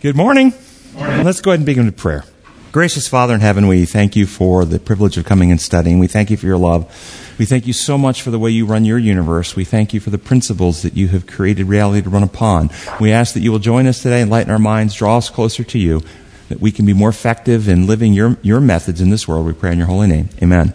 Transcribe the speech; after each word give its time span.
Good 0.00 0.14
morning. 0.14 0.54
morning. 0.94 1.24
Let's 1.24 1.40
go 1.40 1.50
ahead 1.50 1.58
and 1.58 1.66
begin 1.66 1.86
with 1.86 1.96
prayer. 1.96 2.22
Gracious 2.70 3.08
Father 3.08 3.34
in 3.34 3.40
heaven, 3.40 3.66
we 3.66 3.84
thank 3.84 4.14
you 4.14 4.26
for 4.26 4.64
the 4.64 4.78
privilege 4.78 5.18
of 5.18 5.24
coming 5.24 5.50
and 5.50 5.60
studying. 5.60 5.98
We 5.98 6.06
thank 6.06 6.30
you 6.30 6.36
for 6.36 6.46
your 6.46 6.56
love. 6.56 6.84
We 7.36 7.46
thank 7.46 7.66
you 7.66 7.72
so 7.72 7.98
much 7.98 8.22
for 8.22 8.30
the 8.30 8.38
way 8.38 8.52
you 8.52 8.64
run 8.64 8.84
your 8.84 8.98
universe. 8.98 9.56
We 9.56 9.64
thank 9.64 9.92
you 9.92 9.98
for 9.98 10.10
the 10.10 10.16
principles 10.18 10.82
that 10.82 10.96
you 10.96 11.08
have 11.08 11.26
created 11.26 11.66
reality 11.66 12.02
to 12.02 12.10
run 12.10 12.22
upon. 12.22 12.70
We 13.00 13.10
ask 13.10 13.34
that 13.34 13.40
you 13.40 13.50
will 13.50 13.58
join 13.58 13.88
us 13.88 14.00
today, 14.00 14.22
enlighten 14.22 14.52
our 14.52 14.60
minds, 14.60 14.94
draw 14.94 15.18
us 15.18 15.30
closer 15.30 15.64
to 15.64 15.78
you, 15.80 16.02
that 16.48 16.60
we 16.60 16.70
can 16.70 16.86
be 16.86 16.92
more 16.92 17.08
effective 17.08 17.68
in 17.68 17.88
living 17.88 18.12
your, 18.12 18.36
your 18.40 18.60
methods 18.60 19.00
in 19.00 19.10
this 19.10 19.26
world. 19.26 19.46
We 19.46 19.52
pray 19.52 19.72
in 19.72 19.78
your 19.78 19.88
holy 19.88 20.06
name. 20.06 20.28
Amen. 20.40 20.74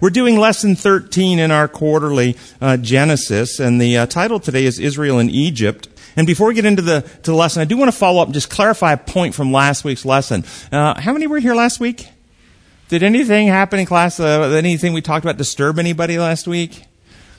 We're 0.00 0.10
doing 0.10 0.40
lesson 0.40 0.74
13 0.74 1.38
in 1.38 1.52
our 1.52 1.68
quarterly 1.68 2.36
uh, 2.60 2.78
Genesis, 2.78 3.60
and 3.60 3.80
the 3.80 3.96
uh, 3.96 4.06
title 4.06 4.40
today 4.40 4.64
is 4.64 4.80
Israel 4.80 5.20
in 5.20 5.30
Egypt. 5.30 5.88
And 6.16 6.26
before 6.26 6.48
we 6.48 6.54
get 6.54 6.64
into 6.64 6.82
the, 6.82 7.00
to 7.00 7.30
the 7.30 7.34
lesson, 7.34 7.62
I 7.62 7.64
do 7.64 7.76
want 7.76 7.90
to 7.90 7.96
follow 7.96 8.22
up 8.22 8.28
and 8.28 8.34
just 8.34 8.50
clarify 8.50 8.92
a 8.92 8.96
point 8.96 9.34
from 9.34 9.52
last 9.52 9.84
week's 9.84 10.04
lesson. 10.04 10.44
Uh, 10.70 11.00
how 11.00 11.12
many 11.12 11.26
were 11.26 11.38
here 11.38 11.54
last 11.54 11.80
week? 11.80 12.08
Did 12.88 13.02
anything 13.02 13.48
happen 13.48 13.80
in 13.80 13.86
class? 13.86 14.20
Uh, 14.20 14.54
anything 14.56 14.92
we 14.92 15.00
talked 15.00 15.24
about 15.24 15.38
disturb 15.38 15.78
anybody 15.78 16.18
last 16.18 16.46
week? 16.46 16.84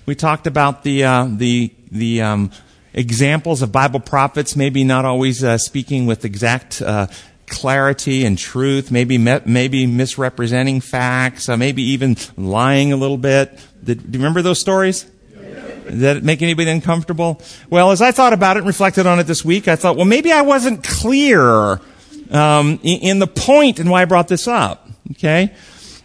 We 0.05 0.15
talked 0.15 0.47
about 0.47 0.83
the 0.83 1.03
uh, 1.03 1.27
the 1.29 1.71
the 1.91 2.21
um, 2.21 2.51
examples 2.93 3.61
of 3.61 3.71
Bible 3.71 3.99
prophets, 3.99 4.55
maybe 4.55 4.83
not 4.83 5.05
always 5.05 5.43
uh, 5.43 5.57
speaking 5.57 6.07
with 6.07 6.25
exact 6.25 6.81
uh, 6.81 7.07
clarity 7.47 8.25
and 8.25 8.37
truth, 8.37 8.91
maybe 8.91 9.17
me- 9.17 9.41
maybe 9.45 9.85
misrepresenting 9.85 10.81
facts, 10.81 11.47
uh, 11.47 11.57
maybe 11.57 11.83
even 11.83 12.17
lying 12.37 12.91
a 12.91 12.97
little 12.97 13.17
bit. 13.17 13.57
Did, 13.83 14.11
do 14.11 14.17
you 14.17 14.23
remember 14.23 14.41
those 14.41 14.59
stories? 14.59 15.05
Does 15.85 15.99
that 15.99 16.23
make 16.23 16.41
anybody 16.41 16.69
uncomfortable? 16.69 17.41
Well, 17.69 17.91
as 17.91 18.01
I 18.01 18.11
thought 18.11 18.33
about 18.33 18.57
it 18.57 18.59
and 18.59 18.67
reflected 18.67 19.05
on 19.05 19.19
it 19.19 19.23
this 19.23 19.45
week, 19.45 19.67
I 19.67 19.75
thought, 19.75 19.95
well, 19.95 20.05
maybe 20.05 20.31
I 20.31 20.41
wasn't 20.41 20.83
clear 20.83 21.79
um, 22.31 22.79
in, 22.83 23.19
the 23.19 23.27
point 23.27 23.79
and 23.79 23.89
why 23.89 24.01
I 24.01 24.05
brought 24.05 24.27
this 24.27 24.47
up. 24.47 24.89
Okay? 25.11 25.53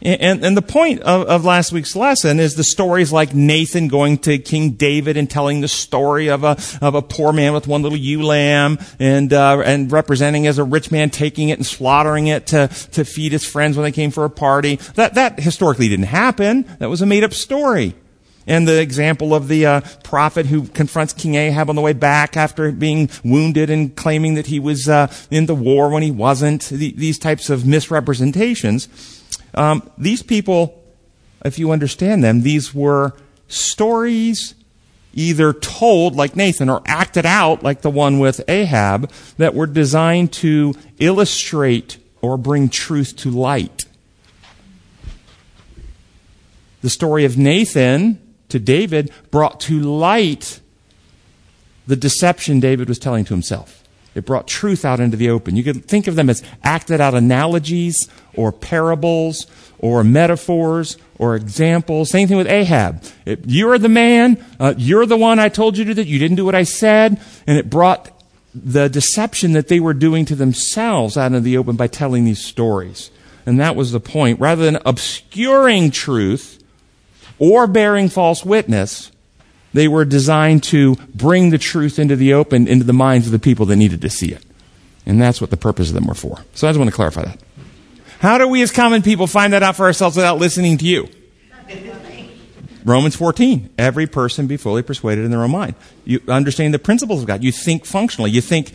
And, 0.02 0.42
and 0.42 0.56
the 0.56 0.62
point 0.62 1.00
of, 1.00 1.28
of, 1.28 1.44
last 1.44 1.72
week's 1.72 1.94
lesson 1.94 2.40
is 2.40 2.54
the 2.54 2.64
stories 2.64 3.12
like 3.12 3.34
Nathan 3.34 3.88
going 3.88 4.16
to 4.18 4.38
King 4.38 4.70
David 4.70 5.18
and 5.18 5.28
telling 5.28 5.60
the 5.60 5.68
story 5.68 6.28
of 6.28 6.42
a 6.42 6.56
of 6.80 6.94
a 6.94 7.02
poor 7.02 7.34
man 7.34 7.52
with 7.52 7.66
one 7.66 7.82
little 7.82 7.98
ewe 7.98 8.22
lamb, 8.22 8.78
and 8.98 9.30
uh, 9.30 9.60
and 9.62 9.92
representing 9.92 10.46
as 10.46 10.56
a 10.56 10.64
rich 10.64 10.90
man 10.90 11.10
taking 11.10 11.50
it 11.50 11.58
and 11.58 11.66
slaughtering 11.66 12.28
it 12.28 12.46
to 12.46 12.68
to 12.92 13.04
feed 13.04 13.32
his 13.32 13.44
friends 13.44 13.76
when 13.76 13.84
they 13.84 13.92
came 13.92 14.10
for 14.10 14.24
a 14.24 14.30
party. 14.30 14.76
That 14.94 15.14
that 15.14 15.38
historically 15.38 15.90
didn't 15.90 16.06
happen. 16.06 16.64
That 16.78 16.88
was 16.88 17.02
a 17.02 17.06
made 17.06 17.22
up 17.22 17.34
story. 17.34 17.94
And 18.50 18.68
the 18.68 18.80
example 18.80 19.34
of 19.34 19.48
the 19.48 19.64
uh, 19.64 19.80
prophet 20.04 20.44
who 20.44 20.66
confronts 20.66 21.14
King 21.14 21.36
Ahab 21.36 21.70
on 21.70 21.76
the 21.76 21.82
way 21.82 21.94
back 21.94 22.36
after 22.36 22.70
being 22.70 23.08
wounded 23.24 23.70
and 23.70 23.96
claiming 23.96 24.34
that 24.34 24.48
he 24.48 24.60
was 24.60 24.90
uh, 24.90 25.10
in 25.30 25.46
the 25.46 25.54
war 25.54 25.88
when 25.88 26.02
he 26.02 26.10
wasn't. 26.10 26.64
The, 26.64 26.92
these 26.92 27.18
types 27.18 27.48
of 27.48 27.64
misrepresentations 27.64 28.88
um, 29.54 29.88
these 29.98 30.22
people, 30.22 30.82
if 31.44 31.58
you 31.58 31.70
understand 31.70 32.22
them, 32.22 32.42
these 32.42 32.74
were 32.74 33.14
stories 33.48 34.54
either 35.12 35.52
told 35.52 36.14
like 36.14 36.36
Nathan 36.36 36.68
or 36.68 36.82
acted 36.86 37.26
out 37.26 37.64
like 37.64 37.82
the 37.82 37.90
one 37.90 38.20
with 38.20 38.40
Ahab 38.48 39.10
that 39.38 39.54
were 39.54 39.66
designed 39.66 40.32
to 40.34 40.74
illustrate 40.98 41.98
or 42.20 42.36
bring 42.36 42.68
truth 42.68 43.16
to 43.16 43.30
light. 43.30 43.86
The 46.82 46.90
story 46.90 47.24
of 47.24 47.36
Nathan 47.36 48.20
to 48.50 48.58
David 48.58 49.10
brought 49.30 49.60
to 49.60 49.80
light 49.80 50.60
the 51.86 51.96
deception 51.96 52.60
David 52.60 52.88
was 52.88 52.98
telling 52.98 53.24
to 53.24 53.34
himself. 53.34 53.82
It 54.14 54.24
brought 54.24 54.48
truth 54.48 54.84
out 54.84 54.98
into 54.98 55.16
the 55.16 55.30
open. 55.30 55.56
You 55.56 55.62
could 55.62 55.84
think 55.84 56.06
of 56.06 56.16
them 56.16 56.28
as 56.28 56.42
acted 56.64 57.00
out 57.00 57.14
analogies 57.14 58.08
or 58.34 58.50
parables 58.50 59.46
or 59.78 60.02
metaphors 60.02 60.98
or 61.18 61.36
examples. 61.36 62.10
Same 62.10 62.26
thing 62.26 62.36
with 62.36 62.48
Ahab. 62.48 63.04
It, 63.24 63.40
you're 63.46 63.78
the 63.78 63.88
man. 63.88 64.44
Uh, 64.58 64.74
you're 64.76 65.06
the 65.06 65.16
one 65.16 65.38
I 65.38 65.48
told 65.48 65.78
you 65.78 65.84
to 65.84 65.90
do 65.90 65.94
that. 65.94 66.08
You 66.08 66.18
didn't 66.18 66.36
do 66.36 66.44
what 66.44 66.54
I 66.54 66.64
said. 66.64 67.20
And 67.46 67.56
it 67.56 67.70
brought 67.70 68.10
the 68.52 68.88
deception 68.88 69.52
that 69.52 69.68
they 69.68 69.78
were 69.78 69.94
doing 69.94 70.24
to 70.24 70.34
themselves 70.34 71.16
out 71.16 71.26
into 71.26 71.40
the 71.40 71.56
open 71.56 71.76
by 71.76 71.86
telling 71.86 72.24
these 72.24 72.44
stories. 72.44 73.12
And 73.46 73.60
that 73.60 73.76
was 73.76 73.92
the 73.92 74.00
point. 74.00 74.40
Rather 74.40 74.64
than 74.64 74.78
obscuring 74.84 75.92
truth 75.92 76.59
or 77.40 77.66
bearing 77.66 78.08
false 78.08 78.44
witness, 78.44 79.10
they 79.72 79.88
were 79.88 80.04
designed 80.04 80.62
to 80.64 80.94
bring 81.14 81.50
the 81.50 81.58
truth 81.58 81.98
into 81.98 82.14
the 82.14 82.34
open, 82.34 82.68
into 82.68 82.84
the 82.84 82.92
minds 82.92 83.26
of 83.26 83.32
the 83.32 83.38
people 83.40 83.66
that 83.66 83.76
needed 83.76 84.00
to 84.02 84.10
see 84.10 84.30
it. 84.30 84.44
And 85.06 85.20
that's 85.20 85.40
what 85.40 85.50
the 85.50 85.56
purpose 85.56 85.88
of 85.88 85.94
them 85.94 86.06
were 86.06 86.14
for. 86.14 86.44
So 86.54 86.68
I 86.68 86.70
just 86.70 86.78
want 86.78 86.90
to 86.90 86.94
clarify 86.94 87.22
that. 87.24 87.40
How 88.20 88.36
do 88.38 88.46
we 88.46 88.62
as 88.62 88.70
common 88.70 89.02
people 89.02 89.26
find 89.26 89.54
that 89.54 89.62
out 89.62 89.76
for 89.76 89.86
ourselves 89.86 90.14
without 90.14 90.38
listening 90.38 90.78
to 90.78 90.84
you? 90.84 91.08
Romans 92.84 93.16
14. 93.16 93.70
Every 93.78 94.06
person 94.06 94.46
be 94.46 94.56
fully 94.56 94.82
persuaded 94.82 95.24
in 95.24 95.30
their 95.30 95.42
own 95.42 95.50
mind. 95.50 95.74
You 96.04 96.20
understand 96.28 96.74
the 96.74 96.78
principles 96.78 97.20
of 97.22 97.26
God. 97.26 97.42
You 97.42 97.52
think 97.52 97.84
functionally. 97.84 98.30
You 98.30 98.40
think, 98.40 98.72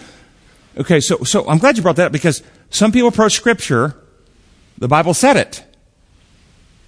okay, 0.78 1.00
so, 1.00 1.18
so 1.24 1.48
I'm 1.48 1.58
glad 1.58 1.78
you 1.78 1.84
brought 1.84 1.96
that 1.98 2.08
up 2.08 2.12
because 2.12 2.42
some 2.70 2.92
people 2.92 3.10
approach 3.10 3.34
scripture, 3.34 3.96
the 4.78 4.88
Bible 4.88 5.14
said 5.14 5.38
it. 5.38 5.64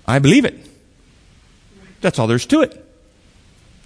I 0.08 0.20
believe 0.20 0.46
it. 0.46 0.67
That's 2.02 2.20
all 2.20 2.28
there's 2.28 2.46
to 2.48 2.62
it. 2.62 2.84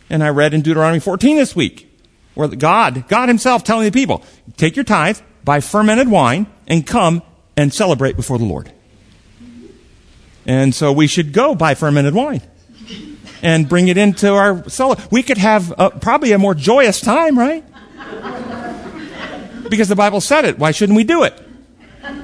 And 0.10 0.24
I 0.24 0.30
read 0.30 0.54
in 0.54 0.62
Deuteronomy 0.62 1.00
14 1.00 1.38
this 1.38 1.56
week, 1.56 1.90
where 2.34 2.48
God, 2.48 3.08
God 3.08 3.30
himself 3.30 3.64
telling 3.64 3.86
the 3.86 3.92
people, 3.92 4.24
take 4.58 4.76
your 4.76 4.86
tithe, 4.86 5.20
buy 5.44 5.62
fermented 5.62 6.10
wine, 6.10 6.48
and 6.68 6.86
come 6.86 7.22
and 7.56 7.74
celebrate 7.74 8.16
before 8.16 8.38
the 8.38 8.46
Lord. 8.46 8.72
And 10.46 10.74
so 10.76 10.92
we 10.92 11.08
should 11.08 11.34
go 11.34 11.56
buy 11.56 11.76
fermented 11.76 12.14
wine 12.14 12.42
and 13.42 13.68
bring 13.70 13.88
it 13.88 13.98
into 13.98 14.34
our 14.34 14.68
cellar. 14.70 14.98
We 15.12 15.24
could 15.24 15.38
have 15.38 15.74
a, 15.78 15.90
probably 15.90 16.32
a 16.32 16.38
more 16.38 16.56
joyous 16.56 17.02
time, 17.02 17.38
right? 17.38 17.64
Because 19.70 19.88
the 19.88 19.96
Bible 19.96 20.22
said 20.22 20.46
it. 20.46 20.60
Why 20.60 20.72
shouldn't 20.72 20.98
we 20.98 21.04
do 21.04 21.24
it? 21.24 21.40
Uh, 22.04 22.18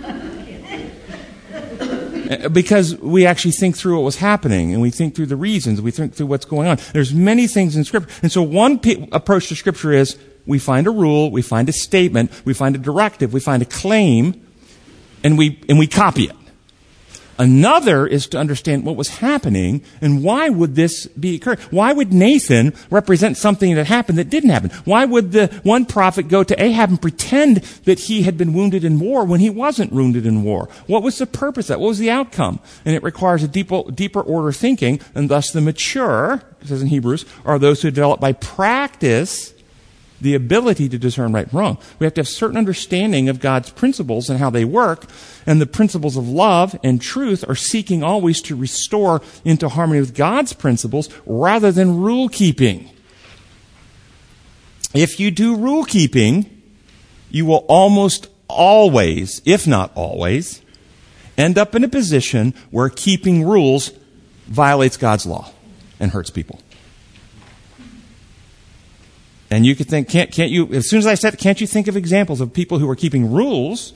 Uh, 2.29 2.49
because 2.49 2.97
we 2.97 3.25
actually 3.25 3.51
think 3.51 3.77
through 3.77 3.95
what 3.95 4.03
was 4.03 4.17
happening 4.17 4.73
and 4.73 4.81
we 4.81 4.89
think 4.89 5.15
through 5.15 5.25
the 5.25 5.35
reasons, 5.35 5.81
we 5.81 5.91
think 5.91 6.13
through 6.13 6.25
what's 6.27 6.45
going 6.45 6.67
on. 6.67 6.77
There's 6.93 7.13
many 7.13 7.47
things 7.47 7.75
in 7.75 7.83
Scripture. 7.83 8.09
And 8.21 8.31
so 8.31 8.41
one 8.41 8.79
approach 9.11 9.47
to 9.49 9.55
Scripture 9.55 9.91
is 9.91 10.17
we 10.45 10.59
find 10.59 10.87
a 10.87 10.91
rule, 10.91 11.31
we 11.31 11.41
find 11.41 11.69
a 11.69 11.73
statement, 11.73 12.31
we 12.45 12.53
find 12.53 12.75
a 12.75 12.79
directive, 12.79 13.33
we 13.33 13.39
find 13.39 13.61
a 13.61 13.65
claim, 13.65 14.45
and 15.23 15.37
we, 15.37 15.61
and 15.69 15.77
we 15.77 15.87
copy 15.87 16.25
it. 16.25 16.35
Another 17.39 18.07
is 18.07 18.27
to 18.27 18.37
understand 18.37 18.83
what 18.83 18.95
was 18.95 19.09
happening 19.09 19.83
and 20.01 20.23
why 20.23 20.49
would 20.49 20.75
this 20.75 21.05
be 21.07 21.35
occurring? 21.35 21.59
Why 21.69 21.93
would 21.93 22.11
Nathan 22.11 22.73
represent 22.89 23.37
something 23.37 23.75
that 23.75 23.87
happened 23.87 24.17
that 24.17 24.29
didn't 24.29 24.49
happen? 24.49 24.71
Why 24.85 25.05
would 25.05 25.31
the 25.31 25.47
one 25.63 25.85
prophet 25.85 26.27
go 26.27 26.43
to 26.43 26.61
Ahab 26.61 26.89
and 26.89 27.01
pretend 27.01 27.57
that 27.85 27.99
he 27.99 28.23
had 28.23 28.37
been 28.37 28.53
wounded 28.53 28.83
in 28.83 28.99
war 28.99 29.23
when 29.23 29.39
he 29.39 29.49
wasn't 29.49 29.91
wounded 29.91 30.25
in 30.25 30.43
war? 30.43 30.67
What 30.87 31.03
was 31.03 31.17
the 31.17 31.27
purpose 31.27 31.65
of 31.65 31.75
that? 31.75 31.79
What 31.79 31.89
was 31.89 31.99
the 31.99 32.11
outcome? 32.11 32.59
And 32.85 32.95
it 32.95 33.03
requires 33.03 33.43
a 33.43 33.47
deeper, 33.47 33.83
deeper 33.91 34.21
order 34.21 34.51
thinking, 34.51 34.99
and 35.13 35.29
thus 35.29 35.51
the 35.51 35.61
mature, 35.61 36.41
it 36.61 36.67
says 36.67 36.81
in 36.81 36.87
Hebrews, 36.87 37.25
are 37.45 37.59
those 37.59 37.81
who 37.81 37.91
develop 37.91 38.19
by 38.19 38.33
practice 38.33 39.53
the 40.19 40.33
ability 40.33 40.89
to 40.89 40.97
discern 40.97 41.31
right 41.31 41.45
and 41.45 41.53
wrong. 41.53 41.77
We 41.99 42.05
have 42.05 42.13
to 42.15 42.21
have 42.21 42.27
certain 42.27 42.57
understanding 42.57 43.29
of 43.29 43.39
God's 43.39 43.69
principles 43.69 44.29
and 44.29 44.39
how 44.39 44.49
they 44.49 44.65
work, 44.65 45.05
and 45.45 45.61
the 45.61 45.65
principles 45.65 46.17
of 46.17 46.27
love 46.27 46.77
and 46.83 47.01
truth 47.01 47.47
are 47.47 47.55
seeking 47.55 48.03
always 48.03 48.41
to 48.43 48.55
restore 48.55 49.21
into 49.45 49.69
harmony 49.69 49.99
with 49.99 50.15
God's 50.15 50.53
principles 50.53 51.09
rather 51.25 51.71
than 51.71 51.97
rule 51.97 52.29
keeping. 52.29 52.89
If 54.93 55.19
you 55.19 55.31
do 55.31 55.55
rule 55.55 55.83
keeping, 55.83 56.61
you 57.29 57.45
will 57.45 57.65
almost 57.67 58.27
always, 58.47 59.41
if 59.45 59.67
not 59.67 59.91
always, 59.95 60.61
end 61.37 61.57
up 61.57 61.75
in 61.75 61.83
a 61.83 61.89
position 61.89 62.53
where 62.71 62.89
keeping 62.89 63.43
rules 63.43 63.91
violates 64.47 64.97
God's 64.97 65.25
law 65.25 65.51
and 65.99 66.11
hurts 66.11 66.29
people. 66.29 66.59
And 69.49 69.65
you 69.65 69.75
could 69.75 69.87
think, 69.87 70.09
can't, 70.09 70.31
can't 70.31 70.51
you, 70.51 70.73
as 70.73 70.89
soon 70.89 70.99
as 70.99 71.07
I 71.07 71.15
said, 71.15 71.37
can't 71.37 71.61
you 71.61 71.67
think 71.67 71.87
of 71.87 71.95
examples 71.95 72.41
of 72.41 72.53
people 72.53 72.79
who 72.79 72.87
were 72.87 72.95
keeping 72.95 73.31
rules 73.31 73.93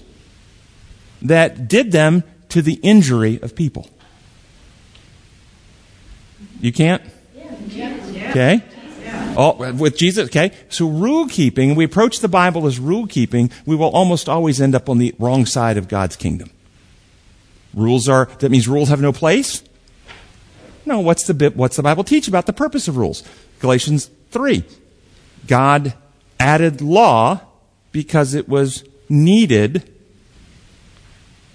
that 1.22 1.68
did 1.68 1.92
them 1.92 2.24
to 2.50 2.62
the 2.62 2.76
injury 2.76 3.40
of 3.42 3.56
people? 3.56 3.90
You 6.62 6.72
can't? 6.72 7.02
Okay? 8.30 8.64
Oh, 9.36 9.74
with 9.74 9.98
Jesus, 9.98 10.28
okay? 10.28 10.52
So 10.70 10.88
rule 10.88 11.28
keeping, 11.28 11.76
we 11.76 11.84
approach 11.84 12.20
the 12.20 12.28
Bible 12.28 12.66
as 12.66 12.80
rule 12.80 13.08
keeping, 13.08 13.52
we 13.66 13.76
will 13.76 13.90
almost 13.90 14.30
always 14.30 14.62
end 14.62 14.76
up 14.76 14.90
on 14.90 14.98
the 14.98 15.16
wrong 15.20 15.46
side 15.46 15.78
of 15.78 15.88
God's 15.88 16.16
kingdom. 16.16 16.50
Rules 17.74 18.10
are, 18.10 18.26
that 18.40 18.50
means 18.50 18.68
rules 18.68 18.90
have 18.90 19.02
no 19.02 19.14
place? 19.14 19.64
No, 20.86 21.00
what's 21.00 21.26
the, 21.26 21.52
what's 21.56 21.76
the 21.76 21.84
Bible 21.84 22.04
teach 22.04 22.28
about 22.28 22.46
the 22.46 22.54
purpose 22.54 22.88
of 22.88 22.98
rules? 22.98 23.24
Galatians 23.60 24.10
3. 24.32 24.64
God 25.48 25.94
added 26.40 26.82
law 26.82 27.42
because 27.92 28.34
it 28.34 28.48
was 28.48 28.84
needed 29.10 29.90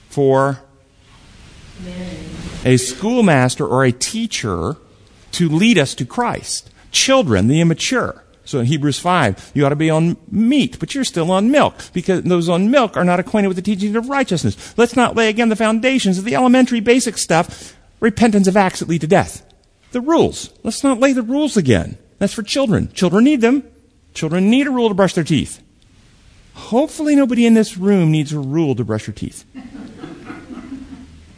for 0.09 0.61
a 2.65 2.77
schoolmaster 2.77 3.67
or 3.67 3.85
a 3.85 3.93
teacher 3.93 4.77
to 5.33 5.49
lead 5.49 5.79
us 5.79 5.95
to 5.95 6.05
Christ. 6.07 6.71
Children, 6.91 7.49
the 7.49 7.61
immature. 7.61 8.25
So 8.45 8.61
in 8.61 8.67
Hebrews 8.67 8.99
5, 8.99 9.53
you 9.55 9.67
ought 9.67 9.71
to 9.71 9.77
be 9.77 9.91
on 9.91 10.17
meat, 10.31 10.79
but 10.79 10.95
you're 10.95 11.05
still 11.05 11.31
on 11.33 11.51
milk, 11.51 11.75
because 11.93 12.23
those 12.23 12.49
on 12.49 12.71
milk 12.71 12.97
are 12.97 13.05
not 13.05 13.19
acquainted 13.19 13.49
with 13.49 13.57
the 13.57 13.63
teachings 13.63 13.97
of 13.97 14.09
righteousness. 14.09 14.75
Let's 14.79 14.95
not 14.95 15.17
lay 15.17 15.29
again 15.29 15.49
the 15.49 15.57
foundations 15.57 16.17
of 16.17 16.25
the 16.25 16.37
elementary 16.37 16.81
basic 16.81 17.19
stuff, 17.19 17.77
repentance 17.99 18.47
of 18.47 18.57
acts 18.57 18.79
that 18.79 18.89
lead 18.89 19.01
to 19.01 19.07
death. 19.09 19.45
The 19.91 20.01
rules. 20.01 20.51
Let's 20.63 20.85
not 20.85 21.01
lay 21.01 21.13
the 21.13 21.23
rules 21.23 21.57
again. 21.57 21.99
That's 22.19 22.33
for 22.33 22.43
children. 22.43 22.93
Children 22.93 23.25
need 23.25 23.41
them. 23.41 23.65
Children 24.17 24.49
need 24.49 24.67
a 24.67 24.71
rule 24.71 24.89
to 24.89 24.95
brush 24.95 25.13
their 25.13 25.25
teeth. 25.25 25.63
Hopefully 26.55 27.15
nobody 27.15 27.45
in 27.45 27.53
this 27.53 27.77
room 27.77 28.11
needs 28.11 28.33
a 28.33 28.39
rule 28.41 28.75
to 28.75 28.83
brush 28.83 29.07
your 29.07 29.15
teeth. 29.15 29.45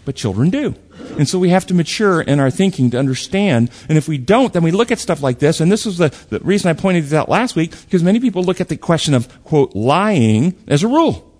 But 0.04 0.16
children 0.16 0.48
do. 0.48 0.74
And 1.18 1.28
so 1.28 1.38
we 1.38 1.50
have 1.50 1.66
to 1.66 1.74
mature 1.74 2.22
in 2.22 2.40
our 2.40 2.50
thinking 2.50 2.88
to 2.92 2.98
understand. 2.98 3.70
And 3.90 3.98
if 3.98 4.08
we 4.08 4.16
don't, 4.16 4.54
then 4.54 4.62
we 4.62 4.70
look 4.70 4.90
at 4.90 4.98
stuff 4.98 5.22
like 5.22 5.38
this. 5.38 5.60
And 5.60 5.70
this 5.70 5.84
was 5.84 5.98
the, 5.98 6.08
the 6.30 6.38
reason 6.38 6.70
I 6.70 6.72
pointed 6.72 7.04
this 7.04 7.12
out 7.12 7.28
last 7.28 7.56
week, 7.56 7.72
because 7.72 8.02
many 8.02 8.18
people 8.18 8.42
look 8.42 8.58
at 8.58 8.70
the 8.70 8.78
question 8.78 9.12
of, 9.12 9.28
quote, 9.44 9.76
lying 9.76 10.54
as 10.66 10.82
a 10.82 10.88
rule. 10.88 11.30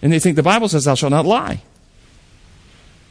And 0.00 0.12
they 0.12 0.20
think 0.20 0.36
the 0.36 0.44
Bible 0.44 0.68
says, 0.68 0.84
thou 0.84 0.94
shalt 0.94 1.10
not 1.10 1.26
lie. 1.26 1.62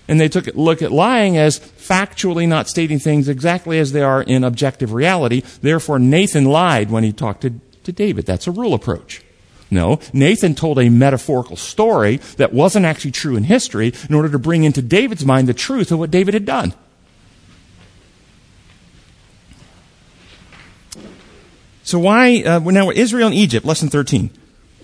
And 0.07 0.19
they 0.19 0.27
took 0.27 0.47
look 0.47 0.81
at 0.81 0.91
lying 0.91 1.37
as 1.37 1.59
factually 1.59 2.47
not 2.47 2.67
stating 2.67 2.99
things 2.99 3.29
exactly 3.29 3.79
as 3.79 3.93
they 3.93 4.01
are 4.01 4.21
in 4.21 4.43
objective 4.43 4.93
reality. 4.93 5.41
Therefore, 5.61 5.97
Nathan 5.97 6.45
lied 6.45 6.91
when 6.91 7.03
he 7.03 7.13
talked 7.13 7.41
to, 7.41 7.53
to 7.83 7.91
David. 7.91 8.25
That's 8.25 8.47
a 8.47 8.51
rule 8.51 8.73
approach. 8.73 9.21
No, 9.71 9.99
Nathan 10.13 10.53
told 10.53 10.77
a 10.77 10.89
metaphorical 10.89 11.55
story 11.55 12.17
that 12.37 12.53
wasn't 12.53 12.85
actually 12.85 13.11
true 13.11 13.35
in 13.35 13.43
history 13.45 13.91
in 14.07 14.13
order 14.13 14.29
to 14.29 14.37
bring 14.37 14.65
into 14.65 14.83
David's 14.83 15.25
mind 15.25 15.47
the 15.47 15.53
truth 15.53 15.91
of 15.91 15.97
what 15.97 16.11
David 16.11 16.35
had 16.35 16.45
done. 16.45 16.75
So 21.83 21.97
why, 21.97 22.43
uh, 22.43 22.59
now 22.59 22.91
Israel 22.91 23.27
and 23.27 23.35
Egypt, 23.35 23.65
lesson 23.65 23.89
13. 23.89 24.29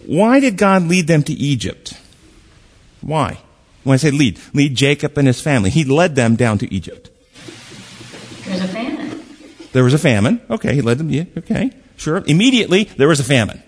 Why 0.06 0.40
did 0.40 0.58
God 0.58 0.88
lead 0.88 1.08
them 1.08 1.24
to 1.24 1.34
Egypt? 1.34 1.94
Why? 3.02 3.40
When 3.90 3.96
I 3.96 3.98
say 3.98 4.12
lead, 4.12 4.40
lead 4.54 4.76
Jacob 4.76 5.18
and 5.18 5.26
his 5.26 5.42
family. 5.42 5.72
He 5.72 5.84
led 5.84 6.16
them 6.16 6.36
down 6.36 6.60
to 6.60 6.72
Egypt. 6.72 7.10
There's 8.46 8.62
a 8.62 8.68
famine. 8.68 9.26
There 9.72 9.84
was 9.84 9.96
a 9.96 9.98
famine. 9.98 10.42
Okay, 10.48 10.76
he 10.76 10.82
led 10.84 11.00
them, 11.00 11.10
yeah, 11.10 11.24
okay, 11.40 11.72
sure. 11.98 12.24
Immediately, 12.28 12.84
there 12.84 13.08
was 13.08 13.20
a 13.20 13.24
famine. 13.24 13.64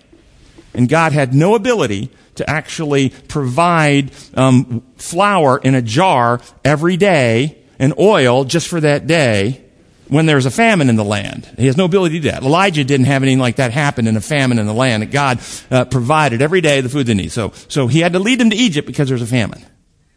And 0.74 0.88
God 0.88 1.10
had 1.10 1.34
no 1.34 1.56
ability 1.56 2.08
to 2.36 2.48
actually 2.48 3.08
provide 3.08 4.12
um, 4.34 4.84
flour 4.94 5.58
in 5.58 5.74
a 5.74 5.82
jar 5.82 6.40
every 6.64 6.96
day 6.96 7.58
and 7.80 7.92
oil 7.98 8.44
just 8.44 8.68
for 8.68 8.80
that 8.80 9.08
day 9.08 9.64
when 10.06 10.26
there's 10.26 10.46
a 10.46 10.52
famine 10.52 10.88
in 10.88 10.94
the 10.94 11.04
land. 11.04 11.52
He 11.58 11.66
has 11.66 11.76
no 11.76 11.86
ability 11.86 12.20
to 12.20 12.22
do 12.22 12.30
that. 12.30 12.44
Elijah 12.44 12.84
didn't 12.84 13.06
have 13.06 13.24
anything 13.24 13.40
like 13.40 13.56
that 13.56 13.72
happen 13.72 14.06
in 14.06 14.16
a 14.16 14.20
famine 14.20 14.60
in 14.60 14.66
the 14.66 14.72
land. 14.72 15.02
That 15.02 15.10
God 15.10 15.40
uh, 15.68 15.84
provided 15.86 16.42
every 16.42 16.60
day 16.60 16.80
the 16.80 16.88
food 16.88 17.06
they 17.08 17.14
need. 17.14 17.32
So, 17.32 17.50
so 17.66 17.88
he 17.88 17.98
had 17.98 18.12
to 18.12 18.20
lead 18.20 18.38
them 18.38 18.50
to 18.50 18.56
Egypt 18.56 18.86
because 18.86 19.08
there 19.08 19.16
was 19.16 19.22
a 19.22 19.26
famine. 19.26 19.64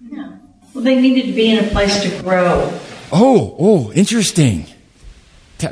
Yeah. 0.09 0.37
Well, 0.73 0.83
they 0.83 0.99
needed 0.99 1.27
to 1.27 1.33
be 1.33 1.51
in 1.51 1.63
a 1.63 1.67
place 1.69 2.01
to 2.03 2.21
grow. 2.21 2.71
Oh, 3.11 3.55
oh, 3.59 3.91
interesting. 3.93 4.65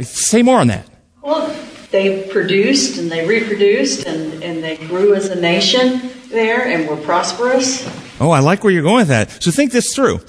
Say 0.02 0.42
more 0.44 0.60
on 0.60 0.68
that. 0.68 0.88
Well, 1.22 1.56
they 1.92 2.28
produced 2.30 2.98
and 2.98 3.12
they 3.12 3.28
reproduced 3.28 4.06
and, 4.06 4.44
and 4.44 4.64
they 4.64 4.78
grew 4.78 5.14
as 5.14 5.28
a 5.28 5.40
nation 5.40 6.10
there 6.30 6.68
and 6.68 6.88
were 6.88 6.98
prosperous. 6.98 7.88
Oh, 8.20 8.32
I 8.32 8.40
like 8.40 8.64
where 8.64 8.74
you're 8.74 8.84
going 8.84 8.98
with 8.98 9.10
that. 9.10 9.44
So 9.44 9.52
think 9.52 9.72
this 9.72 9.94
through. 9.94 10.22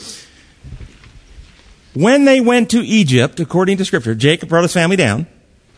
When 1.95 2.25
they 2.25 2.41
went 2.41 2.71
to 2.71 2.81
Egypt, 2.81 3.39
according 3.39 3.77
to 3.79 3.85
Scripture, 3.85 4.15
Jacob 4.15 4.49
brought 4.49 4.63
his 4.63 4.73
family 4.73 4.97
down. 4.97 5.27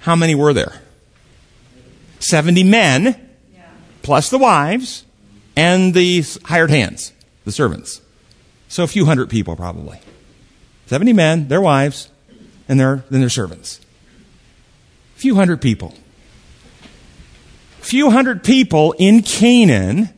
How 0.01 0.17
many 0.17 0.35
were 0.35 0.53
there? 0.53 0.81
70 2.21 2.65
men, 2.65 3.31
plus 4.03 4.31
the 4.31 4.39
wives, 4.39 5.05
and 5.55 5.93
the 5.93 6.25
hired 6.45 6.71
hands, 6.71 7.13
the 7.45 7.53
servants. 7.53 8.01
So 8.69 8.85
a 8.85 8.87
few 8.87 9.05
hundred 9.05 9.31
people, 9.31 9.57
probably. 9.57 10.01
70 10.87 11.13
men, 11.13 11.49
their 11.49 11.61
wives, 11.61 12.11
and 12.69 12.79
their, 12.79 13.05
then 13.11 13.21
their 13.21 13.31
servants. 13.31 13.81
A 15.17 15.19
few 15.19 15.35
hundred 15.35 15.61
people. 15.61 15.95
A 17.81 17.85
few 17.85 18.11
hundred 18.11 18.45
people 18.45 18.95
in 18.99 19.23
Canaan 19.23 20.11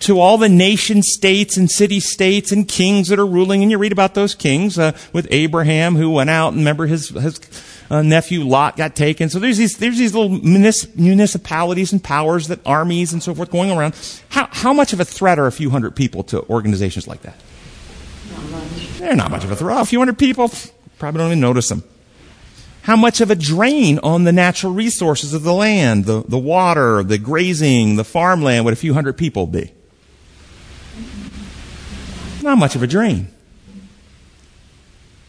to 0.00 0.20
all 0.20 0.36
the 0.36 0.48
nation 0.48 1.02
states 1.02 1.56
and 1.56 1.70
city 1.70 2.00
states 2.00 2.52
and 2.52 2.68
kings 2.68 3.08
that 3.08 3.18
are 3.18 3.26
ruling. 3.26 3.62
And 3.62 3.70
you 3.70 3.78
read 3.78 3.92
about 3.92 4.14
those 4.14 4.34
kings 4.34 4.78
uh, 4.78 4.96
with 5.12 5.26
Abraham 5.30 5.96
who 5.96 6.10
went 6.10 6.30
out 6.30 6.48
and 6.48 6.58
remember 6.58 6.86
his, 6.86 7.08
his 7.08 7.40
uh, 7.88 8.02
nephew 8.02 8.44
Lot 8.44 8.76
got 8.76 8.94
taken. 8.94 9.30
So 9.30 9.38
there's 9.38 9.56
these, 9.56 9.78
there's 9.78 9.96
these 9.96 10.14
little 10.14 10.28
municipalities 10.28 11.92
and 11.92 12.02
powers 12.02 12.48
that 12.48 12.60
armies 12.66 13.12
and 13.12 13.22
so 13.22 13.34
forth 13.34 13.50
going 13.50 13.70
around. 13.70 13.94
How, 14.28 14.48
how 14.50 14.72
much 14.72 14.92
of 14.92 15.00
a 15.00 15.04
threat 15.04 15.38
are 15.38 15.46
a 15.46 15.52
few 15.52 15.70
hundred 15.70 15.96
people 15.96 16.22
to 16.24 16.42
organizations 16.48 17.08
like 17.08 17.22
that? 17.22 17.36
They're 18.98 19.16
not 19.16 19.30
much 19.30 19.44
of 19.44 19.50
a 19.50 19.56
threat. 19.56 19.80
A 19.80 19.84
few 19.84 19.98
hundred 19.98 20.18
people 20.18 20.50
probably 20.98 21.18
don't 21.18 21.28
even 21.28 21.40
notice 21.40 21.68
them. 21.68 21.84
How 22.82 22.96
much 22.96 23.20
of 23.20 23.30
a 23.30 23.34
drain 23.34 23.98
on 24.02 24.24
the 24.24 24.32
natural 24.32 24.72
resources 24.72 25.34
of 25.34 25.42
the 25.42 25.52
land, 25.52 26.04
the, 26.04 26.22
the 26.22 26.38
water, 26.38 27.02
the 27.02 27.18
grazing, 27.18 27.96
the 27.96 28.04
farmland 28.04 28.64
would 28.64 28.72
a 28.72 28.76
few 28.76 28.94
hundred 28.94 29.14
people 29.14 29.46
be? 29.46 29.72
Not 32.42 32.58
much 32.58 32.76
of 32.76 32.82
a 32.82 32.86
drain. 32.86 33.28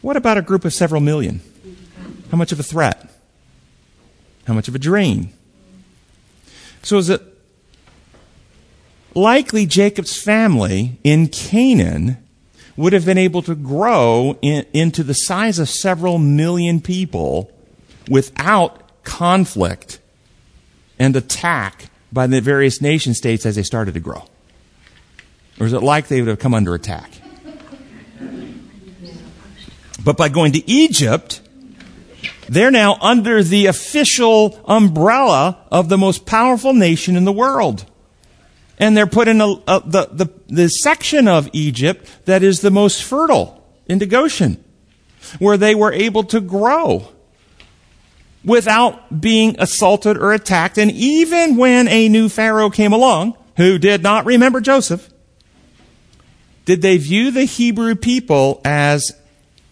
What 0.02 0.16
about 0.16 0.38
a 0.38 0.44
group 0.44 0.66
of 0.66 0.74
several 0.74 1.02
million? 1.02 1.42
How 2.30 2.38
much 2.38 2.52
of 2.52 2.60
a 2.60 2.64
threat? 2.64 3.12
How 4.46 4.54
much 4.54 4.68
of 4.68 4.76
a 4.76 4.80
drain? 4.80 5.34
So 6.84 6.98
is 6.98 7.10
it 7.10 7.22
likely 9.16 9.66
Jacob's 9.66 10.22
family 10.22 11.00
in 11.04 11.28
Canaan 11.28 12.24
would 12.78 12.94
have 12.94 13.06
been 13.06 13.18
able 13.18 13.42
to 13.42 13.56
grow 13.56 14.38
in, 14.42 14.66
into 14.72 15.04
the 15.04 15.14
size 15.14 15.60
of 15.60 15.68
several 15.68 16.20
million 16.20 16.80
people 16.80 17.52
without 18.08 19.04
conflict 19.04 20.00
and 21.00 21.16
attack 21.16 21.90
by 22.14 22.28
the 22.28 22.40
various 22.40 22.82
nation 22.82 23.14
states 23.14 23.46
as 23.46 23.56
they 23.56 23.64
started 23.64 23.96
to 23.96 24.00
grow? 24.00 24.24
Or 25.60 25.66
is 25.66 25.74
it 25.74 25.82
like 25.82 26.08
they 26.08 26.22
would 26.22 26.30
have 26.30 26.40
come 26.40 26.54
under 26.54 26.76
attack? 26.76 27.12
But 30.04 30.16
by 30.16 30.30
going 30.30 30.54
to 30.54 30.70
Egypt, 30.70 31.42
they're 32.48 32.72
now 32.72 32.98
under 33.02 33.44
the 33.44 33.66
official 33.66 34.60
umbrella 34.66 35.58
of 35.72 35.90
the 35.90 35.98
most 35.98 36.26
powerful 36.26 36.74
nation 36.74 37.16
in 37.18 37.26
the 37.26 37.32
world. 37.32 37.86
And 38.80 38.96
they're 38.96 39.08
put 39.08 39.28
in 39.28 39.42
a, 39.42 39.48
a, 39.68 39.82
the, 39.86 40.10
the, 40.12 40.34
the 40.48 40.70
section 40.70 41.28
of 41.28 41.50
Egypt 41.54 42.08
that 42.26 42.44
is 42.44 42.62
the 42.62 42.72
most 42.72 43.04
fertile 43.04 43.66
into 43.88 44.06
Goshen, 44.06 44.64
where 45.40 45.58
they 45.58 45.74
were 45.74 45.92
able 45.92 46.24
to 46.26 46.40
grow 46.40 47.10
without 48.44 49.20
being 49.20 49.56
assaulted 49.60 50.18
or 50.18 50.32
attacked. 50.34 50.78
And 50.78 50.92
even 50.92 51.58
when 51.58 51.88
a 51.88 52.08
new 52.08 52.30
Pharaoh 52.30 52.70
came 52.70 52.94
along, 52.94 53.36
who 53.58 53.78
did 53.78 54.04
not 54.04 54.26
remember 54.26 54.62
Joseph, 54.62 55.10
did 56.66 56.82
they 56.82 56.98
view 56.98 57.32
the 57.32 57.46
Hebrew 57.46 57.96
people 57.96 58.62
as 58.64 59.14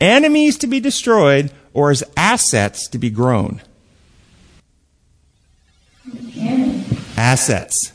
enemies 0.01 0.57
to 0.59 0.67
be 0.67 0.79
destroyed 0.79 1.51
or 1.73 1.91
as 1.91 2.03
assets 2.17 2.87
to 2.87 2.97
be 2.97 3.09
grown? 3.09 3.61
Assets. 7.17 7.94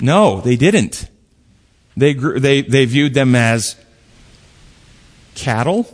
No, 0.00 0.40
they 0.40 0.56
didn't. 0.56 1.08
They, 1.96 2.14
they, 2.14 2.62
they 2.62 2.84
viewed 2.86 3.14
them 3.14 3.34
as 3.34 3.76
cattle 5.34 5.86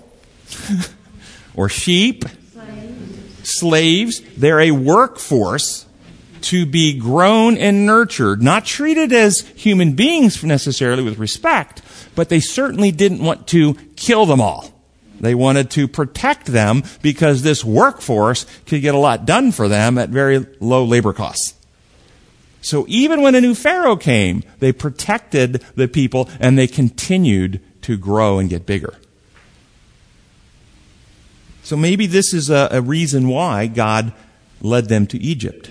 or 1.55 1.69
sheep, 1.69 2.25
slaves. 2.53 3.49
slaves. 3.49 4.21
They're 4.37 4.61
a 4.61 4.71
workforce 4.71 5.87
to 6.43 6.65
be 6.67 6.99
grown 6.99 7.57
and 7.59 7.87
nurtured, 7.87 8.43
not 8.43 8.65
treated 8.65 9.13
as 9.13 9.41
human 9.41 9.95
beings 9.95 10.43
necessarily 10.45 11.03
with 11.03 11.19
respect, 11.19 11.83
but 12.15 12.29
they 12.29 12.41
certainly 12.41 12.93
didn't 12.93 13.21
want 13.21 13.49
to 13.49 13.75
kill 13.97 14.27
them 14.27 14.41
all. 14.41 14.73
They 15.19 15.35
wanted 15.35 15.71
to 15.73 15.89
protect 15.89 16.47
them 16.47 16.85
because 17.03 17.43
this 17.43 17.65
workforce 17.65 18.47
could 18.67 18.83
get 18.83 18.95
a 18.95 18.99
lot 18.99 19.25
done 19.25 19.51
for 19.51 19.67
them 19.67 19.99
at 19.99 20.11
very 20.11 20.47
low 20.61 20.85
labor 20.85 21.13
costs. 21.13 21.55
So 22.67 22.85
even 22.89 23.23
when 23.23 23.37
a 23.37 23.41
new 23.41 23.55
Pharaoh 23.55 23.95
came, 23.95 24.43
they 24.59 24.73
protected 24.73 25.63
the 25.77 25.87
people 25.87 26.29
and 26.41 26.59
they 26.59 26.67
continued 26.67 27.61
to 27.83 27.97
grow 27.97 28.41
and 28.41 28.51
get 28.51 28.67
bigger. 28.67 28.95
So 31.63 31.77
maybe 31.77 32.07
this 32.07 32.35
is 32.35 32.51
a, 32.51 32.67
a 32.73 32.81
reason 32.83 33.29
why 33.29 33.69
God 33.69 34.13
led 34.61 34.89
them 34.89 35.07
to 35.07 35.19
Egypt. 35.19 35.71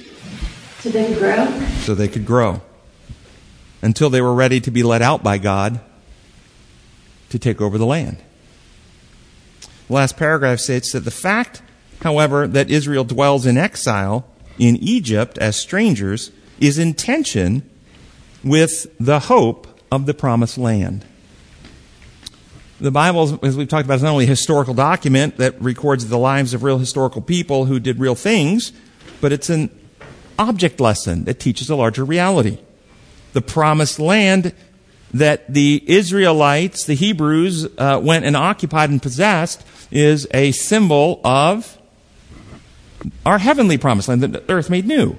So 0.80 0.90
they 0.90 1.08
could 1.08 1.18
grow? 1.18 1.68
So 1.82 1.96
they 1.96 2.08
could 2.08 2.26
grow. 2.26 2.62
until 3.82 4.10
they 4.10 4.22
were 4.22 4.34
ready 4.34 4.60
to 4.60 4.72
be 4.72 4.82
let 4.82 5.02
out 5.02 5.22
by 5.22 5.38
God 5.38 5.80
to 7.30 7.38
take 7.38 7.62
over 7.62 7.78
the 7.78 7.86
land. 7.86 8.18
The 9.88 9.94
last 9.94 10.18
paragraph 10.18 10.60
states 10.60 10.94
that 10.94 11.02
the 11.02 11.12
fact, 11.12 11.62
however, 12.02 12.48
that 12.48 12.72
Israel 12.72 13.04
dwells 13.04 13.46
in 13.46 13.58
exile 13.58 14.26
in 14.58 14.78
Egypt 14.78 15.38
as 15.38 15.56
strangers 15.56 16.32
is 16.60 16.78
in 16.78 16.94
tension 16.94 17.68
with 18.44 18.88
the 19.00 19.20
hope 19.22 19.68
of 19.92 20.06
the 20.06 20.14
promised 20.14 20.58
land. 20.58 21.06
The 22.80 22.92
Bible, 22.92 23.40
as 23.44 23.56
we've 23.56 23.68
talked 23.68 23.86
about, 23.86 23.96
is 23.96 24.04
not 24.04 24.12
only 24.12 24.26
a 24.26 24.28
historical 24.28 24.74
document 24.74 25.38
that 25.38 25.60
records 25.62 26.08
the 26.08 26.18
lives 26.18 26.54
of 26.54 26.64
real 26.64 26.78
historical 26.78 27.22
people 27.22 27.66
who 27.66 27.80
did 27.80 28.00
real 28.00 28.16
things, 28.16 28.74
but 29.22 29.32
it's 29.32 29.50
an 29.50 29.70
object 30.38 30.82
lesson 30.82 31.24
that 31.24 31.40
teaches 31.40 31.70
a 31.70 31.76
larger 31.76 32.04
reality. 32.04 32.60
The 33.34 33.42
promised 33.42 34.00
land 34.00 34.54
that 35.14 35.52
the 35.54 35.82
Israelites, 35.88 36.84
the 36.84 36.96
Hebrews, 36.96 37.68
uh, 37.78 38.02
went 38.04 38.26
and 38.26 38.36
occupied 38.36 38.90
and 38.90 39.02
possessed 39.02 39.66
is 39.90 40.28
a 40.34 40.52
symbol 40.52 41.22
of 41.24 41.78
our 43.26 43.38
heavenly 43.38 43.78
promised 43.78 44.10
land, 44.10 44.22
the 44.22 44.44
earth 44.52 44.70
made 44.70 44.86
new. 44.86 45.18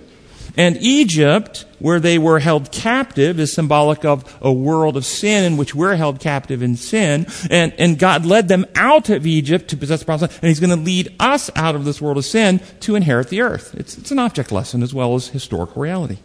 And 0.57 0.79
Egypt, 0.79 1.67
where 1.79 2.01
they 2.01 2.19
were 2.19 2.39
held 2.39 2.73
captive, 2.73 3.39
is 3.39 3.53
symbolic 3.53 4.05
of 4.07 4.39
a 4.41 4.51
world 4.51 4.97
of 4.97 5.05
sin 5.05 5.45
in 5.45 5.59
which 5.59 5.75
we're 5.75 5.97
held 5.97 6.19
captive 6.19 6.63
in 6.63 6.77
sin. 6.77 7.27
And, 7.51 7.75
and 7.79 7.99
God 7.99 8.25
led 8.25 8.49
them 8.49 8.65
out 8.75 9.11
of 9.11 9.27
Egypt 9.27 9.69
to 9.69 9.77
possess 9.77 10.01
the 10.01 10.07
promised 10.07 10.23
land, 10.23 10.39
and 10.43 10.49
He's 10.49 10.61
going 10.61 10.71
to 10.71 10.83
lead 10.83 11.15
us 11.21 11.51
out 11.55 11.75
of 11.75 11.85
this 11.85 12.01
world 12.01 12.17
of 12.17 12.25
sin 12.25 12.61
to 12.81 12.95
inherit 12.95 13.29
the 13.29 13.43
earth. 13.43 13.75
It's, 13.75 13.99
it's 13.99 14.11
an 14.11 14.19
object 14.19 14.51
lesson 14.51 14.83
as 14.83 14.95
well 14.95 15.15
as 15.15 15.29
historical 15.29 15.83
reality. 15.83 16.19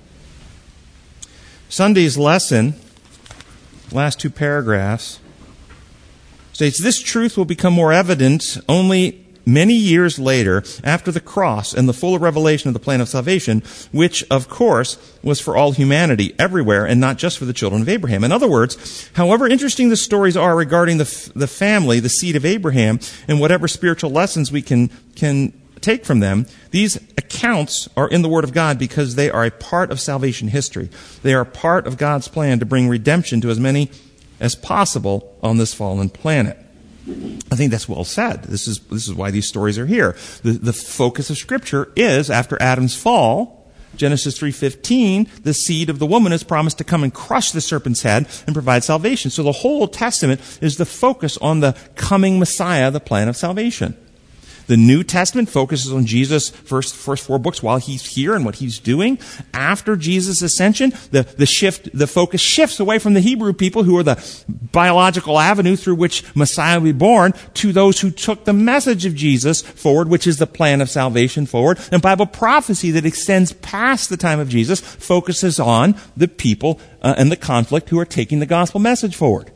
Sunday's 1.67 2.17
lesson, 2.17 2.75
last 3.91 4.19
two 4.19 4.29
paragraphs, 4.29 5.19
states 6.53 6.77
this 6.77 7.01
truth 7.01 7.37
will 7.37 7.45
become 7.45 7.73
more 7.73 7.91
evident 7.91 8.57
only 8.69 9.25
many 9.45 9.73
years 9.73 10.19
later, 10.19 10.63
after 10.83 11.11
the 11.11 11.19
cross 11.19 11.73
and 11.73 11.87
the 11.87 11.93
full 11.93 12.17
revelation 12.19 12.67
of 12.67 12.73
the 12.73 12.79
plan 12.79 13.01
of 13.01 13.09
salvation, 13.09 13.63
which, 13.91 14.23
of 14.29 14.49
course, 14.49 14.97
was 15.23 15.39
for 15.39 15.55
all 15.55 15.71
humanity 15.71 16.33
everywhere 16.37 16.85
and 16.85 16.99
not 16.99 17.17
just 17.17 17.37
for 17.37 17.45
the 17.45 17.53
children 17.53 17.81
of 17.81 17.89
Abraham. 17.89 18.23
In 18.23 18.31
other 18.31 18.47
words, 18.47 19.09
however 19.13 19.47
interesting 19.47 19.89
the 19.89 19.97
stories 19.97 20.37
are 20.37 20.55
regarding 20.55 20.97
the, 20.97 21.31
the 21.35 21.47
family, 21.47 21.99
the 21.99 22.09
seed 22.09 22.35
of 22.35 22.45
Abraham, 22.45 22.99
and 23.27 23.39
whatever 23.39 23.67
spiritual 23.67 24.11
lessons 24.11 24.51
we 24.51 24.61
can, 24.61 24.89
can 25.15 25.53
take 25.81 26.05
from 26.05 26.19
them, 26.19 26.45
these 26.71 26.97
accounts 27.17 27.89
are 27.97 28.07
in 28.07 28.21
the 28.21 28.29
Word 28.29 28.43
of 28.43 28.53
God 28.53 28.77
because 28.77 29.15
they 29.15 29.29
are 29.29 29.45
a 29.45 29.51
part 29.51 29.91
of 29.91 29.99
salvation 29.99 30.47
history. 30.47 30.89
They 31.23 31.33
are 31.33 31.45
part 31.45 31.87
of 31.87 31.97
God's 31.97 32.27
plan 32.27 32.59
to 32.59 32.65
bring 32.65 32.87
redemption 32.87 33.41
to 33.41 33.49
as 33.49 33.59
many 33.59 33.91
as 34.39 34.55
possible 34.55 35.37
on 35.43 35.57
this 35.57 35.73
fallen 35.73 36.09
planet. 36.09 36.57
I 37.07 37.55
think 37.55 37.71
that's 37.71 37.89
well 37.89 38.03
said. 38.03 38.43
This 38.43 38.67
is, 38.67 38.79
this 38.79 39.07
is 39.07 39.13
why 39.13 39.31
these 39.31 39.47
stories 39.47 39.77
are 39.79 39.87
here. 39.87 40.15
The, 40.43 40.51
the 40.51 40.73
focus 40.73 41.29
of 41.29 41.37
Scripture 41.37 41.91
is 41.95 42.29
after 42.29 42.61
Adam's 42.61 42.95
fall, 42.95 43.61
Genesis 43.95 44.37
3:15, 44.39 45.43
the 45.43 45.53
seed 45.53 45.89
of 45.89 45.99
the 45.99 46.05
woman 46.05 46.31
is 46.31 46.43
promised 46.43 46.77
to 46.77 46.83
come 46.83 47.03
and 47.03 47.13
crush 47.13 47.51
the 47.51 47.61
serpent's 47.61 48.03
head 48.03 48.27
and 48.45 48.53
provide 48.53 48.83
salvation. 48.83 49.31
So 49.31 49.43
the 49.43 49.51
whole 49.51 49.81
Old 49.81 49.93
Testament 49.93 50.41
is 50.61 50.77
the 50.77 50.85
focus 50.85 51.37
on 51.37 51.59
the 51.59 51.75
coming 51.95 52.39
Messiah, 52.39 52.91
the 52.91 52.99
plan 52.99 53.27
of 53.27 53.35
salvation. 53.35 53.97
The 54.67 54.77
New 54.77 55.03
Testament 55.03 55.49
focuses 55.49 55.91
on 55.91 56.05
Jesus' 56.05 56.49
first, 56.49 56.95
first 56.95 57.25
four 57.25 57.39
books 57.39 57.61
while 57.61 57.77
he's 57.77 58.05
here 58.05 58.35
and 58.35 58.45
what 58.45 58.55
he's 58.55 58.79
doing. 58.79 59.19
After 59.53 59.95
Jesus' 59.95 60.41
ascension, 60.41 60.93
the, 61.11 61.23
the 61.23 61.45
shift, 61.45 61.89
the 61.93 62.07
focus 62.07 62.41
shifts 62.41 62.79
away 62.79 62.99
from 62.99 63.13
the 63.13 63.19
Hebrew 63.19 63.53
people 63.53 63.83
who 63.83 63.97
are 63.97 64.03
the 64.03 64.43
biological 64.71 65.39
avenue 65.39 65.75
through 65.75 65.95
which 65.95 66.23
Messiah 66.35 66.79
will 66.79 66.85
be 66.85 66.91
born 66.91 67.33
to 67.55 67.71
those 67.71 67.99
who 67.99 68.11
took 68.11 68.45
the 68.45 68.53
message 68.53 69.05
of 69.05 69.15
Jesus 69.15 69.61
forward, 69.61 70.09
which 70.09 70.27
is 70.27 70.37
the 70.37 70.47
plan 70.47 70.81
of 70.81 70.89
salvation 70.89 71.45
forward. 71.45 71.79
And 71.91 72.01
Bible 72.01 72.25
prophecy 72.25 72.91
that 72.91 73.05
extends 73.05 73.53
past 73.53 74.09
the 74.09 74.17
time 74.17 74.39
of 74.39 74.49
Jesus 74.49 74.79
focuses 74.79 75.59
on 75.59 75.95
the 76.15 76.27
people 76.27 76.79
uh, 77.01 77.15
and 77.17 77.31
the 77.31 77.37
conflict 77.37 77.89
who 77.89 77.99
are 77.99 78.05
taking 78.05 78.39
the 78.39 78.45
gospel 78.45 78.79
message 78.79 79.15
forward. 79.15 79.51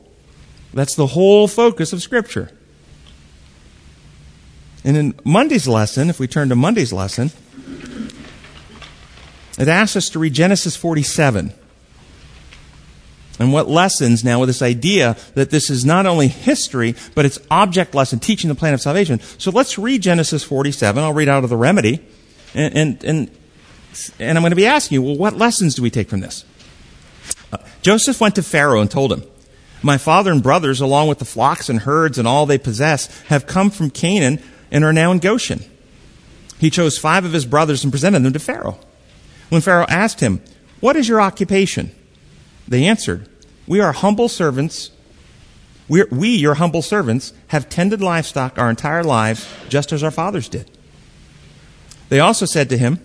That's 0.74 0.96
the 0.96 1.08
whole 1.08 1.48
focus 1.48 1.94
of 1.94 2.02
Scripture. 2.02 2.52
And 4.86 4.96
in 4.96 5.16
Monday's 5.24 5.68
lesson, 5.68 6.12
if 6.12 6.20
we 6.20 6.28
turn 6.28 6.50
to 6.50 6.56
Monday's 6.56 6.94
lesson, 6.94 7.32
it 9.58 9.68
asks 9.68 9.96
us 9.96 10.10
to 10.10 10.20
read 10.20 10.34
Genesis 10.34 10.76
47. 10.76 11.52
And 13.40 13.52
what 13.52 13.68
lessons 13.68 14.24
now 14.24 14.40
with 14.40 14.48
this 14.48 14.62
idea 14.62 15.18
that 15.34 15.50
this 15.50 15.72
is 15.72 15.86
not 15.86 16.06
only 16.06 16.28
history, 16.28 16.96
but 17.16 17.26
it's 17.26 17.40
object 17.50 17.96
lesson, 17.96 18.20
teaching 18.20 18.48
the 18.48 18.56
plan 18.56 18.76
of 18.76 18.80
salvation. 18.80 19.20
So 19.40 19.50
let's 19.50 19.80
read 19.80 20.04
Genesis 20.04 20.44
47. 20.44 21.04
I'll 21.04 21.14
read 21.14 21.30
out 21.30 21.44
of 21.44 21.50
the 21.50 21.58
remedy. 21.58 22.06
And, 22.54 22.78
and, 22.78 23.04
and, 23.04 23.32
and 24.20 24.38
I'm 24.38 24.44
going 24.44 24.52
to 24.52 24.56
be 24.56 24.68
asking 24.68 24.96
you, 24.96 25.02
well, 25.02 25.18
what 25.18 25.36
lessons 25.36 25.74
do 25.74 25.82
we 25.82 25.90
take 25.90 26.10
from 26.10 26.20
this? 26.20 26.46
Uh, 27.52 27.58
Joseph 27.82 28.22
went 28.22 28.36
to 28.36 28.44
Pharaoh 28.44 28.82
and 28.82 28.90
told 28.90 29.12
him, 29.12 29.24
My 29.82 29.98
father 29.98 30.32
and 30.32 30.44
brothers, 30.44 30.80
along 30.80 31.08
with 31.08 31.18
the 31.18 31.26
flocks 31.26 31.70
and 31.70 31.80
herds 31.80 32.20
and 32.20 32.28
all 32.28 32.46
they 32.46 32.60
possess, 32.60 33.08
have 33.24 33.48
come 33.48 33.72
from 33.72 33.90
Canaan 33.90 34.40
and 34.76 34.84
are 34.84 34.92
now 34.92 35.10
in 35.14 35.20
Goshen. 35.20 35.64
He 36.60 36.70
chose 36.70 36.98
five 36.98 37.24
of 37.24 37.32
his 37.32 37.46
brothers 37.46 37.86
and 37.86 37.94
presented 37.94 38.24
them 38.24 38.34
to 38.34 38.40
Pharaoh. 38.40 38.78
When 39.48 39.62
Pharaoh 39.62 39.86
asked 39.88 40.20
him, 40.20 40.42
What 40.82 40.98
is 40.98 41.08
your 41.08 41.22
occupation? 41.22 41.92
They 42.68 42.86
answered, 42.86 43.30
We 43.66 43.80
are 43.80 43.94
humble 43.94 44.28
servants. 44.28 44.92
We're, 45.88 46.10
we, 46.12 46.36
your 46.36 46.56
humble 46.56 46.82
servants, 46.82 47.32
have 47.48 47.70
tended 47.70 48.02
livestock 48.02 48.58
our 48.58 48.70
entire 48.70 49.04
lives, 49.04 49.48
just 49.70 49.94
as 49.94 50.04
our 50.04 50.12
fathers 50.12 50.50
did. 50.50 50.70
They 52.10 52.20
also 52.20 52.46
said 52.46 52.68
to 52.70 52.78
him, 52.78 53.00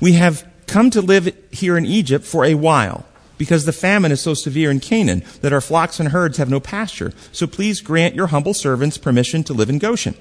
We 0.00 0.14
have 0.14 0.44
come 0.66 0.90
to 0.90 1.00
live 1.00 1.32
here 1.52 1.78
in 1.78 1.86
Egypt 1.86 2.24
for 2.24 2.44
a 2.44 2.54
while, 2.54 3.06
because 3.38 3.64
the 3.64 3.72
famine 3.72 4.10
is 4.10 4.20
so 4.20 4.34
severe 4.34 4.72
in 4.72 4.80
Canaan 4.80 5.22
that 5.40 5.52
our 5.52 5.60
flocks 5.60 6.00
and 6.00 6.08
herds 6.08 6.38
have 6.38 6.50
no 6.50 6.58
pasture. 6.58 7.12
So 7.30 7.46
please 7.46 7.80
grant 7.80 8.16
your 8.16 8.28
humble 8.28 8.54
servants 8.54 8.98
permission 8.98 9.44
to 9.44 9.52
live 9.52 9.70
in 9.70 9.78
Goshen. 9.78 10.16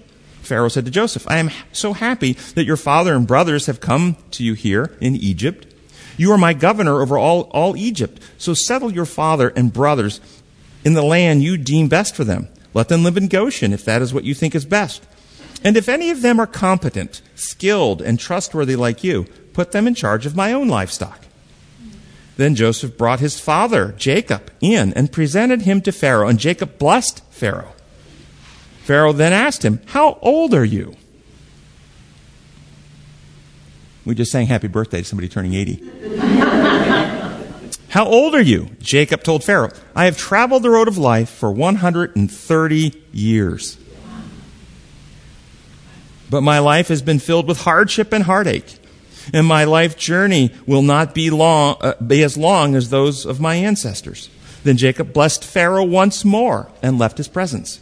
Pharaoh 0.50 0.68
said 0.68 0.86
to 0.86 0.92
Joseph, 0.92 1.30
I 1.30 1.38
am 1.38 1.52
so 1.72 1.94
happy 1.94 2.34
that 2.56 2.66
your 2.66 2.76
father 2.76 3.16
and 3.16 3.28
brothers 3.28 3.68
have 3.68 3.80
come 3.80 4.18
to 4.32 4.44
you 4.44 4.56
here 4.56 4.98
in 5.00 5.16
Egypt. 5.16 5.68
You 6.18 6.32
are 6.32 6.40
my 6.40 6.54
governor 6.54 7.02
over 7.02 7.20
all, 7.20 7.44
all 7.52 7.78
Egypt. 7.78 8.20
So 8.40 8.56
settle 8.56 8.92
your 8.92 9.06
father 9.06 9.50
and 9.56 9.72
brothers 9.72 10.20
in 10.84 10.96
the 10.96 11.04
land 11.04 11.44
you 11.44 11.56
deem 11.56 11.88
best 11.88 12.16
for 12.16 12.24
them. 12.24 12.48
Let 12.74 12.90
them 12.90 13.04
live 13.04 13.16
in 13.16 13.28
Goshen 13.28 13.74
if 13.74 13.86
that 13.86 14.02
is 14.02 14.12
what 14.12 14.24
you 14.24 14.34
think 14.34 14.56
is 14.56 14.66
best. 14.66 15.06
And 15.64 15.78
if 15.78 15.88
any 15.88 16.10
of 16.10 16.24
them 16.24 16.40
are 16.40 16.48
competent, 16.48 17.22
skilled, 17.36 18.02
and 18.02 18.20
trustworthy 18.20 18.76
like 18.76 19.04
you, 19.04 19.26
put 19.54 19.72
them 19.72 19.88
in 19.88 19.94
charge 19.94 20.26
of 20.26 20.36
my 20.36 20.52
own 20.52 20.68
livestock. 20.68 21.26
Then 22.38 22.56
Joseph 22.56 22.98
brought 22.98 23.20
his 23.20 23.40
father, 23.40 23.94
Jacob, 23.98 24.52
in 24.62 24.94
and 24.94 25.12
presented 25.12 25.62
him 25.62 25.82
to 25.82 25.92
Pharaoh, 25.92 26.28
and 26.28 26.40
Jacob 26.40 26.80
blessed 26.80 27.22
Pharaoh. 27.30 27.74
Pharaoh 28.90 29.14
then 29.14 29.34
asked 29.34 29.64
him, 29.64 29.80
How 29.86 30.18
old 30.20 30.56
are 30.56 30.66
you? 30.66 30.96
We 34.04 34.16
just 34.16 34.32
sang 34.32 34.48
happy 34.48 34.68
birthday 34.68 35.02
to 35.02 35.06
somebody 35.06 35.30
turning 35.30 35.54
80. 35.54 36.18
How 37.90 38.08
old 38.08 38.34
are 38.34 38.42
you? 38.42 38.72
Jacob 38.80 39.22
told 39.22 39.44
Pharaoh, 39.44 39.70
I 39.96 40.06
have 40.06 40.18
traveled 40.18 40.64
the 40.64 40.72
road 40.72 40.88
of 40.88 40.98
life 40.98 41.30
for 41.30 41.52
130 41.52 43.04
years. 43.12 43.78
But 46.32 46.42
my 46.42 46.58
life 46.58 46.88
has 46.88 47.04
been 47.04 47.20
filled 47.20 47.48
with 47.48 47.62
hardship 47.62 48.12
and 48.12 48.24
heartache, 48.24 48.76
and 49.32 49.46
my 49.46 49.66
life 49.66 49.98
journey 49.98 50.52
will 50.66 50.82
not 50.82 51.14
be, 51.14 51.30
long, 51.30 51.78
uh, 51.82 51.94
be 52.02 52.24
as 52.24 52.38
long 52.38 52.74
as 52.74 52.90
those 52.90 53.24
of 53.24 53.40
my 53.40 53.54
ancestors. 53.54 54.32
Then 54.64 54.78
Jacob 54.78 55.14
blessed 55.14 55.44
Pharaoh 55.44 55.84
once 55.84 56.26
more 56.26 56.72
and 56.82 56.98
left 56.98 57.20
his 57.20 57.28
presence. 57.28 57.82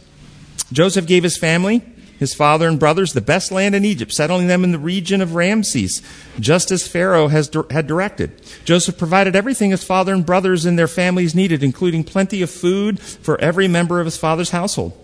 Joseph 0.72 1.06
gave 1.06 1.22
his 1.22 1.36
family, 1.36 1.82
his 2.18 2.34
father 2.34 2.68
and 2.68 2.78
brothers, 2.78 3.12
the 3.12 3.20
best 3.20 3.52
land 3.52 3.74
in 3.74 3.84
Egypt, 3.84 4.12
settling 4.12 4.48
them 4.48 4.64
in 4.64 4.72
the 4.72 4.78
region 4.78 5.22
of 5.22 5.34
Ramses, 5.34 6.02
just 6.40 6.70
as 6.70 6.86
Pharaoh 6.86 7.28
has, 7.28 7.50
had 7.70 7.86
directed. 7.86 8.42
Joseph 8.64 8.98
provided 8.98 9.36
everything 9.36 9.70
his 9.70 9.84
father 9.84 10.12
and 10.12 10.26
brothers 10.26 10.66
and 10.66 10.78
their 10.78 10.88
families 10.88 11.34
needed, 11.34 11.62
including 11.62 12.04
plenty 12.04 12.42
of 12.42 12.50
food 12.50 13.00
for 13.00 13.40
every 13.40 13.68
member 13.68 14.00
of 14.00 14.04
his 14.04 14.16
father's 14.16 14.50
household. 14.50 14.98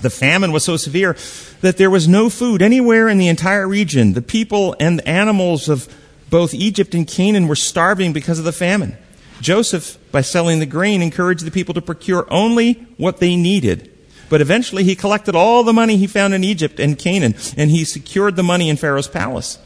The 0.00 0.10
famine 0.10 0.52
was 0.52 0.64
so 0.64 0.76
severe 0.76 1.16
that 1.60 1.76
there 1.76 1.90
was 1.90 2.06
no 2.06 2.30
food 2.30 2.62
anywhere 2.62 3.08
in 3.08 3.18
the 3.18 3.26
entire 3.26 3.66
region. 3.66 4.12
The 4.12 4.22
people 4.22 4.76
and 4.78 5.00
the 5.00 5.08
animals 5.08 5.68
of 5.68 5.92
both 6.30 6.54
Egypt 6.54 6.94
and 6.94 7.06
Canaan 7.08 7.48
were 7.48 7.56
starving 7.56 8.12
because 8.12 8.38
of 8.38 8.44
the 8.44 8.52
famine. 8.52 8.96
Joseph, 9.40 9.98
by 10.12 10.20
selling 10.20 10.60
the 10.60 10.66
grain, 10.66 11.00
encouraged 11.00 11.44
the 11.44 11.50
people 11.50 11.74
to 11.74 11.82
procure 11.82 12.28
only 12.30 12.74
what 12.96 13.18
they 13.18 13.34
needed 13.34 13.97
but 14.28 14.40
eventually 14.40 14.84
he 14.84 14.94
collected 14.94 15.34
all 15.34 15.64
the 15.64 15.72
money 15.72 15.96
he 15.96 16.06
found 16.06 16.34
in 16.34 16.44
Egypt 16.44 16.78
and 16.78 16.98
Canaan, 16.98 17.34
and 17.56 17.70
he 17.70 17.84
secured 17.84 18.36
the 18.36 18.42
money 18.42 18.68
in 18.68 18.76
Pharaoh's 18.76 19.08
palace. 19.08 19.58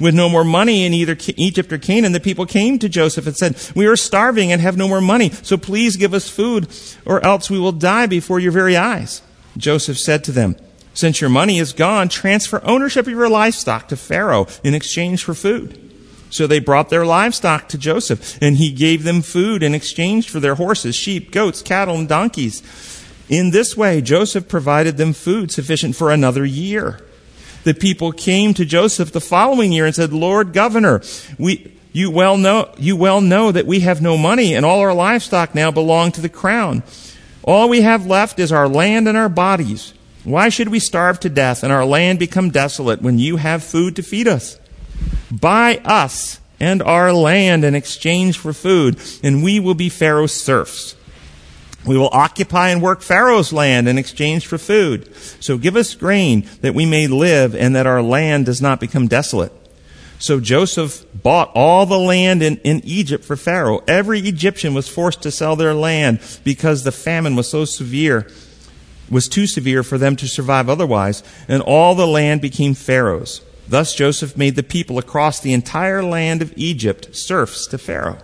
With 0.00 0.14
no 0.14 0.28
more 0.28 0.44
money 0.44 0.84
in 0.84 0.94
either 0.94 1.16
Egypt 1.36 1.72
or 1.72 1.78
Canaan, 1.78 2.12
the 2.12 2.20
people 2.20 2.46
came 2.46 2.78
to 2.78 2.88
Joseph 2.88 3.26
and 3.26 3.36
said, 3.36 3.56
We 3.74 3.86
are 3.86 3.96
starving 3.96 4.50
and 4.50 4.60
have 4.60 4.76
no 4.76 4.88
more 4.88 5.00
money, 5.00 5.30
so 5.30 5.56
please 5.56 5.96
give 5.96 6.14
us 6.14 6.28
food, 6.28 6.68
or 7.04 7.24
else 7.24 7.50
we 7.50 7.58
will 7.58 7.72
die 7.72 8.06
before 8.06 8.40
your 8.40 8.52
very 8.52 8.76
eyes. 8.76 9.22
Joseph 9.56 9.98
said 9.98 10.24
to 10.24 10.32
them, 10.32 10.56
Since 10.94 11.20
your 11.20 11.30
money 11.30 11.58
is 11.58 11.72
gone, 11.72 12.08
transfer 12.08 12.62
ownership 12.64 13.06
of 13.06 13.12
your 13.12 13.28
livestock 13.28 13.88
to 13.88 13.96
Pharaoh 13.96 14.46
in 14.64 14.74
exchange 14.74 15.24
for 15.24 15.34
food. 15.34 15.78
So 16.30 16.46
they 16.46 16.60
brought 16.60 16.88
their 16.88 17.04
livestock 17.04 17.68
to 17.68 17.78
Joseph, 17.78 18.38
and 18.40 18.56
he 18.56 18.72
gave 18.72 19.02
them 19.02 19.20
food 19.20 19.62
in 19.62 19.74
exchange 19.74 20.30
for 20.30 20.40
their 20.40 20.54
horses, 20.54 20.96
sheep, 20.96 21.30
goats, 21.30 21.60
cattle, 21.60 21.96
and 21.96 22.08
donkeys. 22.08 22.62
In 23.32 23.50
this 23.50 23.74
way, 23.74 24.02
Joseph 24.02 24.46
provided 24.46 24.98
them 24.98 25.14
food 25.14 25.50
sufficient 25.50 25.96
for 25.96 26.10
another 26.10 26.44
year. 26.44 27.00
The 27.64 27.72
people 27.72 28.12
came 28.12 28.52
to 28.52 28.66
Joseph 28.66 29.10
the 29.10 29.22
following 29.22 29.72
year 29.72 29.86
and 29.86 29.94
said, 29.94 30.12
Lord 30.12 30.52
governor, 30.52 31.00
we, 31.38 31.72
you 31.94 32.10
well 32.10 32.36
know, 32.36 32.74
you 32.76 32.94
well 32.94 33.22
know 33.22 33.50
that 33.50 33.64
we 33.64 33.80
have 33.80 34.02
no 34.02 34.18
money 34.18 34.54
and 34.54 34.66
all 34.66 34.80
our 34.80 34.92
livestock 34.92 35.54
now 35.54 35.70
belong 35.70 36.12
to 36.12 36.20
the 36.20 36.28
crown. 36.28 36.82
All 37.42 37.70
we 37.70 37.80
have 37.80 38.04
left 38.04 38.38
is 38.38 38.52
our 38.52 38.68
land 38.68 39.08
and 39.08 39.16
our 39.16 39.30
bodies. 39.30 39.94
Why 40.24 40.50
should 40.50 40.68
we 40.68 40.78
starve 40.78 41.18
to 41.20 41.30
death 41.30 41.62
and 41.62 41.72
our 41.72 41.86
land 41.86 42.18
become 42.18 42.50
desolate 42.50 43.00
when 43.00 43.18
you 43.18 43.36
have 43.38 43.64
food 43.64 43.96
to 43.96 44.02
feed 44.02 44.28
us? 44.28 44.60
Buy 45.30 45.80
us 45.86 46.38
and 46.60 46.82
our 46.82 47.14
land 47.14 47.64
in 47.64 47.74
exchange 47.74 48.36
for 48.36 48.52
food, 48.52 49.00
and 49.22 49.42
we 49.42 49.58
will 49.58 49.74
be 49.74 49.88
Pharaoh's 49.88 50.34
serfs. 50.34 50.96
We 51.84 51.98
will 51.98 52.10
occupy 52.12 52.68
and 52.68 52.80
work 52.80 53.02
Pharaoh's 53.02 53.52
land 53.52 53.88
in 53.88 53.98
exchange 53.98 54.46
for 54.46 54.58
food. 54.58 55.14
So 55.40 55.58
give 55.58 55.74
us 55.74 55.94
grain 55.94 56.46
that 56.60 56.74
we 56.74 56.86
may 56.86 57.08
live 57.08 57.56
and 57.56 57.74
that 57.74 57.86
our 57.86 58.02
land 58.02 58.46
does 58.46 58.62
not 58.62 58.78
become 58.78 59.08
desolate. 59.08 59.52
So 60.20 60.38
Joseph 60.38 61.04
bought 61.12 61.50
all 61.56 61.84
the 61.84 61.98
land 61.98 62.44
in, 62.44 62.58
in 62.58 62.80
Egypt 62.84 63.24
for 63.24 63.34
Pharaoh. 63.34 63.82
Every 63.88 64.20
Egyptian 64.20 64.72
was 64.72 64.86
forced 64.86 65.22
to 65.22 65.32
sell 65.32 65.56
their 65.56 65.74
land 65.74 66.20
because 66.44 66.84
the 66.84 66.92
famine 66.92 67.34
was 67.34 67.50
so 67.50 67.64
severe, 67.64 68.28
was 69.10 69.28
too 69.28 69.48
severe 69.48 69.82
for 69.82 69.98
them 69.98 70.14
to 70.14 70.28
survive 70.28 70.68
otherwise, 70.68 71.24
and 71.48 71.60
all 71.60 71.96
the 71.96 72.06
land 72.06 72.40
became 72.40 72.74
Pharaoh's. 72.74 73.40
Thus 73.66 73.96
Joseph 73.96 74.36
made 74.36 74.54
the 74.54 74.62
people 74.62 74.98
across 74.98 75.40
the 75.40 75.52
entire 75.52 76.04
land 76.04 76.40
of 76.40 76.52
Egypt 76.56 77.16
serfs 77.16 77.66
to 77.66 77.78
Pharaoh. 77.78 78.18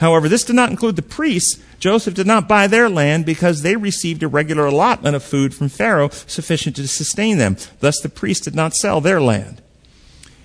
However, 0.00 0.28
this 0.28 0.44
did 0.44 0.56
not 0.56 0.70
include 0.70 0.96
the 0.96 1.02
priests. 1.02 1.62
Joseph 1.78 2.14
did 2.14 2.26
not 2.26 2.48
buy 2.48 2.66
their 2.66 2.88
land 2.88 3.26
because 3.26 3.62
they 3.62 3.76
received 3.76 4.22
a 4.22 4.28
regular 4.28 4.66
allotment 4.66 5.16
of 5.16 5.22
food 5.22 5.54
from 5.54 5.68
Pharaoh 5.68 6.10
sufficient 6.10 6.76
to 6.76 6.88
sustain 6.88 7.38
them. 7.38 7.56
Thus 7.80 8.00
the 8.00 8.08
priests 8.08 8.44
did 8.44 8.54
not 8.54 8.74
sell 8.74 9.00
their 9.00 9.20
land. 9.20 9.62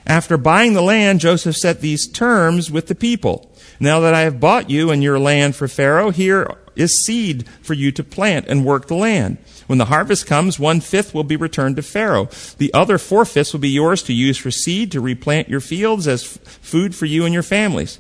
After 0.06 0.38
buying 0.38 0.74
the 0.74 0.82
land, 0.82 1.20
Joseph 1.20 1.56
set 1.56 1.82
these 1.82 2.08
terms 2.08 2.72
with 2.72 2.88
the 2.88 2.96
people. 2.96 3.52
Now 3.80 4.00
that 4.02 4.14
I 4.14 4.22
have 4.22 4.40
bought 4.40 4.70
you 4.70 4.92
and 4.92 5.02
your 5.02 5.20
land 5.20 5.56
for 5.56 5.68
Pharaoh, 5.68 6.12
here 6.12 6.58
is 6.76 6.98
seed 6.98 7.48
for 7.62 7.74
you 7.74 7.92
to 7.92 8.04
plant 8.04 8.48
and 8.48 8.66
work 8.66 8.88
the 8.88 8.96
land. 8.96 9.38
When 9.68 9.78
the 9.78 9.86
harvest 9.86 10.26
comes, 10.26 10.60
one 10.60 10.82
fifth 10.82 11.14
will 11.14 11.24
be 11.24 11.36
returned 11.36 11.76
to 11.78 11.82
Pharaoh. 11.82 12.30
The 12.58 12.74
other 12.74 12.98
four 12.98 13.26
fifths 13.26 13.54
will 13.54 13.60
be 13.60 13.70
yours 13.70 14.04
to 14.04 14.14
use 14.14 14.38
for 14.38 14.52
seed, 14.52 14.92
to 14.92 15.02
replant 15.02 15.50
your 15.50 15.62
fields 15.62 16.08
as 16.08 16.24
f- 16.24 16.44
food 16.44 16.96
for 16.96 17.06
you 17.06 17.26
and 17.26 17.34
your 17.34 17.44
families. 17.44 18.00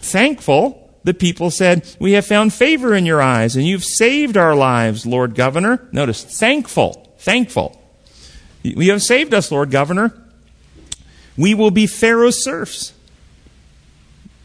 Thankful, 0.00 0.90
the 1.04 1.14
people 1.14 1.50
said, 1.50 1.86
We 1.98 2.12
have 2.12 2.26
found 2.26 2.52
favor 2.52 2.94
in 2.94 3.06
your 3.06 3.22
eyes, 3.22 3.56
and 3.56 3.66
you've 3.66 3.84
saved 3.84 4.36
our 4.36 4.54
lives, 4.54 5.06
Lord 5.06 5.34
Governor. 5.34 5.88
Notice, 5.92 6.22
thankful, 6.22 7.14
thankful. 7.18 7.80
You 8.62 8.92
have 8.92 9.02
saved 9.02 9.34
us, 9.34 9.50
Lord 9.50 9.70
Governor. 9.70 10.14
We 11.36 11.54
will 11.54 11.70
be 11.70 11.86
Pharaoh's 11.86 12.42
serfs. 12.42 12.92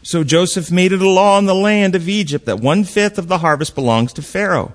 So 0.02 0.22
Joseph 0.22 0.70
made 0.70 0.92
it 0.92 1.00
a 1.00 1.08
law 1.08 1.38
in 1.38 1.46
the 1.46 1.54
land 1.54 1.94
of 1.94 2.08
Egypt 2.08 2.44
that 2.46 2.60
one 2.60 2.84
fifth 2.84 3.18
of 3.18 3.28
the 3.28 3.38
harvest 3.38 3.74
belongs 3.74 4.12
to 4.12 4.22
Pharaoh. 4.22 4.74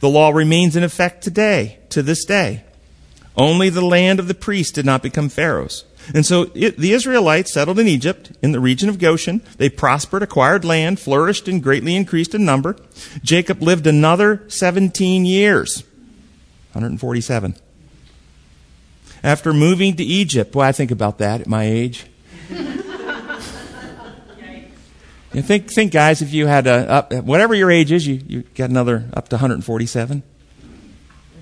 The 0.00 0.08
law 0.08 0.30
remains 0.30 0.74
in 0.74 0.82
effect 0.82 1.22
today, 1.22 1.78
to 1.90 2.02
this 2.02 2.24
day. 2.24 2.64
Only 3.36 3.68
the 3.68 3.84
land 3.84 4.18
of 4.18 4.26
the 4.26 4.34
priests 4.34 4.72
did 4.72 4.86
not 4.86 5.02
become 5.02 5.28
Pharaoh's. 5.28 5.84
And 6.14 6.24
so 6.24 6.50
it, 6.54 6.76
the 6.78 6.92
Israelites 6.92 7.52
settled 7.52 7.78
in 7.78 7.86
Egypt, 7.86 8.32
in 8.42 8.52
the 8.52 8.60
region 8.60 8.88
of 8.88 8.98
Goshen. 8.98 9.42
They 9.58 9.68
prospered, 9.68 10.22
acquired 10.22 10.64
land, 10.64 11.00
flourished, 11.00 11.48
and 11.48 11.62
greatly 11.62 11.94
increased 11.96 12.34
in 12.34 12.44
number. 12.44 12.76
Jacob 13.22 13.62
lived 13.62 13.86
another 13.86 14.42
17 14.48 15.24
years. 15.24 15.82
147. 16.72 17.54
After 19.22 19.52
moving 19.52 19.96
to 19.96 20.04
Egypt, 20.04 20.52
boy, 20.52 20.62
I 20.62 20.72
think 20.72 20.90
about 20.90 21.18
that 21.18 21.40
at 21.40 21.46
my 21.46 21.64
age. 21.64 22.06
You 25.34 25.42
think, 25.42 25.70
think, 25.70 25.92
guys, 25.92 26.22
if 26.22 26.32
you 26.32 26.46
had 26.46 26.66
a, 26.66 26.90
up, 26.90 27.12
whatever 27.12 27.54
your 27.54 27.70
age 27.70 27.92
is, 27.92 28.06
you, 28.06 28.20
you 28.26 28.42
get 28.54 28.70
another 28.70 29.04
up 29.12 29.28
to 29.28 29.36
147. 29.36 30.22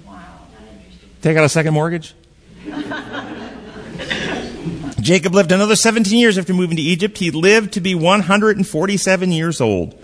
Wow. 0.04 0.16
Take 1.22 1.36
out 1.36 1.44
a 1.44 1.48
second 1.48 1.72
mortgage. 1.72 2.14
Jacob 5.06 5.36
lived 5.36 5.52
another 5.52 5.76
17 5.76 6.18
years 6.18 6.36
after 6.36 6.52
moving 6.52 6.76
to 6.78 6.82
Egypt. 6.82 7.18
He 7.18 7.30
lived 7.30 7.74
to 7.74 7.80
be 7.80 7.94
147 7.94 9.30
years 9.30 9.60
old. 9.60 9.94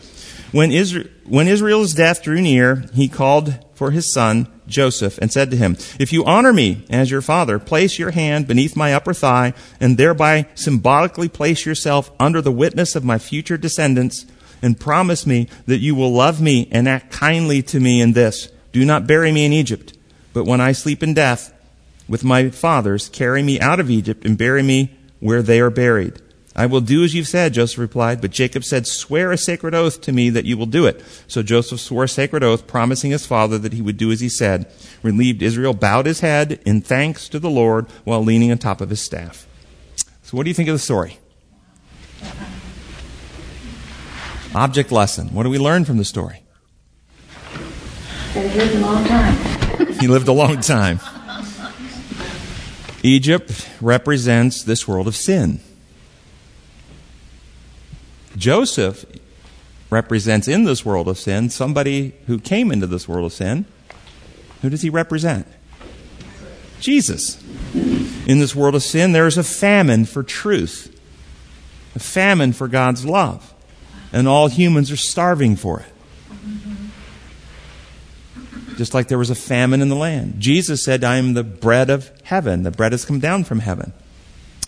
When, 0.53 0.71
Israel, 0.71 1.09
when 1.27 1.49
Israel's 1.49 1.93
death 1.93 2.23
drew 2.23 2.41
near, 2.41 2.85
he 2.95 3.09
called 3.09 3.53
for 3.75 3.91
his 3.91 4.07
son 4.07 4.47
Joseph 4.69 5.19
and 5.19 5.33
said 5.33 5.51
to 5.51 5.57
him, 5.57 5.77
If 5.99 6.13
you 6.13 6.25
honor 6.25 6.53
me 6.53 6.87
as 6.89 7.11
your 7.11 7.21
father, 7.21 7.59
place 7.59 7.99
your 7.99 8.13
hand 8.13 8.47
beneath 8.47 8.77
my 8.77 8.95
upper 8.95 9.13
thigh 9.13 9.55
and 9.81 9.97
thereby 9.97 10.47
symbolically 10.55 11.29
place 11.29 11.67
yourself 11.67 12.13
under 12.21 12.41
the 12.41 12.53
witness 12.53 12.95
of 12.95 13.03
my 13.03 13.19
future 13.19 13.59
descendants 13.59 14.25
and 14.63 14.79
promise 14.79 15.27
me 15.27 15.49
that 15.67 15.81
you 15.81 15.97
will 15.97 16.13
love 16.13 16.41
me 16.41 16.69
and 16.71 16.89
act 16.89 17.11
kindly 17.11 17.61
to 17.63 17.81
me 17.81 18.01
in 18.01 18.13
this. 18.13 18.53
Do 18.71 18.85
not 18.85 19.09
bury 19.09 19.33
me 19.33 19.47
in 19.47 19.53
Egypt, 19.53 19.99
but 20.33 20.45
when 20.45 20.61
I 20.61 20.71
sleep 20.71 21.03
in 21.03 21.13
death 21.13 21.53
with 22.09 22.25
my 22.25 22.51
fathers, 22.51 23.09
carry 23.09 23.43
me 23.43 23.61
out 23.61 23.81
of 23.81 23.91
Egypt 23.91 24.25
and 24.25 24.37
bury 24.37 24.63
me 24.63 24.97
where 25.21 25.43
they 25.43 25.61
are 25.61 25.71
buried. 25.71 26.21
I 26.55 26.67
will 26.67 26.81
do 26.83 27.03
as 27.03 27.15
you've 27.15 27.29
said, 27.29 27.55
Joseph 27.55 27.79
replied. 27.79 28.21
But 28.21 28.31
Jacob 28.31 28.65
said, 28.65 28.87
Swear 28.87 29.33
a 29.33 29.39
sacred 29.39 29.75
oath 29.75 30.01
to 30.03 30.13
me 30.13 30.29
that 30.31 30.45
you 30.45 30.57
will 30.57 30.67
do 30.67 30.87
it. 30.87 31.03
So 31.27 31.43
Joseph 31.43 31.81
swore 31.81 32.05
a 32.05 32.09
sacred 32.09 32.45
oath, 32.45 32.67
promising 32.67 33.11
his 33.11 33.27
father 33.27 33.57
that 33.59 33.73
he 33.73 33.81
would 33.81 33.97
do 33.97 34.13
as 34.13 34.21
he 34.21 34.29
said. 34.29 34.71
Relieved 35.03 35.43
Israel 35.43 35.73
bowed 35.73 36.07
his 36.07 36.21
head 36.21 36.61
in 36.67 36.83
thanks 36.83 37.29
to 37.31 37.39
the 37.39 37.51
Lord 37.51 37.87
while 38.05 38.23
leaning 38.23 38.51
on 38.51 38.59
top 38.59 38.81
of 38.81 38.91
his 38.91 39.01
staff. 39.01 39.47
So, 40.23 40.37
what 40.37 40.45
do 40.45 40.51
you 40.51 40.55
think 40.55 40.69
of 40.69 40.75
the 40.75 40.79
story? 40.79 41.19
Object 44.55 44.93
lesson. 44.93 45.29
What 45.29 45.45
do 45.45 45.51
we 45.51 45.59
learn 45.59 45.85
from 45.85 45.97
the 45.97 46.05
story? 46.05 46.43
He 48.33 48.41
lived 48.49 48.75
a 48.75 48.81
long 48.81 49.05
time. 49.05 49.93
he 50.01 50.09
lived 50.09 50.29
a 50.29 50.33
long 50.33 50.61
time. 50.63 51.01
Egypt 53.03 53.69
represents 53.81 54.63
this 54.63 54.87
world 54.87 55.09
of 55.09 55.17
sin. 55.17 55.61
Joseph 58.37 59.05
represents 59.91 60.49
in 60.49 60.65
this 60.65 60.85
world 60.85 61.09
of 61.09 61.19
sin 61.19 61.51
somebody 61.51 62.15
who 62.27 62.39
came 62.39 62.71
into 62.73 62.87
this 62.87 63.07
world 63.07 63.27
of 63.27 63.33
sin. 63.33 63.67
Who 64.63 64.71
does 64.71 64.83
he 64.83 64.91
represent? 64.91 65.47
Jesus. 66.81 67.43
In 67.75 68.39
this 68.39 68.55
world 68.55 68.75
of 68.75 68.83
sin, 68.83 69.13
there 69.13 69.27
is 69.27 69.37
a 69.37 69.43
famine 69.43 70.05
for 70.05 70.23
truth, 70.23 70.99
a 71.95 71.99
famine 71.99 72.53
for 72.53 72.69
God's 72.69 73.05
love, 73.05 73.53
and 74.13 74.29
all 74.29 74.49
humans 74.49 74.91
are 74.91 74.97
starving 74.97 75.57
for 75.57 75.81
it. 75.81 75.92
Just 78.77 78.95
like 78.95 79.09
there 79.09 79.19
was 79.19 79.31
a 79.31 79.35
famine 79.35 79.83
in 79.83 79.89
the 79.89 79.97
land. 79.97 80.37
Jesus 80.39 80.83
said, 80.83 81.05
I 81.05 81.17
am 81.17 81.35
the 81.35 81.45
bread 81.45 81.91
of 81.91 82.11
heaven. 82.25 82.63
The 82.63 82.71
bread 82.71 82.93
has 82.93 83.05
come 83.05 83.21
down 83.21 83.45
from 83.45 83.61
heaven. 83.61 83.93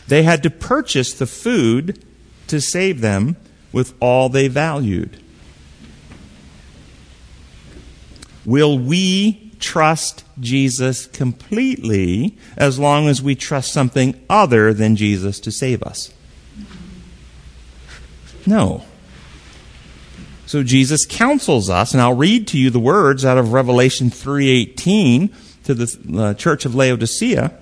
They 0.07 0.23
had 0.23 0.43
to 0.43 0.51
purchase 0.51 1.15
the 1.15 1.27
food 1.27 2.05
to 2.49 2.61
save 2.61 3.01
them 3.01 3.37
with 3.73 3.95
all 4.01 4.29
they 4.29 4.49
valued. 4.49 5.23
Will 8.45 8.79
we 8.79 9.53
trust 9.59 10.25
Jesus 10.39 11.07
completely 11.07 12.37
as 12.57 12.79
long 12.79 13.09
as 13.09 13.23
we 13.23 13.35
trust 13.35 13.73
something 13.73 14.21
other 14.29 14.75
than 14.75 14.97
Jesus 14.97 15.41
to 15.41 15.51
save 15.51 15.83
us? 15.83 16.13
No. 18.47 18.85
So 20.47 20.63
Jesus 20.63 21.07
counsels 21.07 21.71
us, 21.71 21.93
and 21.93 22.03
I'll 22.03 22.15
read 22.15 22.47
to 22.49 22.59
you 22.59 22.71
the 22.71 22.79
words 22.79 23.25
out 23.25 23.39
of 23.39 23.53
Revelation 23.53 24.11
3:18 24.11 25.31
to 25.65 25.75
the 25.75 26.21
uh, 26.23 26.35
church 26.35 26.65
of 26.65 26.75
Laodicea. 26.75 27.53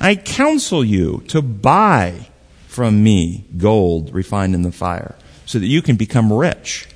I 0.00 0.14
counsel 0.14 0.82
you 0.82 1.22
to 1.28 1.42
buy 1.42 2.28
from 2.66 3.02
me 3.02 3.44
gold 3.58 4.14
refined 4.14 4.54
in 4.54 4.62
the 4.62 4.72
fire 4.72 5.14
so 5.44 5.58
that 5.58 5.66
you 5.66 5.82
can 5.82 5.96
become 5.96 6.32
rich 6.32 6.88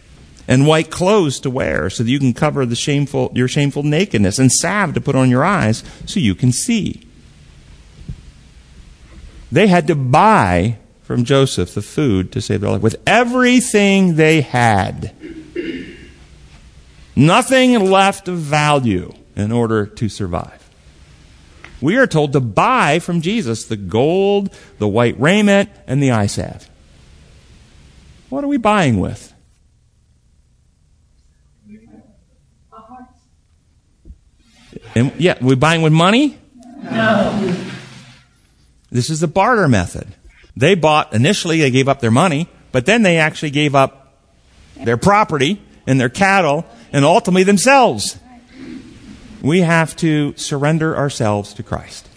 and 0.49 0.67
white 0.67 0.91
clothes 0.91 1.41
to 1.41 1.51
wear 1.51 1.91
so 1.91 2.03
that 2.03 2.11
you 2.11 2.19
can 2.19 2.33
cover 2.33 2.65
the 2.65 2.77
shameful, 2.77 3.31
your 3.35 3.49
shameful 3.49 3.83
nakedness 3.83 4.39
and 4.39 4.53
salve 4.53 4.95
to 4.95 5.01
put 5.01 5.17
on 5.17 5.31
your 5.31 5.45
eyes 5.45 5.83
so 6.07 6.21
you 6.21 6.35
can 6.35 6.53
see. 6.53 7.07
They 9.53 9.67
had 9.67 9.87
to 9.89 9.95
buy 9.95 10.79
from 11.03 11.25
Joseph 11.25 11.75
the 11.75 11.83
food 11.83 12.33
to 12.33 12.41
save 12.41 12.63
their 12.63 12.71
life 12.71 12.83
with 12.83 12.97
everything 13.07 14.17
they 14.17 14.41
had. 14.41 15.15
Nothing 17.17 17.91
left 17.91 18.29
of 18.29 18.39
value 18.39 19.13
in 19.37 19.53
order 19.53 19.87
to 19.87 20.09
survive. 20.09 20.61
We 21.81 21.97
are 21.97 22.07
told 22.07 22.33
to 22.33 22.41
buy 22.41 22.99
from 22.99 23.21
Jesus 23.21 23.65
the 23.67 23.77
gold, 23.77 24.57
the 24.79 24.89
white 24.89 25.19
raiment, 25.21 25.71
and 25.87 26.03
the 26.03 26.13
eye 26.13 26.27
salve. 26.27 26.69
What 28.31 28.43
are 28.43 28.49
we 28.49 28.57
buying 28.57 28.99
with? 28.99 29.33
And 34.95 35.13
yeah, 35.19 35.37
we 35.41 35.57
buying 35.57 35.83
with 35.83 35.93
money? 35.93 36.39
No. 36.83 37.55
This 38.91 39.11
is 39.11 39.21
the 39.21 39.27
barter 39.27 39.69
method. 39.69 40.07
They 40.57 40.77
bought 40.77 41.13
initially 41.13 41.61
they 41.61 41.71
gave 41.71 41.89
up 41.89 42.01
their 42.01 42.13
money, 42.13 42.49
but 42.71 42.87
then 42.87 43.03
they 43.03 43.19
actually 43.19 43.51
gave 43.51 43.75
up 43.75 44.23
their 44.77 44.97
property 44.97 45.61
and 45.87 45.99
their 45.99 46.09
cattle 46.09 46.65
and 46.95 47.05
ultimately 47.05 47.43
themselves. 47.43 48.19
We 49.43 49.61
have 49.61 49.97
to 49.97 50.33
surrender 50.37 50.97
ourselves 50.97 51.53
to 51.55 51.63
Christ. 51.63 52.09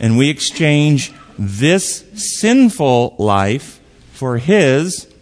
And 0.00 0.16
we 0.16 0.30
exchange 0.30 1.12
this 1.36 2.04
sinful 2.14 3.16
life 3.18 3.80
for 4.12 4.38
his 4.38 5.12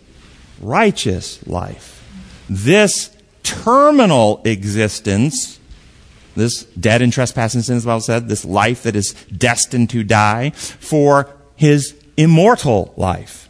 righteous 0.60 1.44
life. 1.46 2.06
This 2.48 3.10
terminal 3.42 4.42
existence, 4.44 5.58
this 6.36 6.64
dead 6.64 7.00
in 7.00 7.10
trespass 7.10 7.54
and 7.54 7.64
sins, 7.64 7.86
Bible 7.86 8.00
said, 8.00 8.28
this 8.28 8.44
life 8.44 8.82
that 8.82 8.94
is 8.94 9.14
destined 9.36 9.88
to 9.90 10.04
die, 10.04 10.50
for 10.50 11.30
his 11.56 11.96
immortal 12.16 12.92
life. 12.96 13.43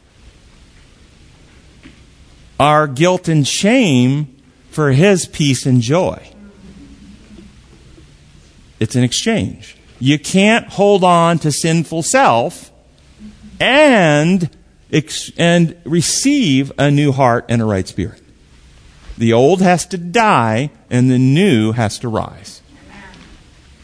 Our 2.59 2.87
guilt 2.87 3.29
and 3.29 3.47
shame 3.47 4.35
for 4.71 4.93
his 4.93 5.27
peace 5.27 5.67
and 5.67 5.81
joy. 5.81 6.31
It's 8.81 8.97
an 8.97 9.05
exchange. 9.05 9.77
You 9.99 10.19
can't 10.19 10.67
hold 10.69 11.05
on 11.05 11.38
to 11.40 11.53
sinful 11.53 12.03
self 12.03 12.71
and, 13.61 14.51
and 15.37 15.77
receive 15.85 16.73
a 16.79 16.90
new 16.90 17.12
heart 17.12 17.47
and 17.49 17.62
a 17.62 17.64
right 17.64 17.87
spirit. 17.87 18.21
The 19.17 19.33
old 19.33 19.62
has 19.62 19.87
to 19.87 19.99
die 19.99 20.71
and 20.90 21.11
the 21.11 21.19
new 21.19 21.73
has 21.73 21.99
to 22.01 22.09
rise. 22.09 22.61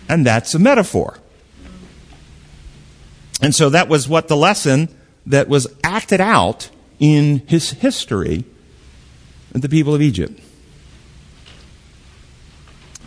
And 0.08 0.26
that's 0.26 0.54
a 0.54 0.58
metaphor. 0.58 1.18
And 3.40 3.54
so 3.54 3.70
that 3.70 3.88
was 3.88 4.08
what 4.08 4.28
the 4.28 4.36
lesson 4.36 4.88
that 5.26 5.48
was 5.48 5.66
acted 5.84 6.20
out 6.20 6.68
in 6.98 7.46
his 7.46 7.70
history 7.70 8.44
the 9.52 9.68
people 9.68 9.94
of 9.94 10.02
Egypt. 10.02 10.38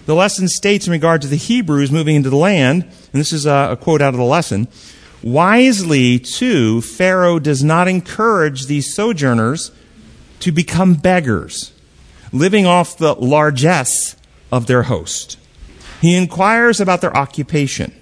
The 0.06 0.16
lesson 0.16 0.50
states 0.50 0.86
in 0.86 0.92
regard 0.92 1.22
to 1.22 1.28
the 1.28 1.38
Hebrews 1.38 1.92
moving 1.92 2.16
into 2.16 2.30
the 2.30 2.36
land, 2.36 2.84
and 2.84 3.20
this 3.20 3.32
is 3.32 3.46
a, 3.46 3.70
a 3.72 3.78
quote 3.78 4.02
out 4.02 4.14
of 4.14 4.20
the 4.20 4.26
lesson 4.26 4.68
Wisely, 5.22 6.20
too, 6.20 6.82
Pharaoh 6.82 7.40
does 7.40 7.64
not 7.64 7.88
encourage 7.88 8.66
these 8.66 8.94
sojourners 8.94 9.72
to 10.42 10.52
become 10.52 10.96
beggars 10.96 11.72
living 12.34 12.66
off 12.66 12.98
the 12.98 13.14
largesse 13.14 14.18
of 14.52 14.68
their 14.68 14.84
host. 14.84 15.38
He 16.02 16.18
inquires 16.18 16.82
about 16.82 17.00
their 17.00 17.16
occupation 17.16 17.94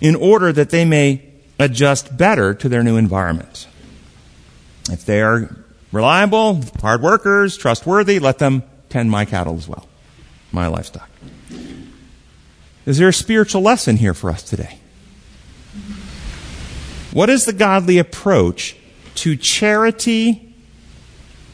in 0.00 0.14
order 0.14 0.52
that 0.52 0.70
they 0.70 0.84
may 0.86 1.22
adjust 1.58 2.16
better 2.16 2.54
to 2.54 2.68
their 2.68 2.82
new 2.82 2.96
environment. 2.96 3.66
If 4.90 5.04
they 5.04 5.20
are 5.20 5.63
reliable, 5.94 6.60
hard 6.80 7.00
workers, 7.00 7.56
trustworthy, 7.56 8.18
let 8.18 8.38
them 8.38 8.62
tend 8.88 9.10
my 9.10 9.24
cattle 9.24 9.56
as 9.56 9.68
well, 9.68 9.88
my 10.52 10.66
livestock. 10.66 11.08
Is 12.84 12.98
there 12.98 13.08
a 13.08 13.12
spiritual 13.12 13.62
lesson 13.62 13.96
here 13.96 14.12
for 14.12 14.30
us 14.30 14.42
today? 14.42 14.78
What 17.12 17.30
is 17.30 17.46
the 17.46 17.52
godly 17.52 17.98
approach 17.98 18.76
to 19.16 19.36
charity 19.36 20.54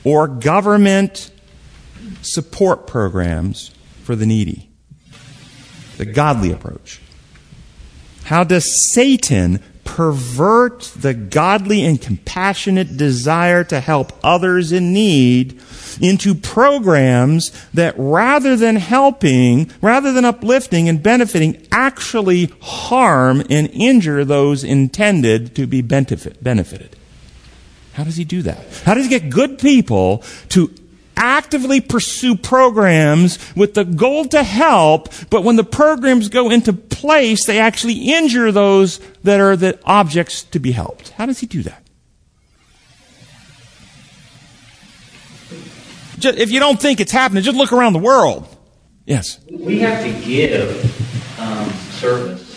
or 0.04 0.26
government 0.26 1.30
support 2.22 2.86
programs 2.86 3.70
for 4.02 4.16
the 4.16 4.26
needy. 4.26 4.68
The 5.98 6.06
godly 6.06 6.52
approach. 6.52 7.00
How 8.24 8.44
does 8.44 8.64
Satan 8.64 9.62
pervert 9.90 10.82
the 10.96 11.12
godly 11.12 11.84
and 11.84 12.00
compassionate 12.00 12.96
desire 12.96 13.64
to 13.64 13.80
help 13.80 14.12
others 14.22 14.70
in 14.70 14.92
need 14.92 15.60
into 16.00 16.32
programs 16.32 17.50
that 17.74 17.92
rather 17.98 18.54
than 18.54 18.76
helping, 18.76 19.68
rather 19.82 20.12
than 20.12 20.24
uplifting 20.24 20.88
and 20.88 21.02
benefiting, 21.02 21.66
actually 21.72 22.52
harm 22.62 23.42
and 23.50 23.68
injure 23.72 24.24
those 24.24 24.62
intended 24.62 25.56
to 25.56 25.66
be 25.66 25.82
benefit, 25.82 26.42
benefited? 26.42 26.94
How 27.94 28.04
does 28.04 28.16
he 28.16 28.24
do 28.24 28.42
that? 28.42 28.64
How 28.84 28.94
does 28.94 29.06
he 29.06 29.10
get 29.10 29.28
good 29.28 29.58
people 29.58 30.22
to 30.50 30.72
actively 31.20 31.80
pursue 31.80 32.34
programs 32.34 33.38
with 33.54 33.74
the 33.74 33.84
goal 33.84 34.24
to 34.24 34.42
help, 34.42 35.10
but 35.28 35.44
when 35.44 35.56
the 35.56 35.64
programs 35.64 36.28
go 36.30 36.50
into 36.50 36.72
place, 36.72 37.44
they 37.44 37.60
actually 37.60 38.10
injure 38.10 38.50
those 38.50 38.98
that 39.22 39.38
are 39.38 39.54
the 39.54 39.78
objects 39.84 40.42
to 40.42 40.58
be 40.58 40.72
helped. 40.72 41.10
How 41.10 41.26
does 41.26 41.38
he 41.38 41.46
do 41.46 41.62
that? 41.62 41.86
Just, 46.18 46.38
if 46.38 46.50
you 46.50 46.58
don't 46.58 46.80
think 46.80 47.00
it's 47.00 47.12
happening, 47.12 47.42
just 47.42 47.56
look 47.56 47.72
around 47.72 47.92
the 47.92 47.98
world. 47.98 48.46
Yes. 49.04 49.40
We 49.50 49.78
have 49.80 50.02
to 50.02 50.26
give 50.26 51.40
um, 51.40 51.70
service 51.70 52.56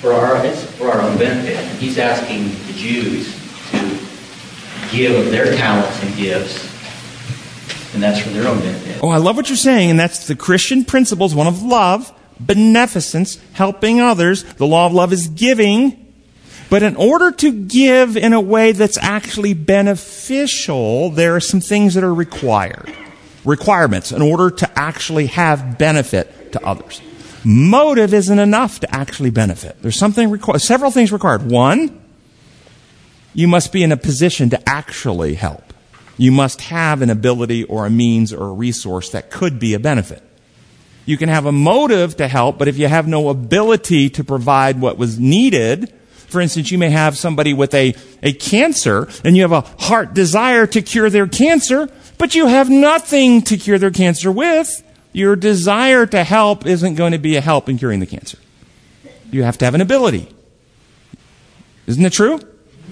for 0.00 0.12
our 0.12 0.48
for 0.50 0.90
our 0.90 1.00
own 1.02 1.18
benefit. 1.18 1.58
He's 1.78 1.98
asking 1.98 2.44
the 2.66 2.72
Jews 2.72 3.34
to 3.70 3.98
give 4.90 5.14
of 5.26 5.30
their 5.30 5.54
talents 5.56 6.02
and 6.02 6.16
gifts 6.16 6.67
and 7.94 8.02
that's 8.02 8.20
for 8.20 8.30
their 8.30 8.48
own 8.48 8.58
benefit. 8.60 9.02
Oh, 9.02 9.08
I 9.08 9.16
love 9.18 9.36
what 9.36 9.48
you're 9.48 9.56
saying, 9.56 9.90
and 9.90 9.98
that's 9.98 10.26
the 10.26 10.36
Christian 10.36 10.84
principles, 10.84 11.34
one 11.34 11.46
of 11.46 11.62
love, 11.62 12.12
beneficence, 12.38 13.38
helping 13.52 14.00
others. 14.00 14.44
The 14.44 14.66
law 14.66 14.86
of 14.86 14.92
love 14.92 15.12
is 15.12 15.28
giving. 15.28 16.04
But 16.70 16.82
in 16.82 16.96
order 16.96 17.30
to 17.32 17.50
give 17.50 18.16
in 18.16 18.34
a 18.34 18.40
way 18.40 18.72
that's 18.72 18.98
actually 18.98 19.54
beneficial, 19.54 21.10
there 21.10 21.34
are 21.34 21.40
some 21.40 21.60
things 21.60 21.94
that 21.94 22.04
are 22.04 22.12
required. 22.12 22.94
Requirements 23.44 24.12
in 24.12 24.20
order 24.20 24.50
to 24.50 24.78
actually 24.78 25.26
have 25.28 25.78
benefit 25.78 26.52
to 26.52 26.64
others. 26.64 27.00
Motive 27.44 28.12
isn't 28.12 28.38
enough 28.38 28.80
to 28.80 28.94
actually 28.94 29.30
benefit. 29.30 29.80
There's 29.80 29.96
something 29.96 30.28
required, 30.28 30.60
several 30.60 30.90
things 30.90 31.12
required. 31.12 31.50
One, 31.50 32.02
you 33.32 33.48
must 33.48 33.72
be 33.72 33.82
in 33.82 33.92
a 33.92 33.96
position 33.96 34.50
to 34.50 34.68
actually 34.68 35.34
help 35.34 35.67
you 36.18 36.32
must 36.32 36.60
have 36.62 37.00
an 37.00 37.08
ability 37.08 37.64
or 37.64 37.86
a 37.86 37.90
means 37.90 38.32
or 38.32 38.48
a 38.48 38.52
resource 38.52 39.10
that 39.10 39.30
could 39.30 39.58
be 39.58 39.72
a 39.72 39.78
benefit. 39.78 40.22
You 41.06 41.16
can 41.16 41.30
have 41.30 41.46
a 41.46 41.52
motive 41.52 42.16
to 42.16 42.28
help, 42.28 42.58
but 42.58 42.68
if 42.68 42.76
you 42.76 42.88
have 42.88 43.08
no 43.08 43.30
ability 43.30 44.10
to 44.10 44.24
provide 44.24 44.80
what 44.80 44.98
was 44.98 45.18
needed, 45.18 45.90
for 46.26 46.40
instance, 46.40 46.70
you 46.70 46.76
may 46.76 46.90
have 46.90 47.16
somebody 47.16 47.54
with 47.54 47.72
a, 47.72 47.94
a 48.22 48.34
cancer 48.34 49.08
and 49.24 49.34
you 49.34 49.42
have 49.42 49.52
a 49.52 49.62
heart 49.62 50.12
desire 50.12 50.66
to 50.66 50.82
cure 50.82 51.08
their 51.08 51.26
cancer, 51.26 51.88
but 52.18 52.34
you 52.34 52.46
have 52.46 52.68
nothing 52.68 53.40
to 53.42 53.56
cure 53.56 53.78
their 53.78 53.90
cancer 53.90 54.30
with. 54.30 54.82
Your 55.14 55.36
desire 55.36 56.04
to 56.04 56.24
help 56.24 56.66
isn't 56.66 56.96
going 56.96 57.12
to 57.12 57.18
be 57.18 57.36
a 57.36 57.40
help 57.40 57.68
in 57.70 57.78
curing 57.78 58.00
the 58.00 58.06
cancer. 58.06 58.36
You 59.30 59.44
have 59.44 59.56
to 59.58 59.64
have 59.64 59.74
an 59.74 59.80
ability. 59.80 60.28
Isn't 61.86 62.04
it 62.04 62.12
true? 62.12 62.38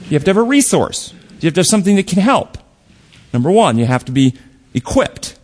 You 0.04 0.14
have 0.14 0.24
to 0.24 0.30
have 0.30 0.36
a 0.38 0.42
resource. 0.42 1.12
You 1.40 1.48
have 1.48 1.54
to 1.54 1.60
have 1.60 1.66
something 1.66 1.96
that 1.96 2.06
can 2.06 2.22
help. 2.22 2.56
Number 3.37 3.51
one, 3.51 3.77
you 3.77 3.85
have 3.85 4.03
to 4.07 4.12
be 4.12 4.33
equipped. 4.72 5.38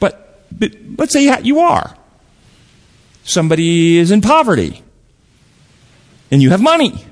But, 0.00 0.40
but 0.50 0.74
let's 0.96 1.12
say 1.12 1.42
you 1.42 1.58
are. 1.58 1.94
Somebody 3.22 3.98
is 3.98 4.10
in 4.10 4.22
poverty. 4.22 4.82
And 6.30 6.40
you 6.40 6.48
have 6.48 6.62
money. 6.62 7.04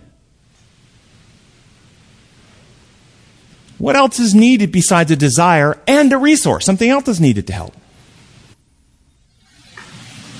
What 3.77 3.95
else 3.95 4.19
is 4.19 4.35
needed 4.35 4.73
besides 4.73 5.11
a 5.11 5.17
desire 5.17 5.79
and 5.87 6.11
a 6.15 6.17
resource? 6.17 6.65
Something 6.65 6.89
else 6.89 7.09
is 7.09 7.21
needed 7.21 7.47
to 7.49 7.53
help. 7.53 7.75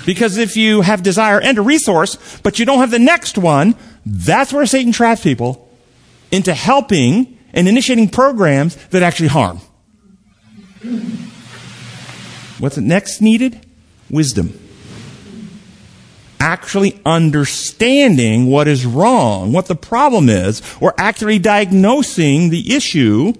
Because 0.07 0.37
if 0.37 0.57
you 0.57 0.81
have 0.81 1.03
desire 1.03 1.39
and 1.39 1.59
a 1.59 1.61
resource, 1.61 2.17
but 2.41 2.57
you 2.57 2.65
don't 2.65 2.79
have 2.79 2.89
the 2.89 2.97
next 2.97 3.37
one, 3.37 3.75
that's 4.07 4.51
where 4.51 4.65
Satan 4.65 4.91
traps 4.91 5.21
people 5.21 5.69
into 6.31 6.51
helping 6.51 7.37
and 7.53 7.67
initiating 7.67 8.09
programs 8.09 8.75
that 8.87 9.03
actually 9.03 9.29
harm. 9.29 9.61
What's 12.59 12.77
next 12.77 13.21
needed? 13.21 13.65
Wisdom. 14.09 14.59
actually 16.43 16.99
understanding 17.05 18.47
what 18.47 18.67
is 18.67 18.85
wrong, 18.85 19.53
what 19.53 19.67
the 19.67 19.75
problem 19.75 20.27
is, 20.27 20.61
or 20.81 20.93
accurately 20.97 21.39
diagnosing 21.39 22.49
the 22.49 22.75
issue, 22.75 23.33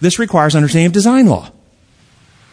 this 0.00 0.18
requires 0.18 0.54
understanding 0.54 0.86
of 0.86 0.92
design 0.92 1.26
law. 1.26 1.50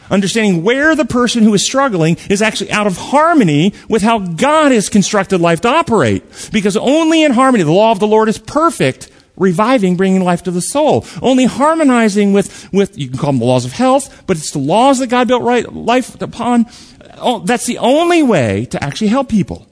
Understanding 0.09 0.63
where 0.63 0.95
the 0.95 1.05
person 1.05 1.43
who 1.43 1.53
is 1.53 1.63
struggling 1.63 2.15
is 2.29 2.41
actually 2.41 2.71
out 2.71 2.87
of 2.87 2.97
harmony 2.97 3.73
with 3.89 4.01
how 4.01 4.19
God 4.19 4.71
has 4.71 4.87
constructed 4.87 5.41
life 5.41 5.61
to 5.61 5.67
operate. 5.67 6.23
Because 6.51 6.77
only 6.77 7.23
in 7.23 7.31
harmony, 7.31 7.63
the 7.63 7.71
law 7.71 7.91
of 7.91 7.99
the 7.99 8.07
Lord 8.07 8.29
is 8.29 8.37
perfect, 8.37 9.09
reviving, 9.41 9.97
bringing 9.97 10.23
life 10.23 10.43
to 10.43 10.51
the 10.51 10.61
soul. 10.61 11.05
Only 11.21 11.45
harmonizing 11.45 12.31
with, 12.31 12.71
with, 12.71 12.97
you 12.97 13.09
can 13.09 13.17
call 13.17 13.31
them 13.31 13.39
the 13.39 13.45
laws 13.45 13.65
of 13.65 13.73
health, 13.73 14.23
but 14.27 14.37
it's 14.37 14.51
the 14.51 14.59
laws 14.59 14.99
that 14.99 15.07
God 15.07 15.27
built 15.27 15.41
right, 15.41 15.71
life 15.73 16.21
upon. 16.21 16.67
Oh, 17.17 17.39
that's 17.39 17.65
the 17.65 17.79
only 17.79 18.23
way 18.23 18.65
to 18.65 18.81
actually 18.81 19.07
help 19.07 19.27
people. 19.27 19.67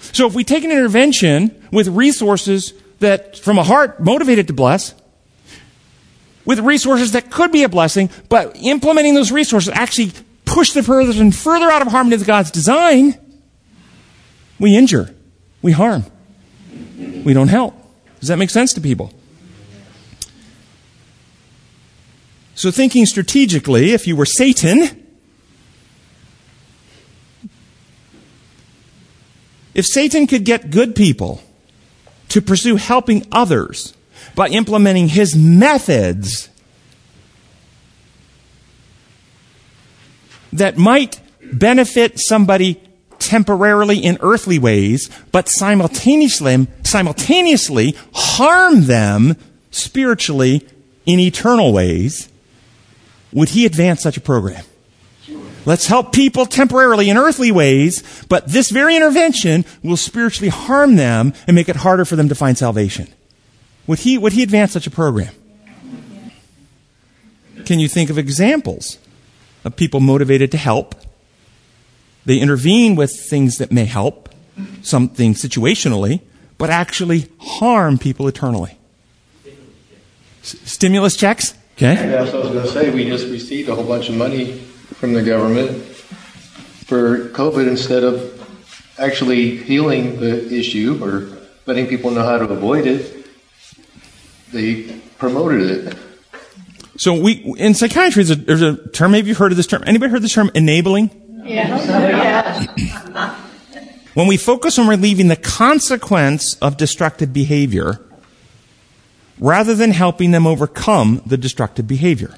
So 0.00 0.26
if 0.26 0.34
we 0.34 0.44
take 0.44 0.64
an 0.64 0.70
intervention 0.70 1.64
with 1.70 1.88
resources 1.88 2.74
that, 2.98 3.38
from 3.38 3.58
a 3.58 3.62
heart 3.62 4.00
motivated 4.00 4.48
to 4.48 4.52
bless, 4.52 4.94
with 6.44 6.58
resources 6.60 7.12
that 7.12 7.30
could 7.30 7.52
be 7.52 7.62
a 7.62 7.68
blessing, 7.68 8.10
but 8.28 8.56
implementing 8.56 9.14
those 9.14 9.30
resources 9.30 9.72
actually 9.72 10.12
push 10.44 10.72
further 10.72 11.20
and 11.20 11.34
further 11.34 11.70
out 11.70 11.82
of 11.82 11.88
harmony 11.88 12.16
with 12.16 12.26
God's 12.26 12.50
design, 12.50 13.16
we 14.58 14.76
injure, 14.76 15.14
we 15.62 15.72
harm, 15.72 16.04
we 16.98 17.32
don't 17.32 17.48
help. 17.48 17.74
Does 18.20 18.28
that 18.28 18.38
make 18.38 18.50
sense 18.50 18.72
to 18.74 18.80
people? 18.80 19.12
So, 22.54 22.72
thinking 22.72 23.06
strategically, 23.06 23.92
if 23.92 24.08
you 24.08 24.16
were 24.16 24.26
Satan, 24.26 25.06
if 29.74 29.86
Satan 29.86 30.26
could 30.26 30.44
get 30.44 30.70
good 30.70 30.96
people 30.96 31.40
to 32.30 32.42
pursue 32.42 32.76
helping 32.76 33.26
others 33.30 33.94
by 34.34 34.48
implementing 34.48 35.08
his 35.08 35.36
methods 35.36 36.48
that 40.52 40.76
might 40.76 41.20
benefit 41.52 42.18
somebody 42.18 42.80
temporarily 43.18 43.98
in 43.98 44.18
earthly 44.20 44.58
ways, 44.58 45.10
but 45.32 45.48
simultaneously, 45.48 46.66
simultaneously 46.84 47.96
harm 48.14 48.84
them 48.84 49.36
spiritually 49.70 50.66
in 51.06 51.20
eternal 51.20 51.72
ways, 51.72 52.28
would 53.32 53.50
he 53.50 53.66
advance 53.66 54.02
such 54.02 54.16
a 54.16 54.20
program? 54.20 54.64
Let's 55.64 55.86
help 55.86 56.12
people 56.12 56.46
temporarily 56.46 57.10
in 57.10 57.18
earthly 57.18 57.52
ways, 57.52 58.02
but 58.28 58.48
this 58.48 58.70
very 58.70 58.96
intervention 58.96 59.66
will 59.82 59.98
spiritually 59.98 60.48
harm 60.48 60.96
them 60.96 61.34
and 61.46 61.54
make 61.54 61.68
it 61.68 61.76
harder 61.76 62.04
for 62.04 62.16
them 62.16 62.28
to 62.30 62.34
find 62.34 62.56
salvation. 62.56 63.08
Would 63.86 63.98
he, 64.00 64.16
would 64.16 64.32
he 64.32 64.42
advance 64.42 64.72
such 64.72 64.86
a 64.86 64.90
program? 64.90 65.34
Can 67.66 67.78
you 67.78 67.88
think 67.88 68.08
of 68.08 68.16
examples 68.16 68.98
of 69.64 69.76
people 69.76 70.00
motivated 70.00 70.50
to 70.52 70.56
help 70.56 70.94
they 72.28 72.38
intervene 72.38 72.94
with 72.94 73.10
things 73.10 73.56
that 73.56 73.72
may 73.72 73.86
help, 73.86 74.28
something 74.82 75.32
situationally, 75.32 76.20
but 76.58 76.68
actually 76.68 77.26
harm 77.40 77.96
people 77.96 78.28
eternally. 78.28 78.76
S- 80.42 80.56
stimulus 80.64 81.16
checks? 81.16 81.54
Okay. 81.76 81.94
Yeah, 81.94 82.26
so 82.26 82.40
I 82.40 82.44
was 82.44 82.52
going 82.52 82.66
to 82.66 82.70
say, 82.70 82.90
we 82.90 83.06
just 83.06 83.28
received 83.28 83.70
a 83.70 83.74
whole 83.74 83.84
bunch 83.84 84.10
of 84.10 84.16
money 84.16 84.58
from 84.98 85.14
the 85.14 85.22
government 85.22 85.70
for 86.84 87.30
COVID 87.30 87.66
instead 87.66 88.04
of 88.04 88.34
actually 88.98 89.56
healing 89.56 90.20
the 90.20 90.52
issue 90.52 90.98
or 91.02 91.28
letting 91.64 91.86
people 91.86 92.10
know 92.10 92.24
how 92.24 92.36
to 92.36 92.44
avoid 92.44 92.86
it. 92.86 93.26
They 94.52 95.00
promoted 95.16 95.62
it. 95.62 95.96
So 96.98 97.18
we 97.18 97.54
in 97.56 97.72
psychiatry, 97.74 98.24
there's 98.24 98.38
a, 98.38 98.42
there's 98.42 98.62
a 98.62 98.88
term. 98.88 99.12
Maybe 99.12 99.28
you've 99.28 99.38
heard 99.38 99.52
of 99.52 99.56
this 99.56 99.68
term. 99.68 99.82
Anybody 99.86 100.10
heard 100.10 100.20
this 100.20 100.32
term? 100.32 100.50
Enabling. 100.54 101.10
When 104.14 104.26
we 104.26 104.36
focus 104.36 104.80
on 104.80 104.88
relieving 104.88 105.28
the 105.28 105.36
consequence 105.36 106.54
of 106.54 106.76
destructive 106.76 107.32
behavior, 107.32 108.00
rather 109.38 109.74
than 109.74 109.92
helping 109.92 110.32
them 110.32 110.46
overcome 110.46 111.22
the 111.24 111.36
destructive 111.36 111.86
behavior. 111.86 112.34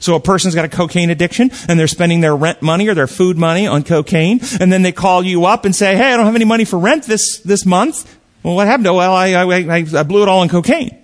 So 0.00 0.16
a 0.16 0.20
person's 0.20 0.56
got 0.56 0.64
a 0.64 0.68
cocaine 0.68 1.10
addiction 1.10 1.52
and 1.68 1.78
they're 1.78 1.86
spending 1.86 2.20
their 2.22 2.34
rent 2.34 2.60
money 2.60 2.88
or 2.88 2.94
their 2.94 3.06
food 3.06 3.38
money 3.38 3.68
on 3.68 3.84
cocaine 3.84 4.40
and 4.58 4.72
then 4.72 4.82
they 4.82 4.90
call 4.90 5.22
you 5.22 5.44
up 5.44 5.64
and 5.64 5.76
say, 5.76 5.96
hey, 5.96 6.12
I 6.12 6.16
don't 6.16 6.26
have 6.26 6.34
any 6.34 6.44
money 6.44 6.64
for 6.64 6.78
rent 6.78 7.04
this, 7.04 7.38
this 7.38 7.64
month. 7.64 8.18
Well, 8.42 8.56
what 8.56 8.66
happened? 8.66 8.88
Oh, 8.88 8.94
well, 8.94 9.14
I, 9.14 9.28
I, 9.34 9.86
I 9.96 10.02
blew 10.02 10.22
it 10.22 10.28
all 10.28 10.40
on 10.40 10.48
cocaine. 10.48 10.98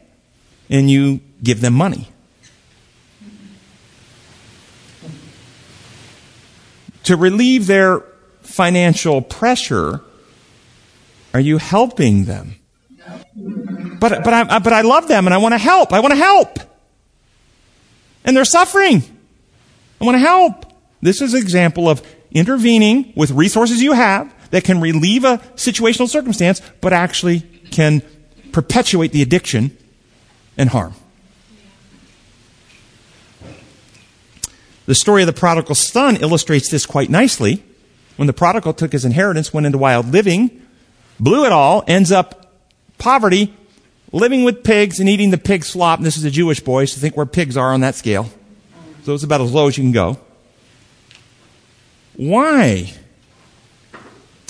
And 0.69 0.91
you 0.91 1.21
give 1.41 1.61
them 1.61 1.75
money. 1.75 2.09
To 7.09 7.17
relieve 7.17 7.67
their 7.67 8.01
financial 8.43 9.23
pressure, 9.23 10.03
are 11.33 11.41
you 11.41 11.57
helping 11.57 12.27
them? 12.27 12.57
But, 13.99 14.23
but, 14.23 14.35
I, 14.35 14.59
but 14.59 14.75
I 14.75 14.83
love 14.83 15.09
them 15.09 15.27
and 15.27 15.33
I 15.33 15.39
want 15.39 15.55
to 15.55 15.59
help. 15.59 15.95
I 15.95 16.01
want 16.01 16.13
to 16.13 16.19
help. 16.19 16.59
And 18.27 18.37
they're 18.37 18.45
suffering. 18.45 19.03
I 19.99 20.05
want 20.05 20.17
to 20.17 20.19
help. 20.19 20.67
This 21.01 21.23
is 21.23 21.33
an 21.33 21.41
example 21.41 21.89
of 21.89 22.07
intervening 22.31 23.15
with 23.17 23.31
resources 23.31 23.83
you 23.83 23.93
have 23.93 24.31
that 24.51 24.65
can 24.65 24.79
relieve 24.83 25.25
a 25.25 25.39
situational 25.55 26.11
circumstance, 26.11 26.61
but 26.83 26.93
actually 26.93 27.41
can 27.71 28.03
perpetuate 28.53 29.13
the 29.13 29.23
addiction 29.23 29.75
and 30.59 30.69
harm. 30.69 30.93
The 34.89 34.95
story 34.95 35.21
of 35.21 35.27
the 35.27 35.35
prodigal 35.35 35.75
son 35.75 36.17
illustrates 36.17 36.71
this 36.71 36.87
quite 36.87 37.11
nicely. 37.11 37.63
When 38.17 38.27
the 38.27 38.33
prodigal 38.33 38.73
took 38.73 38.93
his 38.93 39.05
inheritance, 39.05 39.53
went 39.53 39.67
into 39.67 39.77
wild 39.77 40.11
living, 40.11 40.63
blew 41.21 41.45
it 41.45 41.53
all, 41.53 41.85
ends 41.87 42.11
up 42.11 42.55
poverty, 42.97 43.55
living 44.13 44.45
with 44.45 44.65
pigs 44.65 44.99
and 44.99 45.07
eating 45.07 45.31
the 45.31 45.37
pig 45.37 45.67
slop. 45.67 45.99
And 45.99 46.07
this 46.07 46.17
is 46.17 46.25
a 46.25 46.31
Jewish 46.31 46.61
boy, 46.61 46.87
so 46.87 46.99
think 47.03 47.19
where 47.19 47.27
pigs 47.27 47.55
are 47.55 47.75
on 47.75 47.83
that 47.83 47.97
scale. 47.97 48.31
So 49.05 49.13
it's 49.13 49.25
about 49.25 49.43
as 49.43 49.53
low 49.53 49.69
as 49.69 49.77
you 49.77 49.85
can 49.85 49.93
go. 49.93 50.19
Why? 52.17 52.91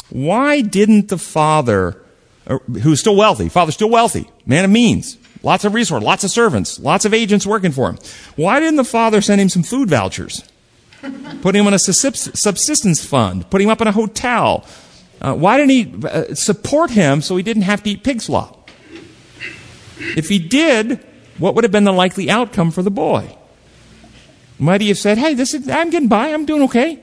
Why 0.09 0.61
didn't 0.61 1.09
the 1.09 1.19
father, 1.19 2.01
uh, 2.47 2.59
who's 2.81 3.01
still 3.01 3.17
wealthy, 3.17 3.49
father's 3.49 3.75
still 3.75 3.91
wealthy, 3.91 4.31
man 4.47 4.65
of 4.65 4.71
means, 4.71 5.17
Lots 5.43 5.65
of 5.65 5.75
resources, 5.75 6.05
lots 6.05 6.25
of 6.25 6.31
servants, 6.31 6.81
lots 6.81 7.05
of 7.05 7.15
agents 7.15 7.47
working 7.47 7.73
for 7.73 7.89
him. 7.89 7.99
Why 8.37 8.59
didn't 8.61 8.77
the 8.77 8.85
father 8.85 9.21
send 9.21 9.41
him 9.41 9.49
some 9.49 9.63
food 9.63 9.89
vouchers? 9.89 10.43
Put 11.43 11.55
him 11.55 11.67
on 11.67 11.75
a 11.75 11.79
subsistence 11.79 13.05
fund, 13.05 13.49
put 13.51 13.61
him 13.61 13.71
up 13.71 13.81
in 13.81 13.87
a 13.87 13.93
hotel. 13.93 14.67
Uh, 15.21 15.35
why 15.35 15.57
didn't 15.57 15.71
he 15.71 16.07
uh, 16.09 16.35
support 16.35 16.91
him 16.91 17.23
so 17.23 17.37
he 17.37 17.43
didn't 17.43 17.63
have 17.63 17.83
to 17.85 17.91
eat 17.91 18.03
pig 18.03 18.21
slop? 18.21 18.71
If 19.99 20.29
he 20.29 20.39
did, 20.39 21.05
what 21.39 21.55
would 21.55 21.65
have 21.65 21.73
been 21.73 21.85
the 21.85 21.93
likely 21.93 22.31
outcome 22.31 22.71
for 22.71 22.83
the 22.83 22.91
boy? 22.91 23.37
Might 24.59 24.81
he 24.81 24.89
have 24.89 24.99
said, 24.99 25.19
"Hey, 25.19 25.35
this 25.35 25.55
is 25.55 25.69
I'm 25.69 25.91
getting 25.91 26.09
by. 26.09 26.33
I'm 26.33 26.47
doing 26.47 26.63
okay." 26.63 27.01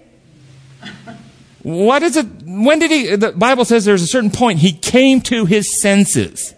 What 1.64 2.04
is 2.04 2.16
it? 2.16 2.26
When 2.44 2.80
did 2.80 2.92
he? 2.92 3.16
The 3.16 3.32
Bible 3.32 3.66
says 3.66 3.86
there's 3.86 4.02
a 4.02 4.08
certain 4.08 4.32
point 4.32 4.60
he 4.60 4.72
came 4.74 5.22
to 5.22 5.46
his 5.46 5.80
senses. 5.80 6.54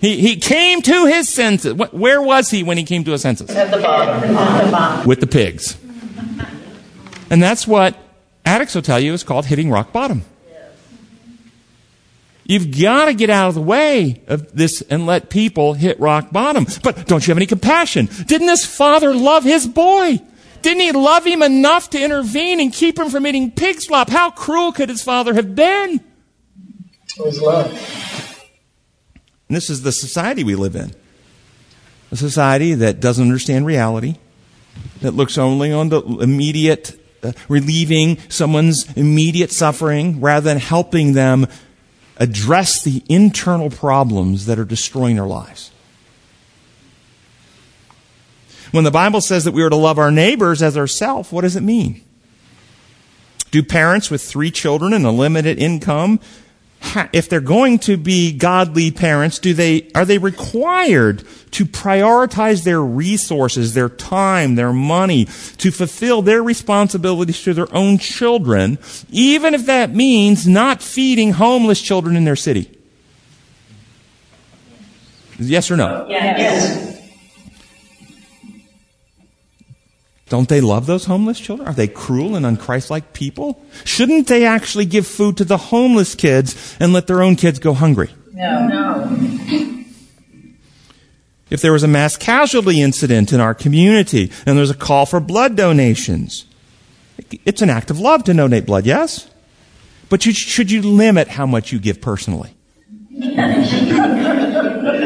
He, 0.00 0.18
he 0.20 0.36
came 0.36 0.82
to 0.82 1.06
his 1.06 1.28
senses. 1.28 1.74
Where 1.74 2.20
was 2.20 2.50
he 2.50 2.62
when 2.62 2.76
he 2.76 2.84
came 2.84 3.04
to 3.04 3.12
his 3.12 3.22
senses? 3.22 3.50
At 3.50 3.70
the 3.70 3.78
bottom. 3.78 5.06
With 5.06 5.20
the 5.20 5.26
pigs. 5.26 5.78
And 7.30 7.42
that's 7.42 7.66
what 7.66 7.96
addicts 8.44 8.74
will 8.74 8.82
tell 8.82 9.00
you 9.00 9.12
is 9.12 9.24
called 9.24 9.46
hitting 9.46 9.70
rock 9.70 9.92
bottom. 9.92 10.24
You've 12.44 12.78
got 12.80 13.06
to 13.06 13.14
get 13.14 13.28
out 13.28 13.48
of 13.48 13.54
the 13.54 13.60
way 13.60 14.22
of 14.28 14.52
this 14.52 14.80
and 14.82 15.04
let 15.04 15.30
people 15.30 15.74
hit 15.74 15.98
rock 15.98 16.30
bottom. 16.30 16.66
But 16.84 17.06
don't 17.06 17.26
you 17.26 17.32
have 17.32 17.38
any 17.38 17.46
compassion? 17.46 18.08
Didn't 18.26 18.46
this 18.46 18.64
father 18.64 19.12
love 19.12 19.42
his 19.42 19.66
boy? 19.66 20.20
Didn't 20.62 20.80
he 20.80 20.92
love 20.92 21.26
him 21.26 21.42
enough 21.42 21.90
to 21.90 22.02
intervene 22.02 22.60
and 22.60 22.72
keep 22.72 22.98
him 22.98 23.10
from 23.10 23.26
eating 23.26 23.50
pig 23.50 23.80
slop? 23.80 24.10
How 24.10 24.30
cruel 24.30 24.70
could 24.72 24.88
his 24.88 25.02
father 25.02 25.34
have 25.34 25.56
been? 25.56 26.00
It 27.18 27.24
was 27.24 27.40
love. 27.40 28.35
And 29.48 29.56
this 29.56 29.70
is 29.70 29.82
the 29.82 29.92
society 29.92 30.44
we 30.44 30.54
live 30.54 30.76
in 30.76 30.92
a 32.10 32.16
society 32.16 32.74
that 32.74 33.00
doesn't 33.00 33.24
understand 33.24 33.66
reality, 33.66 34.16
that 35.00 35.12
looks 35.12 35.38
only 35.38 35.72
on 35.72 35.88
the 35.88 36.00
immediate, 36.02 36.98
uh, 37.22 37.32
relieving 37.48 38.18
someone's 38.28 38.90
immediate 38.96 39.50
suffering 39.50 40.20
rather 40.20 40.44
than 40.44 40.58
helping 40.58 41.14
them 41.14 41.46
address 42.18 42.82
the 42.82 43.02
internal 43.08 43.70
problems 43.70 44.46
that 44.46 44.58
are 44.58 44.64
destroying 44.64 45.16
their 45.16 45.26
lives. 45.26 45.70
When 48.70 48.84
the 48.84 48.90
Bible 48.90 49.20
says 49.20 49.44
that 49.44 49.54
we 49.54 49.62
are 49.62 49.70
to 49.70 49.76
love 49.76 49.98
our 49.98 50.10
neighbors 50.10 50.62
as 50.62 50.76
ourselves, 50.76 51.32
what 51.32 51.42
does 51.42 51.56
it 51.56 51.62
mean? 51.62 52.02
Do 53.50 53.62
parents 53.62 54.10
with 54.10 54.22
three 54.22 54.50
children 54.50 54.92
and 54.92 55.06
a 55.06 55.10
limited 55.10 55.58
income, 55.58 56.20
if 57.12 57.28
they're 57.28 57.40
going 57.40 57.78
to 57.80 57.96
be 57.96 58.32
godly 58.32 58.90
parents, 58.90 59.38
do 59.38 59.54
they, 59.54 59.90
are 59.94 60.04
they 60.04 60.18
required 60.18 61.24
to 61.52 61.64
prioritize 61.64 62.64
their 62.64 62.82
resources, 62.82 63.74
their 63.74 63.88
time, 63.88 64.54
their 64.54 64.72
money, 64.72 65.26
to 65.58 65.70
fulfill 65.70 66.22
their 66.22 66.42
responsibilities 66.42 67.42
to 67.42 67.54
their 67.54 67.74
own 67.74 67.98
children, 67.98 68.78
even 69.10 69.54
if 69.54 69.66
that 69.66 69.94
means 69.94 70.46
not 70.46 70.82
feeding 70.82 71.32
homeless 71.32 71.80
children 71.80 72.16
in 72.16 72.24
their 72.24 72.36
city? 72.36 72.70
Yes 75.38 75.70
or 75.70 75.76
no? 75.76 76.06
Yes. 76.08 76.96
Don't 80.28 80.48
they 80.48 80.60
love 80.60 80.86
those 80.86 81.04
homeless 81.04 81.38
children? 81.38 81.68
Are 81.68 81.74
they 81.74 81.86
cruel 81.86 82.34
and 82.34 82.44
unchristlike 82.44 83.12
people? 83.12 83.62
Shouldn't 83.84 84.26
they 84.26 84.44
actually 84.44 84.84
give 84.84 85.06
food 85.06 85.36
to 85.36 85.44
the 85.44 85.56
homeless 85.56 86.16
kids 86.16 86.76
and 86.80 86.92
let 86.92 87.06
their 87.06 87.22
own 87.22 87.36
kids 87.36 87.60
go 87.60 87.74
hungry? 87.74 88.10
No. 88.32 88.66
No. 88.66 89.84
If 91.48 91.60
there 91.60 91.72
was 91.72 91.84
a 91.84 91.88
mass 91.88 92.16
casualty 92.16 92.82
incident 92.82 93.32
in 93.32 93.38
our 93.40 93.54
community 93.54 94.32
and 94.44 94.58
there's 94.58 94.70
a 94.70 94.74
call 94.74 95.06
for 95.06 95.20
blood 95.20 95.56
donations, 95.56 96.44
it's 97.44 97.62
an 97.62 97.70
act 97.70 97.88
of 97.90 98.00
love 98.00 98.24
to 98.24 98.34
donate 98.34 98.66
blood, 98.66 98.84
yes? 98.84 99.30
But 100.08 100.26
you, 100.26 100.32
should 100.32 100.72
you 100.72 100.82
limit 100.82 101.28
how 101.28 101.46
much 101.46 101.70
you 101.70 101.78
give 101.78 102.00
personally? 102.00 102.52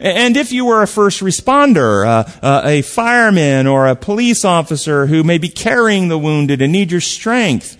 And 0.00 0.36
if 0.36 0.52
you 0.52 0.64
were 0.64 0.82
a 0.82 0.86
first 0.86 1.20
responder, 1.20 2.06
uh, 2.06 2.30
uh, 2.44 2.62
a 2.64 2.82
fireman, 2.82 3.66
or 3.66 3.88
a 3.88 3.96
police 3.96 4.44
officer 4.44 5.06
who 5.06 5.24
may 5.24 5.38
be 5.38 5.48
carrying 5.48 6.08
the 6.08 6.18
wounded 6.18 6.62
and 6.62 6.72
need 6.72 6.90
your 6.90 7.00
strength, 7.00 7.76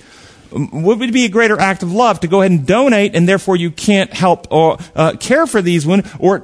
what 0.50 0.98
would 0.98 1.12
be 1.12 1.24
a 1.24 1.28
greater 1.28 1.58
act 1.60 1.82
of 1.82 1.92
love 1.92 2.20
to 2.20 2.28
go 2.28 2.40
ahead 2.40 2.50
and 2.50 2.66
donate 2.66 3.14
and 3.14 3.28
therefore 3.28 3.56
you 3.56 3.70
can't 3.70 4.12
help 4.12 4.50
or 4.50 4.78
uh, 4.96 5.12
care 5.18 5.46
for 5.46 5.60
these 5.60 5.86
wounded 5.86 6.10
or 6.18 6.38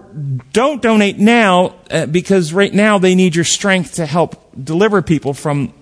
don't 0.53 0.83
donate 0.83 1.19
now 1.19 1.75
uh, 1.91 2.07
because 2.07 2.53
right 2.53 2.75
now 2.75 2.99
they 2.99 3.15
need 3.15 3.35
your 3.35 3.45
strength 3.45 3.95
to 3.95 4.07
help 4.07 4.53
deliver 4.63 5.01
people 5.01 5.33
from 5.33 5.73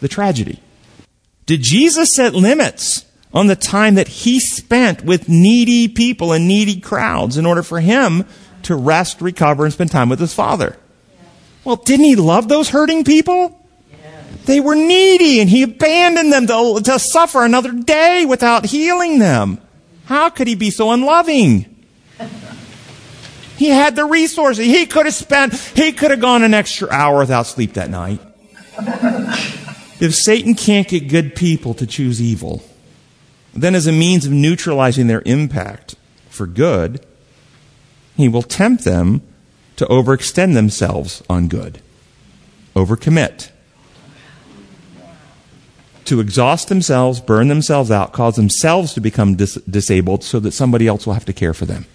the 0.00 0.08
tragedy? 0.08 0.60
Did 1.46 1.62
jesus 1.62 2.12
set 2.12 2.34
limits 2.34 3.04
on 3.34 3.46
the 3.48 3.56
time 3.56 3.96
that 3.96 4.08
he 4.08 4.38
spent 4.38 5.04
with 5.04 5.28
needy 5.28 5.88
people 5.88 6.32
and 6.32 6.46
needy 6.46 6.80
crowds 6.80 7.36
in 7.36 7.46
order 7.46 7.62
for 7.62 7.80
him 7.80 8.24
to 8.64 8.76
rest, 8.76 9.20
recover, 9.20 9.64
and 9.64 9.72
spend 9.72 9.90
time 9.90 10.08
with 10.08 10.20
his 10.20 10.34
father. 10.34 10.76
Well, 11.64 11.76
didn't 11.76 12.06
he 12.06 12.16
love 12.16 12.48
those 12.48 12.70
hurting 12.70 13.04
people? 13.04 13.58
They 14.44 14.58
were 14.58 14.74
needy 14.74 15.40
and 15.40 15.48
he 15.48 15.62
abandoned 15.62 16.32
them 16.32 16.46
to, 16.48 16.80
to 16.84 16.98
suffer 16.98 17.44
another 17.44 17.72
day 17.72 18.24
without 18.26 18.66
healing 18.66 19.18
them. 19.18 19.60
How 20.06 20.30
could 20.30 20.48
he 20.48 20.56
be 20.56 20.70
so 20.70 20.90
unloving? 20.90 21.68
He 23.56 23.68
had 23.68 23.94
the 23.94 24.04
resources. 24.04 24.66
He 24.66 24.86
could 24.86 25.06
have 25.06 25.14
spent, 25.14 25.54
he 25.54 25.92
could 25.92 26.10
have 26.10 26.20
gone 26.20 26.42
an 26.42 26.54
extra 26.54 26.90
hour 26.90 27.18
without 27.18 27.46
sleep 27.46 27.74
that 27.74 27.90
night. 27.90 28.20
If 30.00 30.16
Satan 30.16 30.54
can't 30.54 30.88
get 30.88 31.06
good 31.08 31.36
people 31.36 31.74
to 31.74 31.86
choose 31.86 32.20
evil, 32.20 32.64
then 33.54 33.76
as 33.76 33.86
a 33.86 33.92
means 33.92 34.26
of 34.26 34.32
neutralizing 34.32 35.06
their 35.06 35.22
impact 35.24 35.94
for 36.28 36.48
good, 36.48 37.06
he 38.22 38.28
will 38.28 38.42
tempt 38.42 38.84
them 38.84 39.20
to 39.76 39.84
overextend 39.86 40.54
themselves 40.54 41.22
on 41.28 41.48
good, 41.48 41.80
overcommit, 42.74 43.50
to 46.04 46.20
exhaust 46.20 46.68
themselves, 46.68 47.20
burn 47.20 47.48
themselves 47.48 47.90
out, 47.90 48.12
cause 48.12 48.36
themselves 48.36 48.94
to 48.94 49.00
become 49.00 49.34
dis- 49.34 49.54
disabled 49.68 50.24
so 50.24 50.40
that 50.40 50.52
somebody 50.52 50.86
else 50.86 51.06
will 51.06 51.14
have 51.14 51.24
to 51.24 51.32
care 51.32 51.54
for 51.54 51.64
them. 51.64 51.86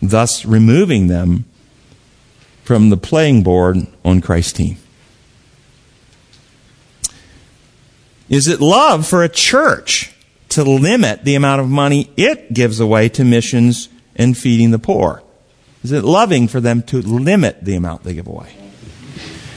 Thus, 0.00 0.44
removing 0.44 1.08
them 1.08 1.44
from 2.62 2.90
the 2.90 2.96
playing 2.96 3.42
board 3.42 3.86
on 4.04 4.20
Christ's 4.20 4.52
team. 4.52 4.76
Is 8.28 8.48
it 8.48 8.60
love 8.60 9.06
for 9.06 9.22
a 9.22 9.28
church 9.28 10.13
to 10.54 10.64
limit 10.64 11.24
the 11.24 11.34
amount 11.34 11.60
of 11.60 11.68
money 11.68 12.10
it 12.16 12.52
gives 12.52 12.80
away 12.80 13.08
to 13.10 13.24
missions 13.24 13.88
and 14.16 14.36
feeding 14.36 14.70
the 14.70 14.78
poor? 14.78 15.22
Is 15.82 15.92
it 15.92 16.04
loving 16.04 16.48
for 16.48 16.60
them 16.60 16.82
to 16.84 17.02
limit 17.02 17.64
the 17.64 17.74
amount 17.74 18.04
they 18.04 18.14
give 18.14 18.26
away? 18.26 18.56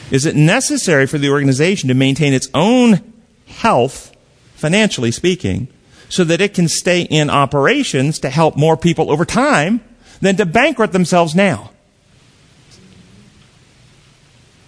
Is 0.10 0.26
it 0.26 0.36
necessary 0.36 1.06
for 1.06 1.18
the 1.18 1.30
organization 1.30 1.90
to 1.90 1.94
maintain 1.94 2.34
its 2.34 2.50
own 2.54 3.14
health, 3.48 4.12
financially 4.56 5.12
speaking, 5.12 5.68
so 6.10 6.24
that 6.24 6.42
it 6.42 6.54
can 6.54 6.68
stay 6.68 7.02
in 7.02 7.30
operations 7.30 8.20
to 8.20 8.30
help 8.30 8.58
more 8.58 8.76
people 8.76 9.12
over 9.12 9.26
time 9.26 9.82
than 10.22 10.36
to 10.38 10.46
bankrupt 10.46 10.94
themselves 10.94 11.36
now? 11.36 11.72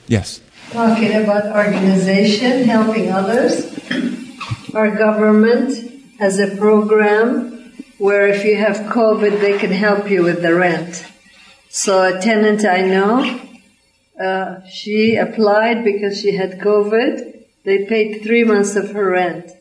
Yes. 0.07 0.41
Talking 0.71 1.13
about 1.23 1.55
organization 1.55 2.63
helping 2.63 3.11
others, 3.11 3.65
our 4.75 4.95
government 4.95 5.88
as 6.19 6.37
a 6.37 6.55
program 6.57 7.73
where 7.97 8.27
if 8.27 8.43
you 8.43 8.57
have 8.57 8.91
COVID, 8.93 9.39
they 9.39 9.57
can 9.57 9.71
help 9.71 10.09
you 10.09 10.23
with 10.23 10.41
the 10.41 10.53
rent. 10.53 11.05
So 11.69 12.03
a 12.03 12.19
tenant 12.19 12.65
I 12.65 12.81
know, 12.81 13.39
uh, 14.19 14.67
she 14.67 15.15
applied 15.15 15.83
because 15.83 16.19
she 16.19 16.35
had 16.35 16.59
COVID. 16.59 17.45
They 17.63 17.85
paid 17.85 18.21
three 18.21 18.43
months 18.43 18.75
of 18.75 18.91
her 18.91 19.11
rent. 19.11 19.51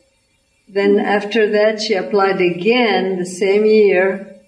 Then 0.67 0.99
after 0.99 1.49
that, 1.49 1.81
she 1.81 1.93
applied 1.93 2.41
again 2.41 3.17
the 3.17 3.25
same 3.25 3.65
year 3.65 4.39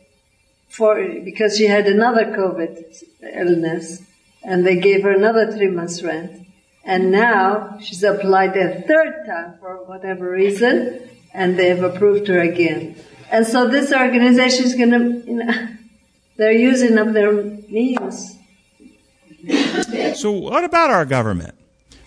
for 0.69 0.95
because 1.23 1.57
she 1.57 1.67
had 1.67 1.87
another 1.87 2.25
COVID 2.25 3.03
illness, 3.21 4.03
and 4.43 4.65
they 4.65 4.77
gave 4.77 5.03
her 5.03 5.11
another 5.11 5.51
three 5.51 5.67
months 5.69 6.01
rent. 6.03 6.47
And 6.83 7.11
now 7.11 7.77
she's 7.81 8.03
applied 8.03 8.55
a 8.57 8.81
third 8.81 9.25
time 9.25 9.55
for 9.59 9.83
whatever 9.85 10.29
reason, 10.29 11.10
and 11.33 11.57
they've 11.57 11.81
approved 11.81 12.27
her 12.27 12.39
again. 12.39 12.95
And 13.31 13.47
so 13.47 13.67
this 13.67 13.93
organization 13.93 14.65
is 14.65 14.75
going 14.75 14.91
to, 14.91 15.29
you 15.29 15.35
know, 15.43 15.67
they're 16.37 16.51
using 16.51 16.97
up 16.97 17.13
their 17.13 17.31
means. 17.33 18.37
So, 20.15 20.31
what 20.31 20.63
about 20.63 20.91
our 20.91 21.05
government? 21.05 21.55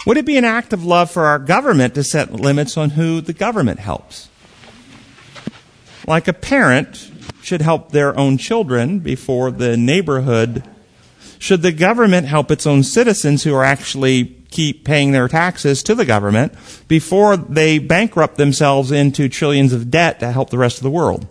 Would 0.07 0.19
it 0.19 0.27
be 0.27 0.37
an 0.37 0.45
act 0.45 0.73
of 0.73 0.85
love 0.85 1.11
for 1.11 1.25
our 1.25 1.39
government 1.39 1.95
to 1.95 2.05
set 2.05 2.31
limits 2.33 2.77
on 2.77 2.91
who 2.91 3.21
the 3.21 3.33
government 3.33 3.81
helps? 3.81 4.29
Like 6.07 6.29
a 6.29 6.35
parent 6.35 7.11
should 7.43 7.63
help 7.63 7.91
their 7.91 8.17
own 8.19 8.37
children 8.37 8.99
before 8.99 9.51
the 9.51 9.77
neighborhood. 9.77 10.63
Should 11.39 11.63
the 11.63 11.73
government 11.73 12.27
help 12.27 12.51
its 12.51 12.67
own 12.67 12.83
citizens 12.83 13.45
who 13.45 13.55
are 13.55 13.65
actually 13.65 14.44
keep 14.55 14.85
paying 14.85 15.13
their 15.13 15.29
taxes 15.29 15.83
to 15.83 15.95
the 15.95 16.05
government 16.05 16.55
before 16.89 17.37
they 17.37 17.79
bankrupt 17.79 18.37
themselves 18.37 18.93
into 18.93 19.29
trillions 19.29 19.73
of 19.73 19.91
debt 19.91 20.21
to 20.21 20.31
help 20.31 20.51
the 20.51 20.59
rest 20.59 20.79
of 20.79 20.85
the 20.85 20.91
world. 20.91 21.27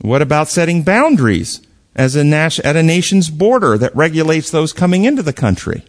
What 0.00 0.20
about 0.20 0.48
setting 0.48 0.82
boundaries 0.82 1.60
as 1.94 2.16
a 2.16 2.24
nas- 2.24 2.58
at 2.60 2.76
a 2.76 2.82
nation's 2.82 3.30
border 3.30 3.78
that 3.78 3.94
regulates 3.94 4.50
those 4.50 4.72
coming 4.72 5.04
into 5.04 5.22
the 5.22 5.32
country? 5.32 5.84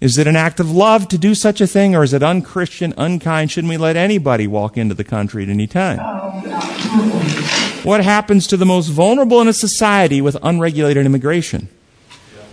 Is 0.00 0.18
it 0.18 0.26
an 0.26 0.36
act 0.36 0.58
of 0.58 0.70
love 0.70 1.06
to 1.08 1.18
do 1.18 1.34
such 1.34 1.60
a 1.60 1.66
thing, 1.66 1.94
or 1.94 2.02
is 2.02 2.12
it 2.12 2.22
unchristian, 2.22 2.92
unkind? 2.96 3.50
Shouldn't 3.50 3.70
we 3.70 3.76
let 3.76 3.96
anybody 3.96 4.46
walk 4.48 4.76
into 4.76 4.94
the 4.94 5.04
country 5.04 5.44
at 5.44 5.48
any 5.48 5.66
time? 5.66 5.98
What 7.84 8.02
happens 8.02 8.46
to 8.48 8.56
the 8.56 8.64
most 8.64 8.88
vulnerable 8.88 9.40
in 9.40 9.48
a 9.48 9.52
society 9.52 10.20
with 10.20 10.36
unregulated 10.42 11.04
immigration? 11.06 11.68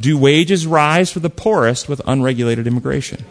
Do 0.01 0.17
wages 0.17 0.65
rise 0.65 1.12
for 1.12 1.19
the 1.19 1.29
poorest 1.29 1.89
with 1.89 2.01
unregulated 2.05 2.67
immigration? 2.67 3.23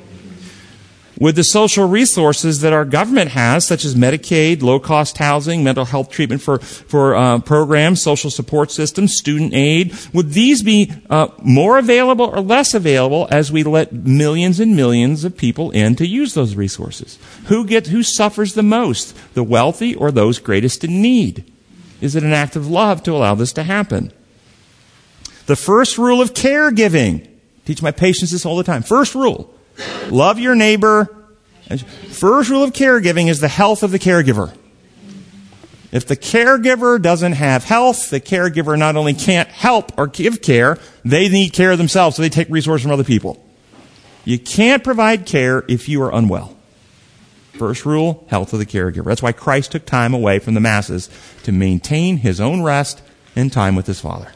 With 1.21 1.35
the 1.35 1.43
social 1.43 1.89
resources 1.89 2.61
that 2.61 2.73
our 2.73 2.85
government 2.85 3.33
has, 3.33 3.67
such 3.67 3.85
as 3.85 3.97
Medicaid, 3.97 4.63
low 4.63 4.79
cost 4.79 5.19
housing, 5.19 5.65
mental 5.65 5.85
health 5.85 6.11
treatment 6.11 6.43
for, 6.43 6.61
for 6.61 7.17
uh, 7.17 7.41
programs, 7.41 8.01
social 8.01 8.31
support 8.31 8.71
systems, 8.71 9.17
student 9.17 9.53
aid, 9.53 9.97
would 10.13 10.31
these 10.31 10.63
be 10.63 10.93
uh, 11.11 11.27
more 11.43 11.77
available 11.77 12.27
or 12.27 12.41
less 12.41 12.73
available 12.73 13.27
as 13.33 13.51
we 13.51 13.65
let 13.65 13.93
millions 13.93 14.61
and 14.61 14.77
millions 14.77 15.25
of 15.25 15.37
people 15.37 15.73
in 15.73 15.97
to 15.97 16.07
use 16.07 16.35
those 16.35 16.55
resources? 16.55 17.19
Who, 17.47 17.67
get, 17.67 17.89
who 17.89 18.05
suffers 18.05 18.55
the 18.55 18.63
most, 18.63 19.17
the 19.35 19.43
wealthy 19.43 19.97
or 19.97 20.13
those 20.13 20.39
greatest 20.39 20.85
in 20.85 21.03
need? 21.03 21.51
Is 22.01 22.15
it 22.15 22.23
an 22.23 22.33
act 22.33 22.55
of 22.55 22.69
love 22.69 23.03
to 23.03 23.13
allow 23.13 23.35
this 23.35 23.53
to 23.55 23.65
happen? 23.65 24.13
The 25.49 25.57
first 25.57 25.97
rule 25.97 26.21
of 26.21 26.35
caregiving. 26.35 27.27
Teach 27.65 27.81
my 27.81 27.91
patients 27.91 28.33
this 28.33 28.45
all 28.45 28.59
the 28.59 28.65
time. 28.65 28.83
First 28.83 29.15
rule. 29.15 29.53
Love 30.11 30.39
your 30.39 30.55
neighbor. 30.55 31.09
First 32.11 32.51
rule 32.51 32.63
of 32.63 32.75
caregiving 32.75 33.29
is 33.29 33.41
the 33.41 33.49
health 33.49 33.83
of 33.83 33.91
the 33.91 33.99
caregiver. 33.99 34.55
If 35.91 36.07
the 36.07 36.19
caregiver 36.19 37.01
doesn't 37.01 37.33
have 37.33 37.65
health, 37.65 38.11
the 38.11 38.21
caregiver 38.21 38.79
not 38.79 38.97
only 38.97 39.15
can't 39.15 39.49
help 39.49 39.99
or 39.99 40.07
give 40.07 40.43
care, 40.43 40.77
they 41.03 41.31
need 41.31 41.55
care 41.55 41.79
themselves, 41.79 42.17
so 42.17 42.23
they 42.23 42.29
take 42.29 42.51
resources 42.51 42.83
from 42.83 42.93
other 42.93 43.03
people. 43.03 43.43
You 44.27 44.39
can't 44.39 44.85
provide 44.85 45.25
care 45.25 45.65
if 45.67 45.89
you 45.89 46.03
are 46.03 46.15
unwell. 46.15 46.59
First 47.55 47.87
rule, 47.87 48.27
health 48.29 48.53
of 48.53 48.59
the 48.59 48.67
caregiver. 48.67 49.07
That's 49.07 49.23
why 49.23 49.33
Christ 49.33 49.73
took 49.73 49.87
time 49.87 50.13
away 50.13 50.41
from 50.41 50.53
the 50.53 50.61
masses 50.61 51.09
to 51.45 51.53
maintain 51.53 52.19
his 52.19 52.39
own 52.39 52.63
rest 52.63 53.01
and 53.35 53.51
time 53.51 53.77
with 53.77 53.87
his 53.87 53.99
Father. 53.99 54.33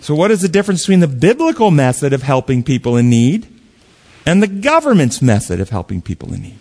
So, 0.00 0.14
what 0.14 0.30
is 0.30 0.40
the 0.40 0.48
difference 0.48 0.82
between 0.82 1.00
the 1.00 1.08
biblical 1.08 1.70
method 1.70 2.12
of 2.12 2.22
helping 2.22 2.62
people 2.62 2.96
in 2.96 3.10
need 3.10 3.46
and 4.24 4.42
the 4.42 4.46
government's 4.46 5.20
method 5.20 5.60
of 5.60 5.70
helping 5.70 6.00
people 6.00 6.32
in 6.32 6.42
need? 6.42 6.58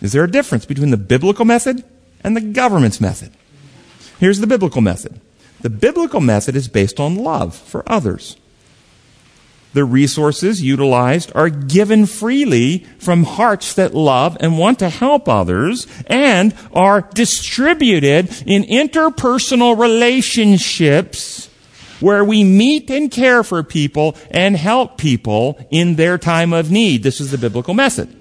Is 0.00 0.12
there 0.12 0.24
a 0.24 0.30
difference 0.30 0.64
between 0.64 0.90
the 0.90 0.96
biblical 0.96 1.44
method 1.44 1.84
and 2.24 2.36
the 2.36 2.40
government's 2.40 3.00
method? 3.00 3.32
Here's 4.18 4.40
the 4.40 4.46
biblical 4.46 4.80
method 4.80 5.20
the 5.60 5.70
biblical 5.70 6.20
method 6.20 6.56
is 6.56 6.68
based 6.68 6.98
on 6.98 7.16
love 7.16 7.54
for 7.54 7.82
others 7.86 8.36
the 9.72 9.84
resources 9.84 10.62
utilized 10.62 11.30
are 11.34 11.48
given 11.48 12.06
freely 12.06 12.78
from 12.98 13.24
hearts 13.24 13.74
that 13.74 13.94
love 13.94 14.36
and 14.40 14.58
want 14.58 14.78
to 14.80 14.88
help 14.88 15.28
others 15.28 15.86
and 16.06 16.54
are 16.72 17.02
distributed 17.14 18.28
in 18.46 18.64
interpersonal 18.64 19.78
relationships 19.78 21.48
where 22.00 22.24
we 22.24 22.42
meet 22.42 22.90
and 22.90 23.10
care 23.10 23.44
for 23.44 23.62
people 23.62 24.16
and 24.30 24.56
help 24.56 24.98
people 24.98 25.58
in 25.70 25.96
their 25.96 26.18
time 26.18 26.52
of 26.52 26.70
need. 26.70 27.02
This 27.02 27.20
is 27.20 27.30
the 27.30 27.38
biblical 27.38 27.74
method. 27.74 28.16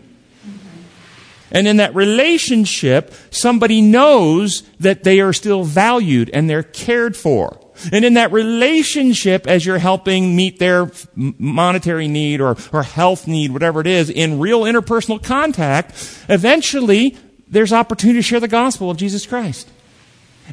And 1.52 1.68
in 1.68 1.78
that 1.78 1.96
relationship, 1.96 3.14
somebody 3.32 3.82
knows 3.82 4.62
that 4.80 5.04
they 5.04 5.20
are 5.20 5.34
still 5.34 5.64
valued 5.64 6.30
and 6.32 6.48
they're 6.48 6.62
cared 6.62 7.18
for. 7.18 7.60
And 7.92 8.06
in 8.06 8.16
that 8.16 8.32
relationship, 8.32 9.48
as 9.48 9.66
you're 9.66 9.78
helping 9.78 10.36
meet 10.36 10.60
their 10.60 10.92
monetary 11.16 12.08
need 12.08 12.42
or, 12.42 12.58
or 12.72 12.84
health 12.84 13.28
need, 13.28 13.52
whatever 13.52 13.82
it 13.82 13.88
is, 13.88 14.10
in 14.10 14.40
real 14.40 14.62
interpersonal 14.62 15.22
contact, 15.24 15.92
eventually 16.30 17.18
there's 17.48 17.74
opportunity 17.74 18.20
to 18.20 18.24
share 18.24 18.40
the 18.40 18.48
gospel 18.48 18.90
of 18.90 18.98
Jesus 18.98 19.26
Christ. 19.26 19.70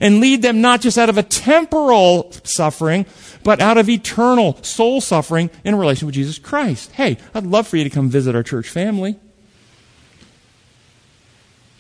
And 0.00 0.20
lead 0.20 0.42
them 0.42 0.60
not 0.60 0.82
just 0.82 0.98
out 0.98 1.08
of 1.08 1.16
a 1.16 1.22
temporal 1.22 2.30
suffering, 2.44 3.06
but 3.42 3.60
out 3.60 3.78
of 3.78 3.88
eternal 3.88 4.62
soul 4.62 5.00
suffering 5.00 5.48
in 5.64 5.74
relation 5.74 6.04
with 6.04 6.14
Jesus 6.14 6.38
Christ. 6.38 6.92
Hey, 6.92 7.16
I'd 7.34 7.46
love 7.46 7.66
for 7.66 7.78
you 7.78 7.84
to 7.84 7.90
come 7.90 8.10
visit 8.10 8.36
our 8.36 8.42
church 8.42 8.68
family 8.68 9.18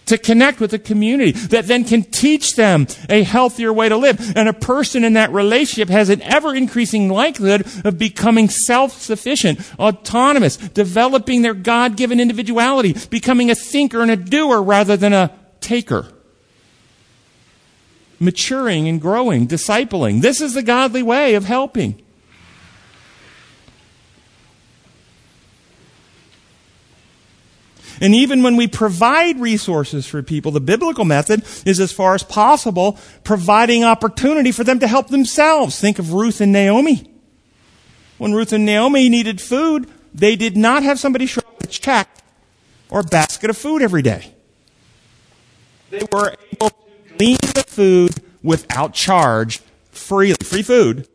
to 0.06 0.16
connect 0.18 0.60
with 0.60 0.72
a 0.72 0.78
community 0.78 1.32
that 1.32 1.66
then 1.66 1.84
can 1.84 2.02
teach 2.02 2.56
them 2.56 2.86
a 3.08 3.22
healthier 3.22 3.72
way 3.72 3.88
to 3.88 3.96
live. 3.96 4.36
And 4.36 4.48
a 4.48 4.52
person 4.52 5.04
in 5.04 5.12
that 5.14 5.32
relationship 5.32 5.88
has 5.88 6.08
an 6.08 6.22
ever 6.22 6.54
increasing 6.54 7.08
likelihood 7.08 7.66
of 7.84 7.98
becoming 7.98 8.48
self-sufficient, 8.48 9.60
autonomous, 9.78 10.56
developing 10.56 11.42
their 11.42 11.54
God-given 11.54 12.20
individuality, 12.20 12.94
becoming 13.10 13.50
a 13.50 13.54
thinker 13.54 14.00
and 14.00 14.10
a 14.10 14.16
doer 14.16 14.62
rather 14.62 14.96
than 14.96 15.12
a 15.12 15.36
taker. 15.60 16.08
Maturing 18.18 18.88
and 18.88 19.00
growing, 19.00 19.46
discipling. 19.46 20.22
This 20.22 20.40
is 20.40 20.54
the 20.54 20.62
godly 20.62 21.02
way 21.02 21.34
of 21.34 21.44
helping. 21.44 22.02
And 28.00 28.14
even 28.14 28.42
when 28.42 28.56
we 28.56 28.66
provide 28.66 29.40
resources 29.40 30.06
for 30.06 30.22
people, 30.22 30.52
the 30.52 30.60
biblical 30.60 31.04
method 31.04 31.44
is 31.64 31.80
as 31.80 31.92
far 31.92 32.14
as 32.14 32.22
possible 32.22 32.98
providing 33.24 33.84
opportunity 33.84 34.52
for 34.52 34.64
them 34.64 34.78
to 34.80 34.86
help 34.86 35.08
themselves. 35.08 35.80
Think 35.80 35.98
of 35.98 36.12
Ruth 36.12 36.40
and 36.40 36.52
Naomi. 36.52 37.10
When 38.18 38.32
Ruth 38.32 38.52
and 38.52 38.64
Naomi 38.64 39.08
needed 39.08 39.40
food, 39.40 39.90
they 40.14 40.36
did 40.36 40.56
not 40.56 40.82
have 40.82 40.98
somebody 40.98 41.26
show 41.26 41.40
up 41.40 41.60
with 41.60 41.68
a 41.68 41.72
check 41.72 42.08
or 42.88 43.00
a 43.00 43.04
basket 43.04 43.50
of 43.50 43.56
food 43.56 43.82
every 43.82 44.02
day. 44.02 44.32
They 45.90 46.06
were 46.12 46.34
able 46.52 46.70
to 46.70 47.16
glean 47.16 47.38
the 47.54 47.64
food 47.66 48.14
without 48.42 48.94
charge, 48.94 49.60
freely, 49.90 50.36
free 50.42 50.62
food, 50.62 51.08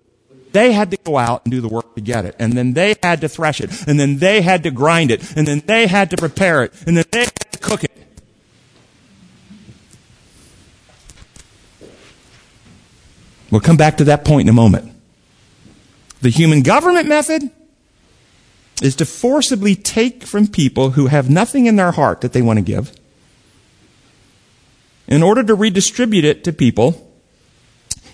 they 0.52 0.74
had 0.74 0.92
to 0.92 0.98
go 0.98 1.18
out 1.18 1.44
and 1.46 1.52
do 1.52 1.62
the 1.62 1.68
work 1.68 1.96
to 1.96 2.02
get 2.02 2.26
it. 2.26 2.36
And 2.40 2.54
then 2.54 2.74
they 2.74 2.96
had 3.02 3.22
to 3.22 3.30
thresh 3.30 3.62
it. 3.62 3.88
And 3.88 4.00
then 4.00 4.18
they 4.18 4.42
had 4.42 4.64
to 4.64 4.72
grind 4.72 5.12
it. 5.12 5.36
And 5.36 5.48
then 5.48 5.64
they 5.66 5.88
had 5.88 6.10
to 6.12 6.18
prepare 6.18 6.64
it. 6.64 6.74
And 6.86 6.98
then 6.98 7.06
they 7.12 7.22
had 7.22 7.52
to 7.52 7.60
cook 7.60 7.84
it. 7.84 7.92
We'll 13.50 13.62
come 13.62 13.78
back 13.78 13.98
to 13.98 14.06
that 14.06 14.24
point 14.24 14.44
in 14.44 14.50
a 14.50 14.54
moment. 14.54 14.94
The 16.22 16.30
human 16.30 16.62
government 16.62 17.08
method 17.08 17.50
is 18.82 18.96
to 18.96 19.06
forcibly 19.06 19.76
take 19.76 20.24
from 20.24 20.48
people 20.48 20.92
who 20.92 21.08
have 21.08 21.30
nothing 21.30 21.66
in 21.66 21.76
their 21.76 21.92
heart 21.92 22.22
that 22.22 22.34
they 22.34 22.42
want 22.42 22.58
to 22.58 22.64
give 22.64 22.96
in 25.08 25.22
order 25.22 25.44
to 25.44 25.54
redistribute 25.54 26.24
it 26.24 26.44
to 26.46 26.54
people 26.54 27.12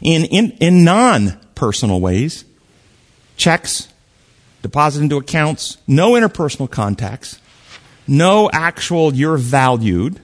in, 0.02 0.26
in, 0.26 0.52
in 0.60 0.84
non 0.84 1.40
personal 1.58 2.00
ways. 2.00 2.46
Checks, 3.36 3.90
deposit 4.62 5.02
into 5.02 5.18
accounts, 5.18 5.78
no 5.88 6.12
interpersonal 6.12 6.70
contacts, 6.70 7.40
no 8.08 8.50
actual 8.54 9.14
you're 9.14 9.38
valued, 9.38 10.22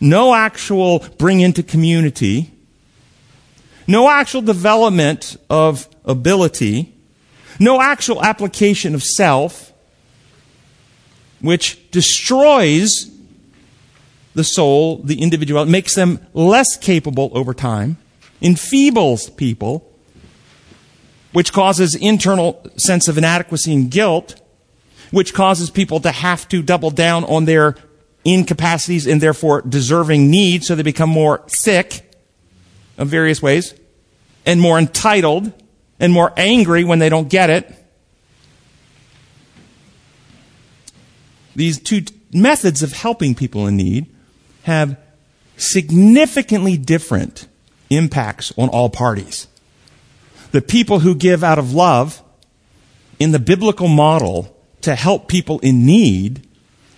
no 0.00 0.34
actual 0.34 0.98
bring 1.18 1.40
into 1.40 1.62
community, 1.62 2.52
no 3.86 4.10
actual 4.10 4.42
development 4.42 5.36
of 5.48 5.88
ability, 6.04 6.92
no 7.58 7.80
actual 7.80 8.22
application 8.22 8.94
of 8.94 9.02
self, 9.02 9.72
which 11.40 11.90
destroys 11.90 13.10
the 14.34 14.44
soul, 14.44 14.98
the 14.98 15.20
individual, 15.20 15.64
makes 15.64 15.94
them 15.94 16.18
less 16.34 16.76
capable 16.76 17.30
over 17.34 17.54
time 17.54 17.96
enfeebles 18.42 19.36
people, 19.36 19.90
which 21.32 21.52
causes 21.52 21.94
internal 21.94 22.64
sense 22.76 23.08
of 23.08 23.18
inadequacy 23.18 23.72
and 23.72 23.90
guilt, 23.90 24.40
which 25.10 25.34
causes 25.34 25.70
people 25.70 26.00
to 26.00 26.10
have 26.10 26.48
to 26.48 26.62
double 26.62 26.90
down 26.90 27.24
on 27.24 27.44
their 27.44 27.74
incapacities 28.24 29.06
and 29.06 29.20
therefore 29.20 29.62
deserving 29.62 30.30
needs, 30.30 30.66
so 30.66 30.74
they 30.74 30.82
become 30.82 31.10
more 31.10 31.42
sick 31.46 32.04
of 32.96 33.08
various 33.08 33.40
ways, 33.40 33.74
and 34.44 34.60
more 34.60 34.78
entitled, 34.78 35.52
and 36.00 36.12
more 36.12 36.32
angry 36.36 36.84
when 36.84 36.98
they 36.98 37.08
don't 37.08 37.28
get 37.28 37.50
it. 37.50 37.74
These 41.56 41.80
two 41.80 42.02
methods 42.32 42.82
of 42.82 42.92
helping 42.92 43.34
people 43.34 43.66
in 43.66 43.76
need 43.76 44.06
have 44.62 44.96
significantly 45.56 46.76
different 46.76 47.48
impacts 47.90 48.52
on 48.56 48.68
all 48.68 48.90
parties. 48.90 49.46
The 50.52 50.62
people 50.62 51.00
who 51.00 51.14
give 51.14 51.44
out 51.44 51.58
of 51.58 51.74
love 51.74 52.22
in 53.18 53.32
the 53.32 53.38
biblical 53.38 53.88
model 53.88 54.56
to 54.82 54.94
help 54.94 55.28
people 55.28 55.58
in 55.60 55.84
need, 55.84 56.46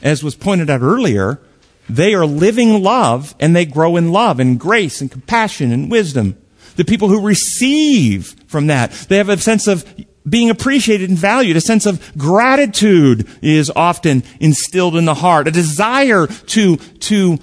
as 0.03 0.23
was 0.23 0.35
pointed 0.35 0.71
out 0.71 0.83
earlier, 0.83 1.41
they 1.89 2.15
are 2.15 2.27
living 2.27 2.83
love 2.83 3.35
and 3.41 3.55
they 3.55 3.65
grow 3.65 3.97
in 3.97 4.13
love 4.13 4.39
and 4.39 4.61
grace 4.61 5.01
and 5.01 5.11
compassion 5.11 5.73
and 5.73 5.91
wisdom. 5.91 6.37
The 6.77 6.85
people 6.85 7.09
who 7.09 7.21
receive 7.21 8.37
from 8.47 8.69
that, 8.69 8.93
they 9.09 9.17
have 9.17 9.29
a 9.29 9.39
sense 9.39 9.67
of 9.67 9.85
being 10.29 10.51
appreciated 10.51 11.09
and 11.09 11.19
valued. 11.19 11.57
A 11.57 11.61
sense 11.61 11.87
of 11.87 12.17
gratitude 12.17 13.29
is 13.43 13.71
often 13.75 14.23
instilled 14.39 14.97
in 14.97 15.05
the 15.05 15.15
heart. 15.15 15.49
A 15.49 15.51
desire 15.51 16.27
to, 16.27 16.77
to 16.77 17.39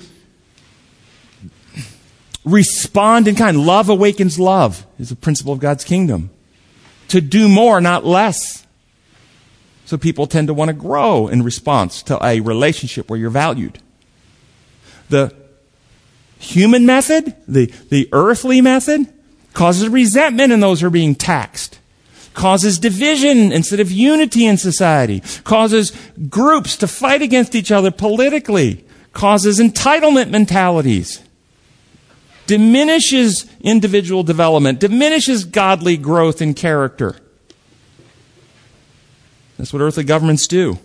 respond 2.47 3.27
in 3.27 3.35
kind. 3.35 3.59
Love 3.59 3.89
awakens 3.89 4.39
love 4.39 4.85
is 4.97 5.11
a 5.11 5.15
principle 5.15 5.53
of 5.53 5.59
God's 5.59 5.83
kingdom. 5.83 6.29
To 7.09 7.21
do 7.21 7.47
more, 7.47 7.79
not 7.79 8.05
less. 8.05 8.65
So 9.85 9.97
people 9.97 10.27
tend 10.27 10.47
to 10.47 10.53
want 10.53 10.69
to 10.69 10.73
grow 10.73 11.27
in 11.27 11.43
response 11.43 12.03
to 12.03 12.23
a 12.25 12.39
relationship 12.39 13.09
where 13.09 13.19
you're 13.19 13.29
valued. 13.29 13.79
The 15.09 15.33
human 16.39 16.85
method, 16.85 17.35
the, 17.47 17.67
the 17.89 18.09
earthly 18.11 18.59
method, 18.61 19.11
causes 19.53 19.87
resentment 19.87 20.51
in 20.51 20.59
those 20.59 20.81
who 20.81 20.87
are 20.87 20.91
being 20.91 21.15
taxed. 21.15 21.79
Causes 22.33 22.77
division 22.77 23.51
instead 23.51 23.79
of 23.79 23.91
unity 23.91 24.45
in 24.45 24.57
society. 24.57 25.23
Causes 25.43 25.91
groups 26.29 26.77
to 26.77 26.87
fight 26.87 27.21
against 27.21 27.55
each 27.55 27.71
other 27.71 27.89
politically. 27.89 28.85
Causes 29.13 29.59
entitlement 29.59 30.29
mentalities 30.29 31.26
diminishes 32.47 33.45
individual 33.61 34.23
development, 34.23 34.79
diminishes 34.79 35.45
godly 35.45 35.97
growth 35.97 36.41
in 36.41 36.53
character. 36.53 37.15
That's 39.57 39.73
what 39.73 39.81
earthly 39.81 40.03
governments 40.03 40.47
do. 40.47 40.79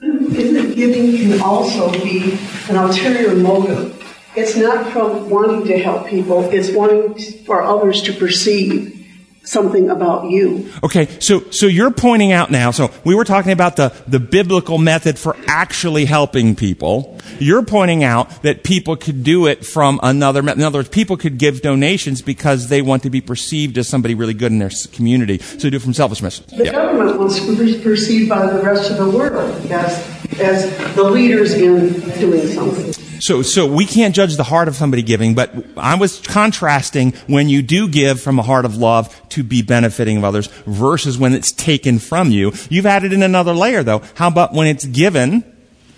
Isn't 0.00 0.74
giving 0.74 1.16
can 1.16 1.40
also 1.40 1.90
be 1.92 2.38
an 2.68 2.76
ulterior 2.76 3.34
motive. 3.34 3.98
It's 4.34 4.56
not 4.56 4.92
from 4.92 5.28
wanting 5.28 5.66
to 5.66 5.78
help 5.78 6.08
people, 6.08 6.48
it's 6.50 6.70
wanting 6.70 7.44
for 7.44 7.62
others 7.62 8.02
to 8.02 8.12
perceive 8.12 9.01
something 9.44 9.90
about 9.90 10.30
you. 10.30 10.70
Okay, 10.82 11.06
so 11.20 11.40
so 11.50 11.66
you're 11.66 11.90
pointing 11.90 12.32
out 12.32 12.50
now. 12.50 12.70
So 12.70 12.90
we 13.04 13.14
were 13.14 13.24
talking 13.24 13.52
about 13.52 13.76
the 13.76 13.92
the 14.06 14.20
biblical 14.20 14.78
method 14.78 15.18
for 15.18 15.36
actually 15.46 16.04
helping 16.04 16.54
people. 16.54 17.18
You're 17.38 17.62
pointing 17.64 18.04
out 18.04 18.42
that 18.42 18.62
people 18.62 18.96
could 18.96 19.24
do 19.24 19.46
it 19.46 19.64
from 19.66 19.98
another 20.02 20.42
method. 20.42 20.60
In 20.60 20.64
other 20.64 20.78
words, 20.80 20.88
people 20.88 21.16
could 21.16 21.38
give 21.38 21.60
donations 21.62 22.22
because 22.22 22.68
they 22.68 22.82
want 22.82 23.02
to 23.02 23.10
be 23.10 23.20
perceived 23.20 23.78
as 23.78 23.88
somebody 23.88 24.14
really 24.14 24.34
good 24.34 24.52
in 24.52 24.58
their 24.58 24.70
community. 24.92 25.38
So 25.38 25.70
do 25.70 25.76
it 25.76 25.82
from 25.82 25.94
selfishness. 25.94 26.40
The 26.40 26.64
Yeah. 26.64 26.72
government 26.72 27.18
wants 27.18 27.40
to 27.44 27.56
be 27.56 27.78
perceived 27.78 28.28
by 28.28 28.46
the 28.52 28.62
rest 28.62 28.90
of 28.90 28.96
the 28.98 29.08
world 29.10 29.70
as, 29.70 30.04
as 30.40 30.94
the 30.94 31.02
leaders 31.04 31.54
in 31.54 31.92
doing 32.20 32.46
something. 32.48 32.94
So, 33.22 33.42
so 33.42 33.68
we 33.68 33.86
can't 33.86 34.16
judge 34.16 34.36
the 34.36 34.42
heart 34.42 34.66
of 34.66 34.74
somebody 34.74 35.00
giving, 35.00 35.36
but 35.36 35.54
I 35.76 35.94
was 35.94 36.18
contrasting 36.22 37.12
when 37.28 37.48
you 37.48 37.62
do 37.62 37.86
give 37.86 38.20
from 38.20 38.40
a 38.40 38.42
heart 38.42 38.64
of 38.64 38.76
love 38.76 39.16
to 39.28 39.44
be 39.44 39.62
benefiting 39.62 40.16
of 40.16 40.24
others 40.24 40.48
versus 40.66 41.16
when 41.16 41.32
it's 41.32 41.52
taken 41.52 42.00
from 42.00 42.32
you. 42.32 42.52
You've 42.68 42.84
added 42.84 43.12
in 43.12 43.22
another 43.22 43.52
layer 43.52 43.84
though. 43.84 44.02
How 44.16 44.26
about 44.26 44.54
when 44.54 44.66
it's 44.66 44.84
given 44.84 45.44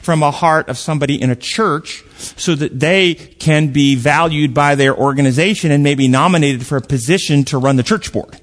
from 0.03 0.23
a 0.23 0.31
heart 0.31 0.69
of 0.69 0.77
somebody 0.77 1.19
in 1.19 1.31
a 1.31 1.35
church 1.35 2.05
so 2.19 2.55
that 2.57 2.79
they 2.79 3.15
can 3.15 3.73
be 3.73 3.95
valued 3.95 4.53
by 4.53 4.75
their 4.75 4.95
organization 4.95 5.71
and 5.71 5.83
maybe 5.83 6.07
nominated 6.07 6.67
for 6.67 6.77
a 6.77 6.83
position 6.83 7.43
to 7.45 7.57
run 7.57 7.77
the 7.77 7.83
church 7.83 8.13
board? 8.13 8.39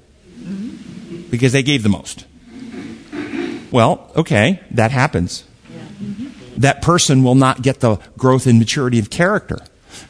Because 1.30 1.52
they 1.52 1.62
gave 1.62 1.84
the 1.84 1.88
most. 1.88 2.26
Well, 3.70 4.10
okay, 4.16 4.58
that 4.72 4.90
happens 4.90 5.44
mm-hmm. 6.02 6.31
That 6.62 6.82
person 6.82 7.22
will 7.22 7.34
not 7.34 7.62
get 7.62 7.80
the 7.80 7.96
growth 8.16 8.46
and 8.46 8.58
maturity 8.58 8.98
of 8.98 9.10
character. 9.10 9.58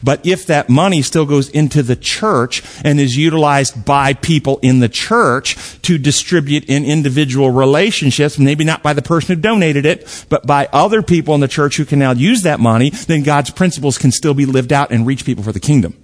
But 0.01 0.25
if 0.25 0.47
that 0.47 0.69
money 0.69 1.01
still 1.01 1.25
goes 1.25 1.49
into 1.49 1.83
the 1.83 1.95
church 1.95 2.63
and 2.83 2.99
is 2.99 3.15
utilized 3.17 3.85
by 3.85 4.13
people 4.13 4.59
in 4.61 4.79
the 4.79 4.89
church 4.89 5.81
to 5.83 5.97
distribute 5.97 6.65
in 6.65 6.85
individual 6.85 7.51
relationships, 7.51 8.37
maybe 8.39 8.63
not 8.63 8.83
by 8.83 8.93
the 8.93 9.01
person 9.01 9.35
who 9.35 9.41
donated 9.41 9.85
it, 9.85 10.25
but 10.29 10.45
by 10.45 10.67
other 10.71 11.01
people 11.01 11.35
in 11.35 11.41
the 11.41 11.47
church 11.47 11.77
who 11.77 11.85
can 11.85 11.99
now 11.99 12.11
use 12.11 12.43
that 12.43 12.59
money, 12.59 12.89
then 12.89 13.23
God's 13.23 13.49
principles 13.49 13.97
can 13.97 14.11
still 14.11 14.33
be 14.33 14.45
lived 14.45 14.73
out 14.73 14.91
and 14.91 15.05
reach 15.05 15.25
people 15.25 15.43
for 15.43 15.51
the 15.51 15.59
kingdom. 15.59 15.95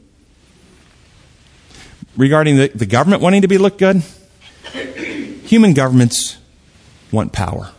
Regarding 2.17 2.57
the, 2.57 2.67
the 2.69 2.85
government 2.85 3.21
wanting 3.21 3.43
to 3.43 3.47
be 3.47 3.57
looked 3.57 3.77
good, 3.77 4.03
human 5.43 5.73
governments 5.73 6.37
want 7.11 7.31
power 7.31 7.71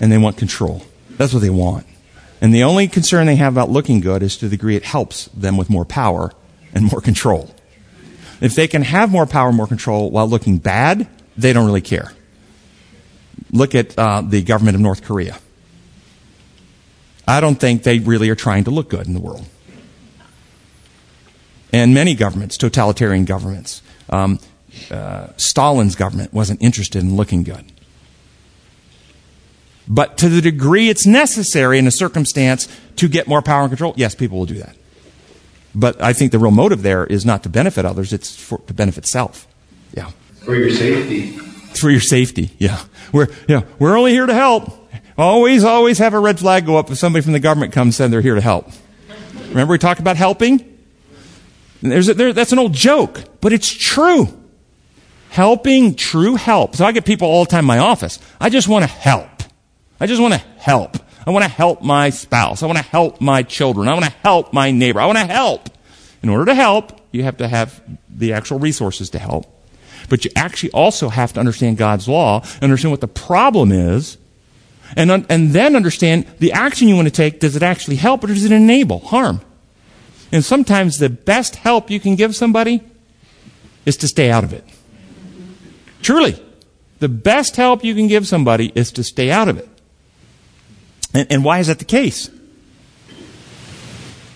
and 0.00 0.10
they 0.10 0.18
want 0.18 0.36
control. 0.36 0.84
That's 1.16 1.32
what 1.32 1.40
they 1.40 1.50
want. 1.50 1.86
And 2.40 2.54
the 2.54 2.64
only 2.64 2.88
concern 2.88 3.26
they 3.26 3.36
have 3.36 3.54
about 3.54 3.70
looking 3.70 4.00
good 4.00 4.22
is 4.22 4.36
to 4.38 4.48
the 4.48 4.56
degree 4.56 4.76
it 4.76 4.84
helps 4.84 5.26
them 5.26 5.56
with 5.56 5.70
more 5.70 5.84
power 5.84 6.32
and 6.74 6.84
more 6.90 7.00
control. 7.00 7.54
If 8.40 8.54
they 8.54 8.68
can 8.68 8.82
have 8.82 9.10
more 9.10 9.26
power, 9.26 9.52
more 9.52 9.66
control 9.66 10.10
while 10.10 10.28
looking 10.28 10.58
bad, 10.58 11.08
they 11.36 11.52
don't 11.52 11.66
really 11.66 11.80
care. 11.80 12.12
Look 13.52 13.74
at 13.74 13.98
uh, 13.98 14.22
the 14.22 14.42
government 14.42 14.74
of 14.74 14.80
North 14.80 15.02
Korea. 15.02 15.38
I 17.26 17.40
don't 17.40 17.58
think 17.58 17.84
they 17.84 18.00
really 18.00 18.28
are 18.28 18.34
trying 18.34 18.64
to 18.64 18.70
look 18.70 18.90
good 18.90 19.06
in 19.06 19.14
the 19.14 19.20
world. 19.20 19.46
And 21.72 21.94
many 21.94 22.14
governments, 22.14 22.56
totalitarian 22.56 23.24
governments, 23.24 23.82
um, 24.10 24.38
uh, 24.90 25.28
Stalin's 25.36 25.96
government 25.96 26.32
wasn't 26.32 26.62
interested 26.62 27.02
in 27.02 27.16
looking 27.16 27.42
good. 27.42 27.72
But 29.86 30.16
to 30.18 30.28
the 30.28 30.40
degree 30.40 30.88
it's 30.88 31.06
necessary 31.06 31.78
in 31.78 31.86
a 31.86 31.90
circumstance 31.90 32.68
to 32.96 33.08
get 33.08 33.26
more 33.26 33.42
power 33.42 33.62
and 33.62 33.70
control, 33.70 33.94
yes, 33.96 34.14
people 34.14 34.38
will 34.38 34.46
do 34.46 34.58
that. 34.58 34.76
But 35.74 36.00
I 36.00 36.12
think 36.12 36.32
the 36.32 36.38
real 36.38 36.52
motive 36.52 36.82
there 36.82 37.04
is 37.04 37.26
not 37.26 37.42
to 37.42 37.48
benefit 37.48 37.84
others, 37.84 38.12
it's 38.12 38.34
for, 38.34 38.58
to 38.58 38.74
benefit 38.74 39.06
self. 39.06 39.46
Yeah. 39.92 40.10
For 40.44 40.54
your 40.54 40.70
safety. 40.70 41.32
For 41.76 41.90
your 41.90 42.00
safety, 42.00 42.50
yeah. 42.58 42.84
We're, 43.12 43.28
yeah, 43.48 43.62
we're 43.78 43.96
only 43.96 44.12
here 44.12 44.26
to 44.26 44.34
help. 44.34 44.72
Always, 45.18 45.64
always 45.64 45.98
have 45.98 46.14
a 46.14 46.18
red 46.18 46.38
flag 46.38 46.66
go 46.66 46.76
up 46.76 46.90
if 46.90 46.98
somebody 46.98 47.22
from 47.22 47.32
the 47.32 47.40
government 47.40 47.72
comes 47.72 47.98
and 48.00 48.12
they're 48.12 48.20
here 48.20 48.34
to 48.34 48.40
help. 48.40 48.68
Remember 49.48 49.72
we 49.72 49.78
talked 49.78 50.00
about 50.00 50.16
helping? 50.16 50.78
There's 51.82 52.08
a, 52.08 52.14
there, 52.14 52.32
that's 52.32 52.52
an 52.52 52.58
old 52.58 52.72
joke, 52.72 53.22
but 53.40 53.52
it's 53.52 53.70
true. 53.70 54.28
Helping, 55.30 55.94
true 55.94 56.36
help. 56.36 56.76
So 56.76 56.84
I 56.84 56.92
get 56.92 57.04
people 57.04 57.28
all 57.28 57.44
the 57.44 57.50
time 57.50 57.60
in 57.60 57.66
my 57.66 57.78
office. 57.78 58.18
I 58.40 58.48
just 58.48 58.68
want 58.68 58.84
to 58.84 58.90
help. 58.90 59.33
I 60.00 60.06
just 60.06 60.20
want 60.20 60.34
to 60.34 60.40
help. 60.58 60.96
I 61.26 61.30
want 61.30 61.44
to 61.44 61.50
help 61.50 61.82
my 61.82 62.10
spouse. 62.10 62.62
I 62.62 62.66
want 62.66 62.78
to 62.78 62.84
help 62.84 63.20
my 63.20 63.42
children. 63.42 63.88
I 63.88 63.94
want 63.94 64.04
to 64.04 64.10
help 64.10 64.52
my 64.52 64.70
neighbor. 64.70 65.00
I 65.00 65.06
want 65.06 65.18
to 65.18 65.26
help. 65.26 65.70
In 66.22 66.28
order 66.28 66.46
to 66.46 66.54
help, 66.54 67.00
you 67.12 67.22
have 67.22 67.38
to 67.38 67.48
have 67.48 67.82
the 68.08 68.32
actual 68.32 68.58
resources 68.58 69.10
to 69.10 69.18
help. 69.18 69.46
But 70.08 70.24
you 70.24 70.30
actually 70.36 70.72
also 70.72 71.08
have 71.08 71.32
to 71.34 71.40
understand 71.40 71.78
God's 71.78 72.08
law, 72.08 72.44
understand 72.60 72.90
what 72.90 73.00
the 73.00 73.08
problem 73.08 73.72
is, 73.72 74.18
and, 74.96 75.10
un- 75.10 75.26
and 75.28 75.50
then 75.50 75.76
understand 75.76 76.26
the 76.38 76.52
action 76.52 76.88
you 76.88 76.96
want 76.96 77.08
to 77.08 77.12
take. 77.12 77.40
Does 77.40 77.56
it 77.56 77.62
actually 77.62 77.96
help 77.96 78.22
or 78.24 78.28
does 78.28 78.44
it 78.44 78.52
enable 78.52 79.00
harm? 79.00 79.40
And 80.30 80.44
sometimes 80.44 80.98
the 80.98 81.08
best 81.08 81.56
help 81.56 81.90
you 81.90 82.00
can 82.00 82.16
give 82.16 82.36
somebody 82.36 82.82
is 83.86 83.96
to 83.98 84.08
stay 84.08 84.30
out 84.30 84.44
of 84.44 84.52
it. 84.52 84.64
Truly. 86.02 86.40
The 87.00 87.08
best 87.08 87.56
help 87.56 87.84
you 87.84 87.94
can 87.94 88.08
give 88.08 88.26
somebody 88.26 88.72
is 88.74 88.92
to 88.92 89.04
stay 89.04 89.30
out 89.30 89.48
of 89.48 89.58
it. 89.58 89.68
And, 91.14 91.30
and 91.30 91.44
why 91.44 91.60
is 91.60 91.68
that 91.68 91.78
the 91.78 91.84
case? 91.84 92.28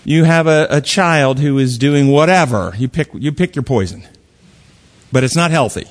You 0.05 0.23
have 0.23 0.47
a, 0.47 0.65
a 0.71 0.81
child 0.81 1.39
who 1.39 1.59
is 1.59 1.77
doing 1.77 2.07
whatever. 2.07 2.73
You 2.77 2.87
pick, 2.87 3.09
you 3.13 3.31
pick 3.31 3.55
your 3.55 3.63
poison. 3.63 4.07
But 5.11 5.23
it's 5.23 5.35
not 5.35 5.51
healthy. 5.51 5.87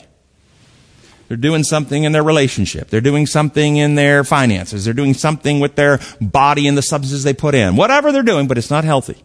They're 1.29 1.37
doing 1.37 1.63
something 1.63 2.05
in 2.05 2.13
their 2.13 2.23
relationship. 2.23 2.89
They're 2.89 3.03
doing 3.03 3.27
something 3.27 3.77
in 3.77 3.97
their 3.97 4.25
finances. 4.25 4.87
They're 4.87 4.95
doing 4.95 5.13
something 5.13 5.61
with 5.61 5.77
their 5.77 6.01
body 6.21 6.67
and 6.67 6.77
the 6.77 6.83
substances 6.83 7.23
they 7.23 7.35
put 7.35 7.55
in. 7.55 7.77
Whatever 7.77 8.13
they're 8.13 8.23
doing, 8.23 8.49
but 8.49 8.57
it's 8.57 8.71
not 8.71 8.85
healthy. 8.85 9.23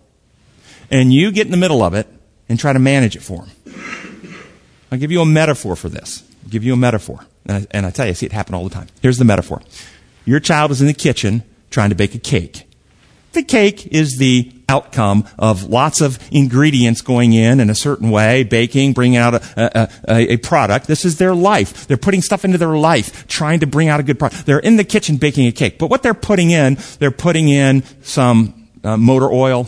And 0.92 1.14
you 1.14 1.32
get 1.32 1.46
in 1.48 1.52
the 1.52 1.58
middle 1.58 1.82
of 1.82 1.94
it 1.94 2.08
and 2.50 2.60
try 2.60 2.74
to 2.74 2.80
manage 2.80 3.16
it 3.16 3.22
for 3.22 3.46
them. 3.46 4.36
I'll 4.92 5.00
give 5.00 5.12
you 5.12 5.22
a 5.22 5.26
metaphor 5.26 5.78
for 5.78 5.88
this. 5.88 6.24
I'll 6.44 6.50
give 6.50 6.64
you 6.64 6.74
a 6.74 6.78
metaphor. 6.78 7.26
And 7.46 7.58
I, 7.58 7.68
and 7.72 7.86
I 7.86 7.90
tell 7.92 8.06
you, 8.06 8.12
I 8.12 8.14
see 8.14 8.26
it 8.26 8.34
happen 8.34 8.54
all 8.54 8.66
the 8.66 8.70
time. 8.70 8.88
Here's 9.02 9.18
the 9.18 9.26
metaphor. 9.26 9.62
Your 10.26 10.42
child 10.42 10.72
is 10.72 10.82
in 10.82 10.88
the 10.88 10.94
kitchen 10.94 11.44
trying 11.74 11.90
to 11.90 11.96
bake 11.96 12.16
a 12.16 12.20
cake. 12.20 12.70
The 13.34 13.44
cake 13.44 13.88
is 13.88 14.18
the 14.18 14.52
outcome 14.70 15.28
of 15.40 15.64
lots 15.64 16.02
of 16.02 16.20
ingredients 16.32 17.02
going 17.02 17.34
in 17.34 17.60
in 17.60 17.70
a 17.72 17.76
certain 17.76 18.12
way, 18.12 18.44
baking, 18.44 18.94
bringing 18.94 19.18
out 19.18 19.34
a, 19.34 19.90
a, 20.08 20.34
a, 20.34 20.38
product. 20.38 20.86
This 20.86 21.04
is 21.04 21.18
their 21.18 21.34
life. 21.34 21.88
They're 21.88 21.98
putting 21.98 22.22
stuff 22.22 22.46
into 22.46 22.60
their 22.60 22.78
life, 22.78 23.28
trying 23.28 23.60
to 23.62 23.68
bring 23.68 23.90
out 23.90 24.00
a 24.00 24.04
good 24.04 24.20
product. 24.20 24.46
They're 24.46 24.60
in 24.60 24.78
the 24.78 24.84
kitchen 24.84 25.18
baking 25.18 25.48
a 25.48 25.52
cake. 25.52 25.80
But 25.80 25.90
what 25.90 26.04
they're 26.04 26.14
putting 26.14 26.52
in, 26.52 26.78
they're 27.00 27.10
putting 27.10 27.50
in 27.50 27.84
some 28.04 28.70
uh, 28.84 28.96
motor 28.96 29.32
oil, 29.32 29.68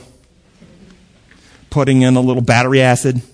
putting 1.72 2.04
in 2.04 2.16
a 2.16 2.22
little 2.22 2.44
battery 2.44 2.82
acid. 2.82 3.22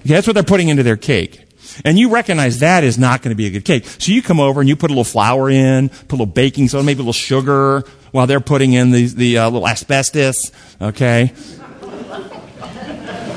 Okay, 0.00 0.14
that's 0.14 0.26
what 0.28 0.32
they're 0.34 0.44
putting 0.44 0.68
into 0.68 0.84
their 0.84 0.96
cake. 0.96 1.47
And 1.84 1.98
you 1.98 2.10
recognize 2.10 2.60
that 2.60 2.84
is 2.84 2.98
not 2.98 3.22
going 3.22 3.30
to 3.30 3.36
be 3.36 3.46
a 3.46 3.50
good 3.50 3.64
cake. 3.64 3.86
So 3.86 4.12
you 4.12 4.22
come 4.22 4.40
over 4.40 4.60
and 4.60 4.68
you 4.68 4.76
put 4.76 4.90
a 4.90 4.94
little 4.94 5.04
flour 5.04 5.50
in, 5.50 5.88
put 5.88 6.12
a 6.12 6.16
little 6.16 6.26
baking 6.26 6.68
soda, 6.68 6.84
maybe 6.84 6.98
a 6.98 7.02
little 7.02 7.12
sugar, 7.12 7.84
while 8.12 8.26
they're 8.26 8.40
putting 8.40 8.72
in 8.72 8.90
the, 8.90 9.06
the 9.06 9.38
uh, 9.38 9.50
little 9.50 9.68
asbestos. 9.68 10.52
Okay? 10.80 11.32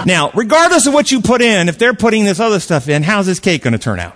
Now, 0.05 0.31
regardless 0.33 0.87
of 0.87 0.93
what 0.93 1.11
you 1.11 1.21
put 1.21 1.41
in, 1.41 1.69
if 1.69 1.77
they're 1.77 1.93
putting 1.93 2.25
this 2.25 2.39
other 2.39 2.59
stuff 2.59 2.89
in, 2.89 3.03
how's 3.03 3.27
this 3.27 3.39
cake 3.39 3.61
going 3.61 3.73
to 3.73 3.79
turn 3.79 3.99
out? 3.99 4.15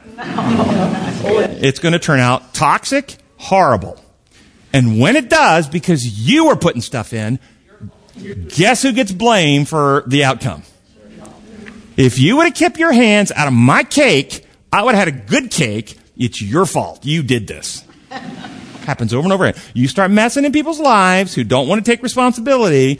It's 1.62 1.80
going 1.80 1.94
to 1.94 2.00
turn 2.00 2.20
out 2.20 2.54
toxic, 2.54 3.18
horrible. 3.38 4.02
And 4.74 5.00
when 5.00 5.16
it 5.16 5.30
does, 5.30 5.68
because 5.68 6.06
you 6.06 6.48
were 6.48 6.56
putting 6.56 6.82
stuff 6.82 7.14
in, 7.14 7.40
guess 8.50 8.82
who 8.82 8.94
gets 8.94 9.12
blamed 9.12 9.70
for 9.70 10.04
the 10.08 10.24
outcome? 10.24 10.64
If 11.98 12.20
you 12.20 12.38
would 12.38 12.46
have 12.46 12.56
kept 12.56 12.78
your 12.78 12.92
hands 12.92 13.32
out 13.32 13.48
of 13.48 13.54
my 13.54 13.84
cake, 13.84 14.46
I 14.72 14.84
would 14.84 14.96
have 14.96 15.08
had 15.08 15.16
a 15.16 15.26
good 15.26 15.50
cake. 15.50 15.98
It's 16.18 16.42
your 16.42 16.66
fault. 16.66 17.06
You 17.06 17.24
did 17.24 17.48
this. 17.48 17.86
Happens 18.10 19.14
over 19.14 19.24
and 19.24 19.34
over 19.34 19.46
again. 19.46 19.62
You 19.74 19.88
start 19.88 20.12
messing 20.12 20.44
in 20.44 20.52
people's 20.52 20.80
lives 20.80 21.34
who 21.34 21.44
don't 21.44 21.68
want 21.68 21.84
to 21.84 21.90
take 21.90 22.04
responsibility, 22.04 23.00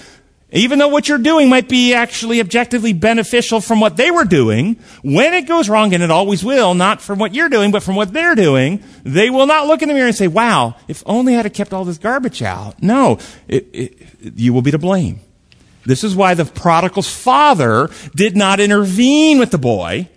even 0.52 0.80
though 0.80 0.88
what 0.88 1.10
you're 1.10 1.18
doing 1.18 1.50
might 1.50 1.68
be 1.68 1.94
actually 1.94 2.40
objectively 2.40 2.94
beneficial 2.94 3.60
from 3.60 3.82
what 3.82 3.98
they 3.98 4.12
were 4.12 4.24
doing, 4.24 4.78
when 5.04 5.34
it 5.34 5.46
goes 5.46 5.68
wrong, 5.68 5.94
and 5.94 6.02
it 6.02 6.10
always 6.10 6.44
will, 6.44 6.74
not 6.74 7.02
from 7.02 7.20
what 7.20 7.36
you're 7.36 7.50
doing, 7.50 7.72
but 7.72 7.84
from 7.84 7.96
what 7.96 8.14
they're 8.14 8.36
doing, 8.36 8.82
they 9.04 9.30
will 9.30 9.46
not 9.46 9.68
look 9.68 9.82
in 9.82 9.90
the 9.90 9.94
mirror 9.94 10.08
and 10.08 10.16
say, 10.16 10.30
wow, 10.30 10.76
if 10.88 11.04
only 11.06 11.36
I'd 11.36 11.46
have 11.46 11.54
kept 11.54 11.74
all 11.74 11.84
this 11.84 11.98
garbage 11.98 12.42
out. 12.42 12.82
No, 12.82 13.20
it, 13.50 13.68
it, 13.74 14.08
you 14.22 14.54
will 14.54 14.62
be 14.62 14.72
to 14.72 14.80
blame. 14.80 15.20
This 15.86 16.04
is 16.04 16.16
why 16.16 16.34
the 16.34 16.46
prodigal's 16.46 17.10
father 17.10 17.90
did 18.16 18.36
not 18.36 18.60
intervene 18.60 19.40
with 19.40 19.52
the 19.52 19.58
boy. 19.58 20.10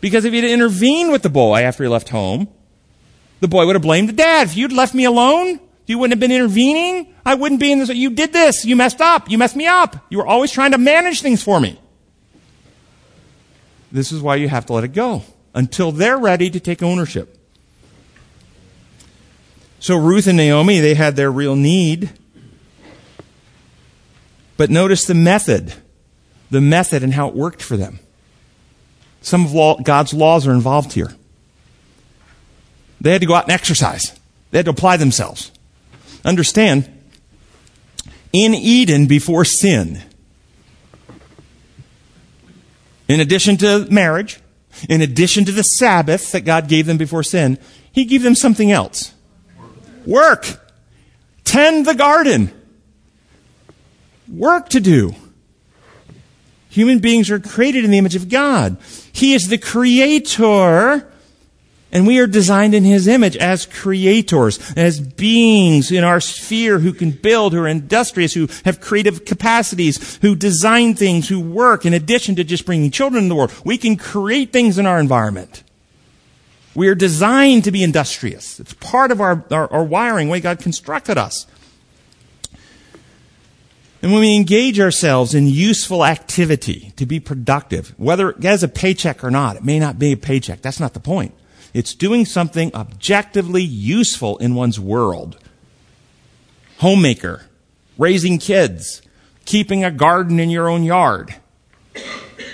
Because 0.00 0.24
if 0.24 0.32
he'd 0.32 0.44
intervened 0.44 1.12
with 1.12 1.22
the 1.22 1.28
boy 1.28 1.62
after 1.62 1.84
he 1.84 1.88
left 1.88 2.08
home, 2.08 2.48
The 3.40 3.48
boy 3.48 3.66
would 3.66 3.76
have 3.76 3.82
blamed 3.82 4.08
the 4.08 4.14
dad. 4.14 4.48
If 4.48 4.56
you'd 4.56 4.72
left 4.72 4.94
me 4.94 5.04
alone, 5.04 5.60
you 5.86 5.98
wouldn't 5.98 6.12
have 6.12 6.20
been 6.20 6.32
intervening. 6.32 7.14
I 7.24 7.34
wouldn't 7.34 7.60
be 7.60 7.70
in 7.70 7.78
this. 7.78 7.88
You 7.90 8.10
did 8.10 8.32
this. 8.32 8.64
You 8.64 8.74
messed 8.76 9.00
up. 9.00 9.30
You 9.30 9.38
messed 9.38 9.56
me 9.56 9.66
up. 9.66 10.04
You 10.10 10.18
were 10.18 10.26
always 10.26 10.50
trying 10.50 10.72
to 10.72 10.78
manage 10.78 11.22
things 11.22 11.42
for 11.42 11.60
me. 11.60 11.80
This 13.92 14.12
is 14.12 14.20
why 14.20 14.36
you 14.36 14.48
have 14.48 14.66
to 14.66 14.72
let 14.72 14.84
it 14.84 14.92
go 14.92 15.22
until 15.54 15.92
they're 15.92 16.18
ready 16.18 16.50
to 16.50 16.60
take 16.60 16.82
ownership. 16.82 17.36
So 19.80 19.96
Ruth 19.96 20.26
and 20.26 20.36
Naomi, 20.36 20.80
they 20.80 20.94
had 20.94 21.14
their 21.16 21.30
real 21.30 21.54
need. 21.54 22.10
But 24.58 24.70
notice 24.70 25.06
the 25.06 25.14
method, 25.14 25.72
the 26.50 26.60
method 26.60 27.02
and 27.02 27.14
how 27.14 27.28
it 27.28 27.34
worked 27.34 27.62
for 27.62 27.78
them. 27.78 28.00
Some 29.22 29.46
of 29.56 29.84
God's 29.84 30.12
laws 30.12 30.46
are 30.46 30.52
involved 30.52 30.92
here. 30.92 31.14
They 33.00 33.12
had 33.12 33.20
to 33.20 33.26
go 33.26 33.34
out 33.34 33.44
and 33.44 33.52
exercise. 33.52 34.18
They 34.50 34.58
had 34.58 34.66
to 34.66 34.72
apply 34.72 34.96
themselves. 34.96 35.52
Understand, 36.24 36.90
in 38.32 38.52
Eden 38.52 39.06
before 39.06 39.44
sin, 39.44 40.02
in 43.06 43.20
addition 43.20 43.56
to 43.58 43.86
marriage, 43.90 44.40
in 44.88 45.00
addition 45.00 45.44
to 45.44 45.52
the 45.52 45.62
Sabbath 45.62 46.32
that 46.32 46.40
God 46.40 46.68
gave 46.68 46.86
them 46.86 46.98
before 46.98 47.22
sin, 47.22 47.58
He 47.92 48.04
gave 48.04 48.22
them 48.22 48.34
something 48.34 48.72
else. 48.72 49.14
Work. 50.04 50.60
Tend 51.44 51.86
the 51.86 51.94
garden. 51.94 52.57
Work 54.30 54.68
to 54.70 54.80
do. 54.80 55.14
Human 56.70 56.98
beings 56.98 57.30
are 57.30 57.38
created 57.38 57.84
in 57.84 57.90
the 57.90 57.98
image 57.98 58.14
of 58.14 58.28
God. 58.28 58.76
He 59.12 59.34
is 59.34 59.48
the 59.48 59.58
creator 59.58 61.06
and 61.90 62.06
we 62.06 62.18
are 62.18 62.26
designed 62.26 62.74
in 62.74 62.84
His 62.84 63.08
image 63.08 63.36
as 63.36 63.64
creators, 63.64 64.58
as 64.76 65.00
beings 65.00 65.90
in 65.90 66.04
our 66.04 66.20
sphere 66.20 66.78
who 66.78 66.92
can 66.92 67.10
build, 67.10 67.54
who 67.54 67.60
are 67.60 67.68
industrious, 67.68 68.34
who 68.34 68.48
have 68.64 68.80
creative 68.80 69.24
capacities, 69.24 70.16
who 70.16 70.36
design 70.36 70.94
things, 70.94 71.28
who 71.28 71.40
work 71.40 71.86
in 71.86 71.94
addition 71.94 72.34
to 72.36 72.44
just 72.44 72.66
bringing 72.66 72.90
children 72.90 73.24
into 73.24 73.30
the 73.30 73.36
world. 73.36 73.54
We 73.64 73.78
can 73.78 73.96
create 73.96 74.52
things 74.52 74.78
in 74.78 74.86
our 74.86 75.00
environment. 75.00 75.62
We 76.74 76.88
are 76.88 76.94
designed 76.94 77.64
to 77.64 77.72
be 77.72 77.82
industrious. 77.82 78.60
It's 78.60 78.74
part 78.74 79.10
of 79.10 79.20
our, 79.20 79.44
our, 79.50 79.72
our 79.72 79.84
wiring, 79.84 80.28
way 80.28 80.40
God 80.40 80.58
constructed 80.60 81.16
us. 81.16 81.46
And 84.00 84.12
when 84.12 84.20
we 84.20 84.36
engage 84.36 84.78
ourselves 84.78 85.34
in 85.34 85.48
useful 85.48 86.04
activity 86.04 86.92
to 86.96 87.04
be 87.04 87.18
productive, 87.18 87.94
whether 87.98 88.30
it 88.30 88.42
has 88.44 88.62
a 88.62 88.68
paycheck 88.68 89.24
or 89.24 89.30
not, 89.30 89.56
it 89.56 89.64
may 89.64 89.78
not 89.78 89.98
be 89.98 90.12
a 90.12 90.16
paycheck. 90.16 90.62
That's 90.62 90.78
not 90.78 90.94
the 90.94 91.00
point. 91.00 91.34
It's 91.74 91.94
doing 91.94 92.24
something 92.24 92.74
objectively 92.74 93.62
useful 93.62 94.38
in 94.38 94.54
one's 94.54 94.78
world. 94.78 95.36
Homemaker, 96.78 97.46
raising 97.98 98.38
kids, 98.38 99.02
keeping 99.44 99.84
a 99.84 99.90
garden 99.90 100.38
in 100.38 100.48
your 100.48 100.68
own 100.68 100.84
yard, 100.84 101.34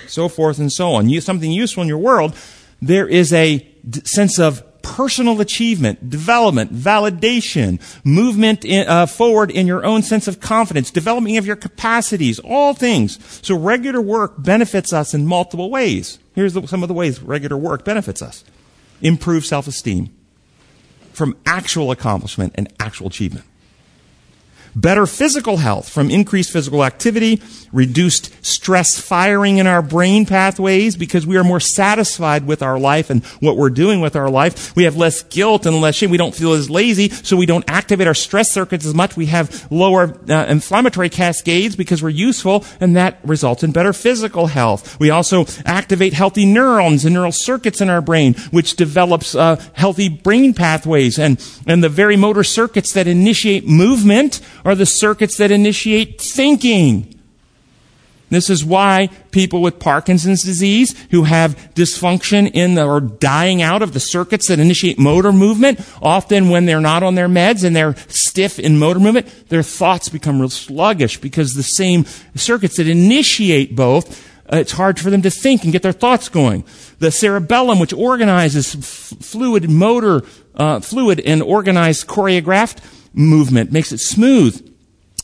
so 0.07 0.29
forth 0.31 0.59
and 0.59 0.73
so 0.73 0.95
on. 0.95 1.21
Something 1.21 1.53
useful 1.53 1.83
in 1.83 1.89
your 1.89 1.99
world, 1.99 2.35
there 2.81 3.07
is 3.07 3.33
a 3.35 3.69
sense 4.05 4.39
of 4.39 4.63
personal 4.85 5.41
achievement, 5.41 6.09
development, 6.09 6.73
validation, 6.73 7.81
movement 8.05 8.65
in, 8.65 8.87
uh, 8.87 9.07
forward 9.07 9.51
in 9.51 9.67
your 9.67 9.85
own 9.85 10.03
sense 10.03 10.29
of 10.29 10.39
confidence, 10.39 10.93
developing 10.93 11.37
of 11.37 11.47
your 11.47 11.57
capacities, 11.57 12.39
all 12.39 12.75
things. 12.75 13.19
So 13.43 13.57
regular 13.57 14.01
work 14.01 14.35
benefits 14.39 14.93
us 14.93 15.15
in 15.15 15.27
multiple 15.27 15.71
ways. 15.71 16.21
Here's 16.35 16.53
the, 16.53 16.67
some 16.67 16.83
of 16.83 16.89
the 16.89 16.95
ways 16.95 17.21
regular 17.21 17.57
work 17.57 17.85
benefits 17.85 18.23
us 18.23 18.45
improve 19.01 19.45
self 19.45 19.67
esteem 19.67 20.15
from 21.13 21.37
actual 21.47 21.91
accomplishment 21.91 22.53
and 22.57 22.73
actual 22.79 23.09
achievement 23.09 23.45
better 24.75 25.07
physical 25.07 25.59
health 25.59 25.89
from 25.89 26.11
increased 26.11 26.53
physical 26.53 26.85
activity, 26.85 27.41
reduced 27.73 28.31
stress 28.45 29.01
firing 29.01 29.59
in 29.59 29.67
our 29.67 29.83
brain 29.83 30.27
pathways 30.27 30.97
because 30.97 31.27
we 31.27 31.37
are 31.37 31.45
more 31.45 31.61
satisfied 31.61 32.47
with 32.47 32.63
our 32.63 32.79
life 32.79 33.11
and 33.11 33.25
what 33.41 33.57
we're 33.57 33.71
doing 33.71 34.01
with 34.01 34.17
our 34.17 34.31
life. 34.31 34.75
We 34.77 34.85
have 34.85 34.97
less 34.97 35.23
guilt 35.23 35.67
and 35.67 35.81
less 35.81 35.97
shame. 35.97 36.11
We 36.11 36.17
don't 36.17 36.35
feel 36.35 36.53
as 36.53 36.71
lazy, 36.71 37.09
so 37.09 37.37
we 37.37 37.47
don't 37.47 37.65
activate 37.69 38.07
our 38.07 38.15
stress 38.15 38.51
circuits 38.51 38.87
as 38.87 38.95
much. 38.95 39.17
We 39.17 39.27
have 39.27 39.71
lower 39.71 40.19
uh, 40.29 40.47
inflammatory 40.49 41.09
cascades 41.09 41.77
because 41.77 42.03
we're 42.03 42.11
useful, 42.11 42.65
and 42.81 42.97
that 42.97 43.19
results 43.25 43.63
in 43.63 43.73
better 43.73 43.93
physical 43.93 44.47
health. 44.47 44.99
We 45.01 45.11
also 45.11 45.47
activate 45.65 46.13
healthy 46.13 46.47
neurons 46.47 47.05
and 47.05 47.15
neural 47.15 47.33
circuits 47.33 47.81
in 47.81 47.91
our 47.91 48.01
brain, 48.01 48.35
which 48.51 48.77
develops 48.77 49.35
uh, 49.35 49.63
healthy 49.73 50.09
brain 50.09 50.55
pathways 50.55 51.19
and, 51.19 51.45
and 51.67 51.83
the 51.83 51.89
very 51.89 52.17
motor 52.17 52.45
circuits 52.45 52.93
that 52.93 53.07
initiate 53.07 53.67
movement 53.67 54.41
are 54.65 54.75
the 54.75 54.87
circuits 54.87 55.37
that 55.37 55.51
initiate 55.51 56.21
thinking. 56.21 57.11
This 58.31 58.51
is 58.51 58.65
why 58.65 59.11
people 59.31 59.63
with 59.63 59.79
Parkinson's 59.79 60.43
disease 60.43 60.95
who 61.11 61.25
have 61.25 61.57
dysfunction 61.75 62.51
in 62.53 62.75
the, 62.75 62.85
or 62.85 63.01
dying 63.01 63.63
out 63.63 63.83
of 63.83 63.93
the 63.93 64.01
circuits 64.01 64.49
that 64.49 64.59
initiate 64.59 64.99
motor 64.99 65.33
movement, 65.33 65.81
often 66.03 66.49
when 66.49 66.65
they're 66.65 66.81
not 66.81 67.03
on 67.03 67.15
their 67.15 67.29
meds 67.29 67.63
and 67.63 67.77
they're 67.77 67.95
stiff 68.09 68.59
in 68.59 68.79
motor 68.79 68.99
movement, 68.99 69.49
their 69.51 69.63
thoughts 69.63 70.09
become 70.09 70.41
real 70.41 70.49
sluggish 70.49 71.21
because 71.21 71.55
the 71.55 71.63
same 71.63 72.05
circuits 72.35 72.77
that 72.77 72.89
initiate 72.89 73.77
both, 73.77 74.27
uh, 74.53 74.57
it's 74.57 74.73
hard 74.73 74.99
for 74.99 75.11
them 75.11 75.23
to 75.23 75.31
think 75.31 75.63
and 75.63 75.73
get 75.73 75.83
their 75.83 75.93
thoughts 75.93 76.29
going. 76.29 76.65
The 76.99 77.11
cerebellum, 77.11 77.79
which 77.79 77.93
organizes 77.93 78.75
f- 78.75 78.83
fluid 79.25 79.71
motor, 79.71 80.23
uh, 80.55 80.81
fluid 80.81 81.21
and 81.21 81.43
organized 81.43 82.09
choreographed 82.09 82.79
movement, 83.15 83.73
makes 83.73 83.93
it 83.93 83.99
smooth. 83.99 84.71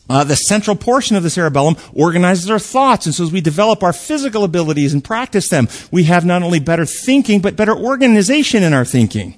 Uh, 0.08 0.24
the 0.24 0.34
central 0.34 0.74
portion 0.74 1.14
of 1.14 1.22
the 1.22 1.30
cerebellum 1.30 1.76
organizes 1.92 2.50
our 2.50 2.58
thoughts. 2.58 3.06
And 3.06 3.14
so 3.14 3.22
as 3.22 3.30
we 3.30 3.40
develop 3.40 3.82
our 3.84 3.92
physical 3.92 4.42
abilities 4.42 4.92
and 4.92 5.04
practice 5.04 5.48
them, 5.48 5.68
we 5.92 6.04
have 6.04 6.24
not 6.24 6.42
only 6.42 6.58
better 6.58 6.84
thinking, 6.84 7.40
but 7.40 7.54
better 7.54 7.76
organization 7.76 8.64
in 8.64 8.72
our 8.72 8.84
thinking. 8.84 9.36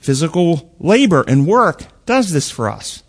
Physical 0.00 0.74
labor 0.78 1.24
and 1.26 1.46
work 1.46 1.84
does 2.04 2.32
this 2.32 2.50
for 2.50 2.68
us. 2.68 3.02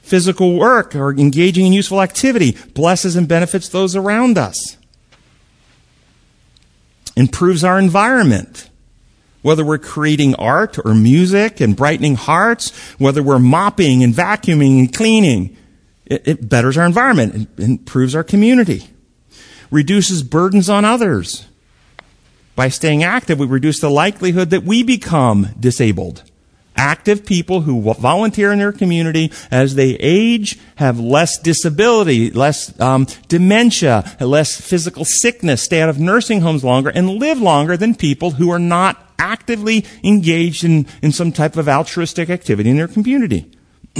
Physical 0.00 0.58
work 0.58 0.94
or 0.94 1.10
engaging 1.10 1.66
in 1.66 1.72
useful 1.72 2.00
activity 2.00 2.56
blesses 2.74 3.16
and 3.16 3.26
benefits 3.26 3.68
those 3.68 3.96
around 3.96 4.38
us. 4.38 4.76
Improves 7.16 7.64
our 7.64 7.78
environment 7.78 8.70
whether 9.44 9.62
we're 9.62 9.76
creating 9.76 10.34
art 10.36 10.78
or 10.86 10.94
music 10.94 11.60
and 11.60 11.76
brightening 11.76 12.14
hearts, 12.14 12.70
whether 12.96 13.22
we're 13.22 13.38
mopping 13.38 14.02
and 14.02 14.14
vacuuming 14.14 14.78
and 14.78 14.94
cleaning, 14.94 15.54
it, 16.06 16.26
it 16.26 16.48
betters 16.48 16.78
our 16.78 16.86
environment 16.86 17.34
and 17.34 17.58
improves 17.58 18.14
our 18.14 18.24
community. 18.24 18.88
Reduces 19.70 20.22
burdens 20.22 20.70
on 20.70 20.86
others. 20.86 21.46
By 22.56 22.70
staying 22.70 23.04
active, 23.04 23.38
we 23.38 23.46
reduce 23.46 23.80
the 23.80 23.90
likelihood 23.90 24.48
that 24.48 24.64
we 24.64 24.82
become 24.82 25.50
disabled. 25.60 26.22
Active 26.76 27.24
people 27.24 27.60
who 27.60 27.80
volunteer 27.94 28.52
in 28.52 28.58
their 28.58 28.72
community 28.72 29.30
as 29.50 29.76
they 29.76 29.90
age 30.00 30.58
have 30.76 30.98
less 30.98 31.38
disability, 31.38 32.30
less 32.30 32.78
um, 32.80 33.06
dementia, 33.28 34.16
less 34.20 34.60
physical 34.60 35.04
sickness, 35.04 35.62
stay 35.62 35.80
out 35.80 35.88
of 35.88 36.00
nursing 36.00 36.40
homes 36.40 36.64
longer, 36.64 36.90
and 36.90 37.08
live 37.08 37.40
longer 37.40 37.76
than 37.76 37.94
people 37.94 38.32
who 38.32 38.50
are 38.50 38.58
not 38.58 39.12
actively 39.18 39.84
engaged 40.02 40.64
in, 40.64 40.86
in 41.00 41.12
some 41.12 41.30
type 41.30 41.56
of 41.56 41.68
altruistic 41.68 42.28
activity 42.28 42.70
in 42.70 42.76
their 42.76 42.88
community. 42.88 43.50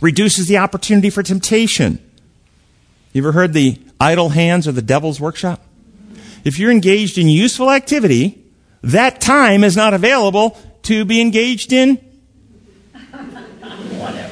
Reduces 0.00 0.46
the 0.48 0.58
opportunity 0.58 1.08
for 1.08 1.22
temptation. 1.22 1.98
You 3.12 3.22
ever 3.22 3.32
heard 3.32 3.54
the 3.54 3.80
idle 3.98 4.28
hands 4.28 4.68
or 4.68 4.72
the 4.72 4.82
devil's 4.82 5.18
workshop? 5.18 5.62
If 6.44 6.58
you're 6.58 6.70
engaged 6.70 7.16
in 7.16 7.28
useful 7.28 7.70
activity, 7.70 8.44
that 8.82 9.20
time 9.20 9.64
is 9.64 9.76
not 9.76 9.94
available 9.94 10.56
to 10.86 11.04
be 11.04 11.20
engaged 11.20 11.72
in 11.72 12.00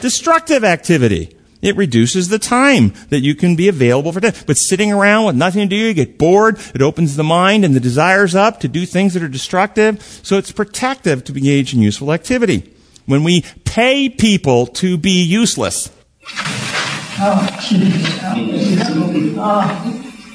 destructive 0.01 0.63
activity. 0.63 1.37
It 1.61 1.77
reduces 1.77 2.29
the 2.29 2.39
time 2.39 2.93
that 3.09 3.21
you 3.21 3.35
can 3.35 3.57
be 3.57 3.69
available 3.69 4.13
for 4.13 4.21
that. 4.21 4.45
But 4.47 4.59
sitting 4.59 4.93
around 4.93 5.27
with 5.27 5.35
nothing 5.35 5.63
to 5.63 5.67
do, 5.67 5.77
you 5.77 5.95
get 5.95 6.19
bored. 6.19 6.59
It 6.75 6.83
opens 6.83 7.17
the 7.17 7.25
mind 7.25 7.65
and 7.65 7.75
the 7.75 7.81
desires 7.81 8.35
up 8.35 8.61
to 8.61 8.69
do 8.69 8.85
things 8.87 9.15
that 9.15 9.23
are 9.23 9.29
destructive. 9.29 10.03
So 10.23 10.37
it's 10.37 10.53
protective 10.53 11.25
to 11.25 11.33
engage 11.33 11.75
in 11.75 11.81
useful 11.81 12.13
activity. 12.13 12.71
When 13.07 13.25
we 13.25 13.43
pay 13.65 14.09
people 14.09 14.67
to 14.67 14.97
be 14.97 15.25
useless, 15.25 15.91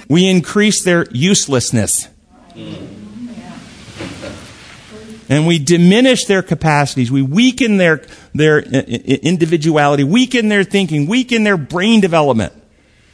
we 0.09 0.28
increase 0.28 0.84
their 0.84 1.05
uselessness 1.11 2.07
and 5.30 5.46
we 5.46 5.60
diminish 5.60 6.26
their 6.26 6.42
capacities. 6.42 7.12
We 7.12 7.22
weaken 7.22 7.78
their, 7.78 8.04
their 8.34 8.60
individuality, 8.60 10.04
weaken 10.04 10.50
their 10.50 10.64
thinking, 10.64 11.06
weaken 11.08 11.44
their 11.44 11.56
brain 11.56 12.02
development. 12.02 12.54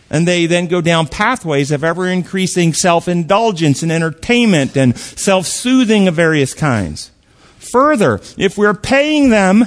And 0.09 0.25
they 0.27 0.45
then 0.45 0.67
go 0.67 0.81
down 0.81 1.07
pathways 1.07 1.71
of 1.71 1.83
ever 1.83 2.07
increasing 2.07 2.73
self 2.73 3.07
indulgence 3.07 3.83
and 3.83 3.91
entertainment 3.91 4.77
and 4.77 4.97
self 4.97 5.45
soothing 5.45 6.07
of 6.07 6.15
various 6.15 6.53
kinds. 6.53 7.11
Further, 7.57 8.21
if 8.37 8.57
we're 8.57 8.75
paying 8.75 9.29
them 9.29 9.65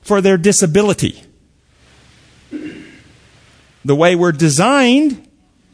for 0.00 0.20
their 0.20 0.36
disability, 0.36 1.22
the 3.84 3.94
way 3.94 4.16
we're 4.16 4.32
designed, 4.32 5.28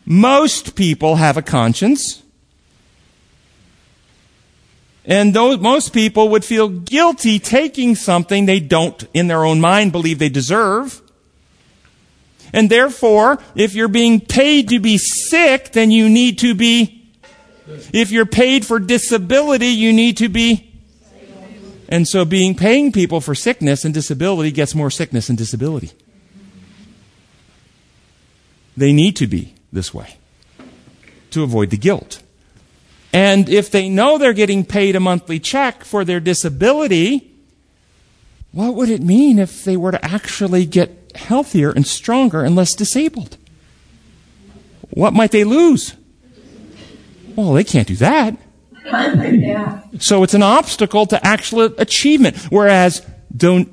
most 0.05 0.75
people 0.75 1.16
have 1.16 1.37
a 1.37 1.43
conscience. 1.43 2.23
And 5.11 5.34
those, 5.34 5.58
most 5.58 5.92
people 5.92 6.28
would 6.28 6.44
feel 6.44 6.68
guilty 6.68 7.40
taking 7.40 7.96
something 7.96 8.46
they 8.46 8.61
don't, 8.61 9.04
in 9.12 9.26
their 9.26 9.44
own 9.44 9.61
mind, 9.61 9.90
believe 9.90 10.20
they 10.20 10.28
deserve. 10.28 11.02
And 12.52 12.70
therefore, 12.70 13.42
if 13.56 13.74
you're 13.74 13.88
being 13.88 14.20
paid 14.20 14.68
to 14.68 14.78
be 14.78 14.98
sick, 14.98 15.72
then 15.72 15.90
you 15.90 16.08
need 16.08 16.38
to 16.38 16.54
be, 16.54 17.08
if 17.92 18.12
you're 18.12 18.24
paid 18.24 18.64
for 18.64 18.78
disability, 18.78 19.66
you 19.66 19.92
need 19.92 20.16
to 20.18 20.28
be. 20.28 20.72
And 21.88 22.06
so 22.06 22.24
being 22.24 22.54
paying 22.54 22.92
people 22.92 23.20
for 23.20 23.34
sickness 23.34 23.84
and 23.84 23.92
disability 23.92 24.52
gets 24.52 24.76
more 24.76 24.92
sickness 24.92 25.28
and 25.28 25.36
disability. 25.36 25.90
They 28.76 28.92
need 28.92 29.16
to 29.16 29.26
be 29.26 29.54
this 29.72 29.92
way 29.92 30.18
to 31.32 31.42
avoid 31.42 31.70
the 31.70 31.76
guilt. 31.76 32.22
And 33.12 33.48
if 33.48 33.70
they 33.70 33.88
know 33.88 34.18
they're 34.18 34.32
getting 34.32 34.64
paid 34.64 34.94
a 34.94 35.00
monthly 35.00 35.40
check 35.40 35.84
for 35.84 36.04
their 36.04 36.20
disability, 36.20 37.32
what 38.52 38.74
would 38.74 38.88
it 38.88 39.02
mean 39.02 39.38
if 39.38 39.64
they 39.64 39.76
were 39.76 39.92
to 39.92 40.04
actually 40.04 40.64
get 40.66 41.12
healthier 41.16 41.70
and 41.70 41.86
stronger 41.86 42.44
and 42.44 42.54
less 42.54 42.74
disabled? 42.74 43.36
What 44.90 45.12
might 45.12 45.30
they 45.30 45.44
lose? 45.44 45.94
Well, 47.36 47.52
they 47.52 47.64
can't 47.64 47.86
do 47.86 47.96
that. 47.96 48.36
Yeah. 48.84 49.82
So 49.98 50.22
it's 50.22 50.34
an 50.34 50.42
obstacle 50.42 51.06
to 51.06 51.24
actual 51.26 51.62
achievement. 51.78 52.36
Whereas 52.50 53.06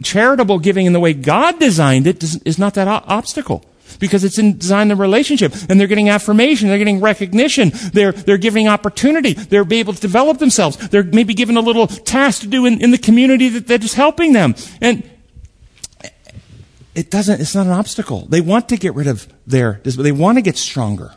charitable 0.03 0.59
giving 0.59 0.85
in 0.85 0.93
the 0.93 0.99
way 0.99 1.13
God 1.13 1.59
designed 1.59 2.07
it 2.07 2.23
is 2.23 2.59
not 2.59 2.75
that 2.75 2.87
o- 2.87 3.03
obstacle. 3.07 3.65
Because 3.99 4.23
it's 4.23 4.37
in 4.37 4.57
design 4.57 4.89
the 4.89 4.95
relationship, 4.95 5.53
and 5.69 5.79
they're 5.79 5.87
getting 5.87 6.09
affirmation, 6.09 6.67
they're 6.67 6.77
getting 6.77 6.99
recognition, 6.99 7.71
they're, 7.93 8.11
they're 8.11 8.37
giving 8.37 8.67
opportunity, 8.67 9.33
they're 9.33 9.65
able 9.71 9.93
to 9.93 10.01
develop 10.01 10.39
themselves, 10.39 10.77
they're 10.89 11.03
maybe 11.03 11.33
given 11.33 11.57
a 11.57 11.61
little 11.61 11.87
task 11.87 12.41
to 12.41 12.47
do 12.47 12.65
in, 12.65 12.81
in 12.81 12.91
the 12.91 12.97
community 12.97 13.49
that, 13.49 13.67
that 13.67 13.83
is 13.83 13.93
helping 13.93 14.33
them. 14.33 14.55
And 14.81 15.09
it 16.95 17.11
doesn't, 17.11 17.39
it's 17.39 17.53
not 17.53 17.67
an 17.67 17.73
obstacle. 17.73 18.25
They 18.27 18.41
want 18.41 18.69
to 18.69 18.77
get 18.77 18.95
rid 18.95 19.07
of 19.07 19.31
their, 19.45 19.81
they 19.83 20.11
want 20.11 20.37
to 20.37 20.41
get 20.41 20.57
stronger. 20.57 21.13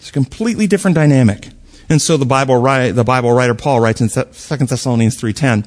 It's 0.00 0.08
a 0.08 0.12
completely 0.12 0.66
different 0.66 0.96
dynamic. 0.96 1.48
And 1.88 2.00
so 2.00 2.16
the 2.16 2.26
Bible, 2.26 2.60
the 2.62 3.04
Bible 3.04 3.32
writer 3.32 3.54
Paul 3.54 3.80
writes 3.80 4.00
in 4.00 4.08
2 4.08 4.24
Thessalonians 4.66 5.20
3.10, 5.20 5.66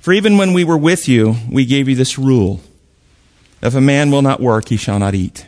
For 0.00 0.12
even 0.12 0.38
when 0.38 0.52
we 0.52 0.62
were 0.64 0.78
with 0.78 1.08
you, 1.08 1.36
we 1.50 1.66
gave 1.66 1.88
you 1.88 1.94
this 1.94 2.18
rule. 2.18 2.60
If 3.62 3.74
a 3.74 3.80
man 3.80 4.10
will 4.10 4.22
not 4.22 4.40
work, 4.40 4.68
he 4.68 4.76
shall 4.76 4.98
not 4.98 5.14
eat. 5.14 5.46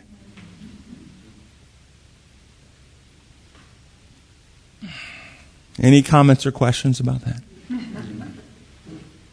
Any 5.80 6.02
comments 6.02 6.44
or 6.44 6.52
questions 6.52 6.98
about 6.98 7.22
that? 7.22 7.42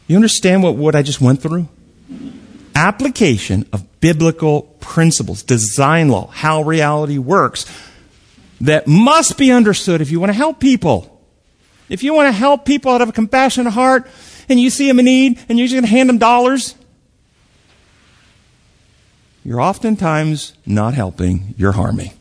You 0.08 0.16
understand 0.16 0.62
what, 0.62 0.76
what 0.76 0.96
I 0.96 1.02
just 1.02 1.20
went 1.20 1.42
through? 1.42 1.68
Application 2.76 3.68
of 3.74 4.00
biblical 4.00 4.64
principles, 4.80 5.42
design 5.42 6.10
law, 6.10 6.28
how 6.28 6.62
reality 6.62 7.18
works, 7.18 7.66
that 8.62 8.88
must 8.88 9.38
be 9.38 9.52
understood 9.52 10.02
if 10.02 10.12
you 10.12 10.20
want 10.20 10.30
to 10.30 10.38
help 10.38 10.60
people. 10.60 11.12
If 11.90 12.04
you 12.04 12.14
want 12.14 12.28
to 12.28 12.32
help 12.32 12.66
people 12.66 12.92
out 12.92 13.02
of 13.02 13.10
a 13.10 13.12
compassionate 13.12 13.74
heart 13.74 14.08
and 14.48 14.60
you 14.60 14.70
see 14.70 14.88
them 14.88 15.00
in 15.00 15.06
need 15.06 15.40
and 15.50 15.58
you're 15.58 15.68
just 15.68 15.76
going 15.76 15.86
to 15.86 15.90
hand 15.90 16.10
them 16.10 16.18
dollars, 16.20 16.76
you're 19.46 19.62
oftentimes 19.62 20.54
not 20.66 20.96
helping, 20.96 21.54
you're 21.56 21.74
harming. 21.74 22.12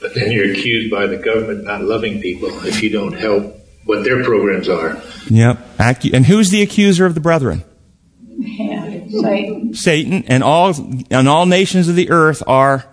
But 0.00 0.14
then 0.14 0.32
you're 0.32 0.50
accused 0.50 0.90
by 0.90 1.06
the 1.06 1.18
government 1.18 1.64
not 1.64 1.82
loving 1.82 2.20
people 2.22 2.48
if 2.64 2.82
you 2.82 2.88
don't 2.88 3.12
help 3.12 3.54
what 3.84 4.04
their 4.04 4.24
programs 4.24 4.70
are. 4.70 5.00
Yep. 5.28 5.58
And 5.78 6.24
who's 6.24 6.48
the 6.48 6.62
accuser 6.62 7.04
of 7.04 7.14
the 7.14 7.20
brethren? 7.20 7.62
Yeah. 8.26 9.06
Satan. 9.10 9.74
Satan, 9.74 10.24
and 10.26 10.42
all 10.42 10.74
and 11.10 11.28
all 11.28 11.44
nations 11.44 11.88
of 11.88 11.94
the 11.94 12.10
earth 12.10 12.42
are 12.46 12.86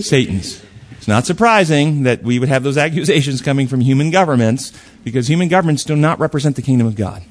Satan's. 0.00 0.60
It's 0.98 1.06
not 1.06 1.26
surprising 1.26 2.02
that 2.02 2.24
we 2.24 2.40
would 2.40 2.48
have 2.48 2.64
those 2.64 2.76
accusations 2.76 3.40
coming 3.40 3.68
from 3.68 3.80
human 3.80 4.10
governments 4.10 4.72
because 5.04 5.28
human 5.28 5.46
governments 5.48 5.84
do 5.84 5.94
not 5.94 6.18
represent 6.18 6.56
the 6.56 6.62
kingdom 6.62 6.88
of 6.88 6.96
God. 6.96 7.22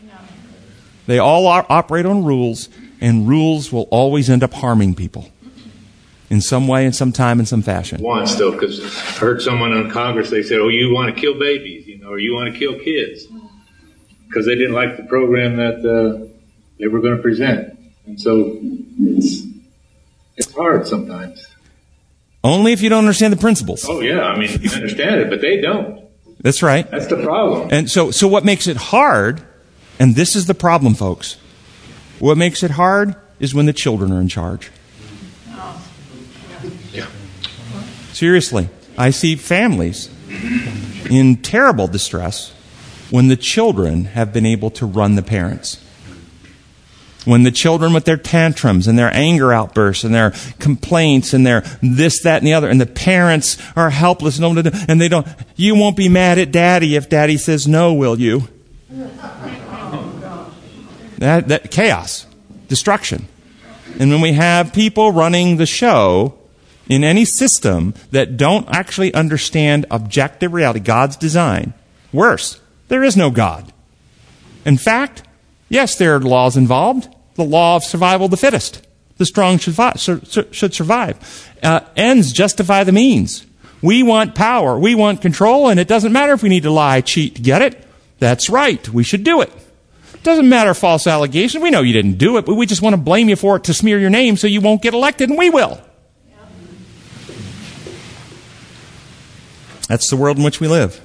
They 1.05 1.19
all 1.19 1.47
are, 1.47 1.65
operate 1.67 2.05
on 2.05 2.23
rules, 2.23 2.69
and 3.01 3.27
rules 3.27 3.73
will 3.73 3.89
always 3.91 4.29
end 4.29 4.41
up 4.41 4.53
harming 4.53 4.95
people 4.95 5.32
in 6.29 6.41
some 6.41 6.67
way, 6.67 6.85
in 6.85 6.93
some 6.93 7.11
time, 7.11 7.39
in 7.39 7.45
some 7.45 7.61
fashion. 7.61 8.01
Wants 8.01 8.35
though, 8.35 8.51
because 8.51 8.79
I 8.79 9.19
heard 9.19 9.41
someone 9.41 9.73
on 9.73 9.89
Congress 9.91 10.29
they 10.29 10.43
said, 10.43 10.59
"Oh, 10.59 10.69
you 10.69 10.93
want 10.93 11.13
to 11.13 11.19
kill 11.19 11.37
babies, 11.37 11.87
you 11.87 11.99
know, 11.99 12.09
or 12.09 12.19
you 12.19 12.33
want 12.33 12.53
to 12.53 12.57
kill 12.57 12.79
kids," 12.79 13.27
because 14.27 14.45
they 14.45 14.55
didn't 14.55 14.73
like 14.73 14.97
the 14.97 15.03
program 15.03 15.57
that 15.57 15.79
uh, 15.85 16.27
they 16.79 16.87
were 16.87 16.99
going 16.99 17.15
to 17.15 17.21
present, 17.21 17.77
and 18.05 18.19
so 18.19 18.57
it's 18.99 19.43
it's 20.37 20.53
hard 20.53 20.87
sometimes. 20.87 21.47
Only 22.43 22.73
if 22.73 22.81
you 22.81 22.89
don't 22.89 22.99
understand 22.99 23.31
the 23.31 23.37
principles. 23.37 23.85
Oh 23.87 24.01
yeah, 24.01 24.21
I 24.21 24.37
mean 24.37 24.61
you 24.61 24.71
understand 24.71 25.21
it, 25.21 25.29
but 25.29 25.41
they 25.41 25.61
don't. 25.61 26.03
That's 26.43 26.61
right. 26.61 26.89
That's 26.91 27.07
the 27.07 27.23
problem. 27.23 27.69
And 27.71 27.89
so, 27.89 28.11
so 28.11 28.27
what 28.27 28.43
makes 28.43 28.67
it 28.67 28.75
hard, 28.75 29.41
and 29.97 30.13
this 30.13 30.35
is 30.35 30.45
the 30.45 30.53
problem, 30.53 30.93
folks, 30.93 31.37
what 32.19 32.37
makes 32.37 32.63
it 32.63 32.71
hard 32.71 33.15
is 33.39 33.55
when 33.55 33.65
the 33.65 33.73
children 33.73 34.11
are 34.11 34.19
in 34.19 34.27
charge. 34.27 34.69
Yeah. 36.91 37.07
Seriously, 38.13 38.69
I 38.95 39.09
see 39.09 39.35
families 39.35 40.07
in 41.09 41.37
terrible 41.37 41.87
distress 41.87 42.53
when 43.09 43.27
the 43.27 43.35
children 43.35 44.05
have 44.05 44.31
been 44.31 44.45
able 44.45 44.69
to 44.71 44.85
run 44.85 45.15
the 45.15 45.23
parents. 45.23 45.83
When 47.25 47.41
the 47.43 47.51
children 47.51 47.91
with 47.91 48.05
their 48.05 48.17
tantrums 48.17 48.87
and 48.87 48.99
their 48.99 49.11
anger 49.13 49.51
outbursts 49.51 50.03
and 50.03 50.13
their 50.13 50.33
complaints 50.59 51.33
and 51.33 51.45
their 51.45 51.61
this, 51.81 52.21
that, 52.21 52.37
and 52.37 52.47
the 52.47 52.53
other, 52.53 52.69
and 52.69 52.79
the 52.79 52.85
parents 52.85 53.57
are 53.75 53.89
helpless 53.89 54.37
and 54.37 55.01
they 55.01 55.07
don't, 55.07 55.25
you 55.55 55.73
won't 55.73 55.97
be 55.97 56.09
mad 56.09 56.37
at 56.37 56.51
daddy 56.51 56.95
if 56.95 57.09
daddy 57.09 57.37
says 57.37 57.67
no, 57.67 57.93
will 57.93 58.19
you? 58.19 58.47
That, 61.17 61.47
that 61.47 61.71
chaos, 61.71 62.27
destruction. 62.67 63.27
And 63.99 64.11
when 64.11 64.21
we 64.21 64.33
have 64.33 64.73
people 64.73 65.11
running 65.11 65.57
the 65.57 65.65
show 65.65 66.37
in 66.87 67.03
any 67.03 67.25
system 67.25 67.93
that 68.11 68.37
don't 68.37 68.67
actually 68.69 69.13
understand 69.13 69.85
objective 69.89 70.53
reality, 70.53 70.79
God's 70.79 71.15
design, 71.15 71.73
worse, 72.11 72.59
there 72.87 73.03
is 73.03 73.15
no 73.15 73.31
God. 73.31 73.71
In 74.65 74.77
fact, 74.77 75.23
yes, 75.69 75.95
there 75.95 76.15
are 76.15 76.19
laws 76.19 76.57
involved. 76.57 77.13
The 77.35 77.43
law 77.43 77.77
of 77.77 77.83
survival 77.83 78.25
of 78.25 78.31
the 78.31 78.37
fittest. 78.37 78.85
The 79.17 79.25
strong 79.25 79.57
should, 79.57 79.75
fi- 79.75 79.93
sur- 79.95 80.21
sur- 80.23 80.51
should 80.51 80.73
survive. 80.73 81.49
Uh, 81.61 81.81
ends 81.95 82.31
justify 82.31 82.83
the 82.83 82.91
means. 82.91 83.45
We 83.81 84.03
want 84.03 84.35
power. 84.35 84.77
We 84.77 84.95
want 84.95 85.21
control, 85.21 85.69
and 85.69 85.79
it 85.79 85.87
doesn't 85.87 86.13
matter 86.13 86.33
if 86.33 86.43
we 86.43 86.49
need 86.49 86.63
to 86.63 86.71
lie, 86.71 87.01
cheat 87.01 87.35
to 87.35 87.41
get 87.41 87.61
it. 87.61 87.85
That's 88.19 88.49
right. 88.49 88.87
We 88.89 89.03
should 89.03 89.23
do 89.23 89.41
it. 89.41 89.51
Doesn't 90.23 90.47
matter 90.47 90.73
false 90.73 91.05
allegation. 91.05 91.61
We 91.61 91.69
know 91.69 91.81
you 91.81 91.91
didn't 91.91 92.17
do 92.17 92.37
it, 92.37 92.45
but 92.45 92.55
we 92.55 92.65
just 92.65 92.81
want 92.81 92.93
to 92.93 93.01
blame 93.01 93.27
you 93.27 93.35
for 93.35 93.57
it 93.57 93.65
to 93.65 93.73
smear 93.73 93.99
your 93.99 94.09
name 94.09 94.37
so 94.37 94.47
you 94.47 94.61
won't 94.61 94.81
get 94.81 94.93
elected, 94.93 95.29
and 95.29 95.37
we 95.37 95.49
will. 95.49 95.81
That's 99.87 100.09
the 100.09 100.15
world 100.15 100.37
in 100.37 100.43
which 100.43 100.59
we 100.59 100.67
live. 100.67 100.99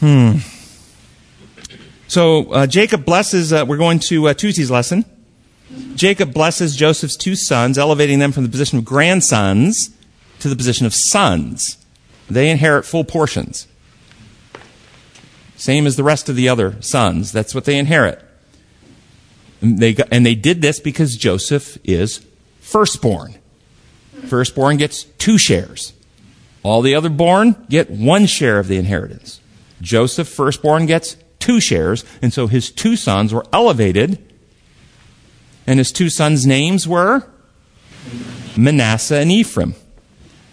Hmm. 0.00 0.38
So 2.06 2.52
uh, 2.52 2.66
Jacob 2.66 3.04
blesses, 3.04 3.52
uh, 3.52 3.64
we're 3.66 3.76
going 3.76 3.98
to 4.00 4.28
uh, 4.28 4.34
Tuesday's 4.34 4.70
lesson. 4.70 5.04
Jacob 5.94 6.32
blesses 6.32 6.76
Joseph's 6.76 7.16
two 7.16 7.36
sons, 7.36 7.76
elevating 7.76 8.18
them 8.18 8.32
from 8.32 8.44
the 8.44 8.48
position 8.48 8.78
of 8.78 8.84
grandsons 8.84 9.90
to 10.38 10.48
the 10.48 10.56
position 10.56 10.86
of 10.86 10.94
sons. 10.94 11.76
They 12.30 12.50
inherit 12.50 12.84
full 12.84 13.04
portions. 13.04 13.66
Same 15.56 15.86
as 15.86 15.96
the 15.96 16.04
rest 16.04 16.28
of 16.28 16.36
the 16.36 16.48
other 16.48 16.80
sons. 16.80 17.32
That's 17.32 17.54
what 17.54 17.64
they 17.64 17.78
inherit. 17.78 18.24
And 19.60 19.78
they, 19.78 19.92
got, 19.94 20.08
and 20.12 20.24
they 20.24 20.36
did 20.36 20.62
this 20.62 20.78
because 20.78 21.16
Joseph 21.16 21.78
is 21.82 22.24
firstborn. 22.60 23.34
Firstborn 24.26 24.76
gets 24.76 25.04
two 25.04 25.36
shares. 25.36 25.92
All 26.62 26.82
the 26.82 26.94
other 26.94 27.08
born 27.08 27.66
get 27.68 27.90
one 27.90 28.26
share 28.26 28.58
of 28.58 28.68
the 28.68 28.76
inheritance. 28.76 29.40
Joseph, 29.80 30.28
firstborn, 30.28 30.86
gets 30.86 31.16
two 31.38 31.60
shares, 31.60 32.04
and 32.20 32.32
so 32.32 32.46
his 32.46 32.70
two 32.70 32.96
sons 32.96 33.32
were 33.32 33.46
elevated, 33.52 34.18
and 35.66 35.78
his 35.78 35.92
two 35.92 36.10
sons' 36.10 36.46
names 36.46 36.88
were 36.88 37.24
Manasseh 38.56 39.18
and 39.18 39.30
Ephraim. 39.30 39.74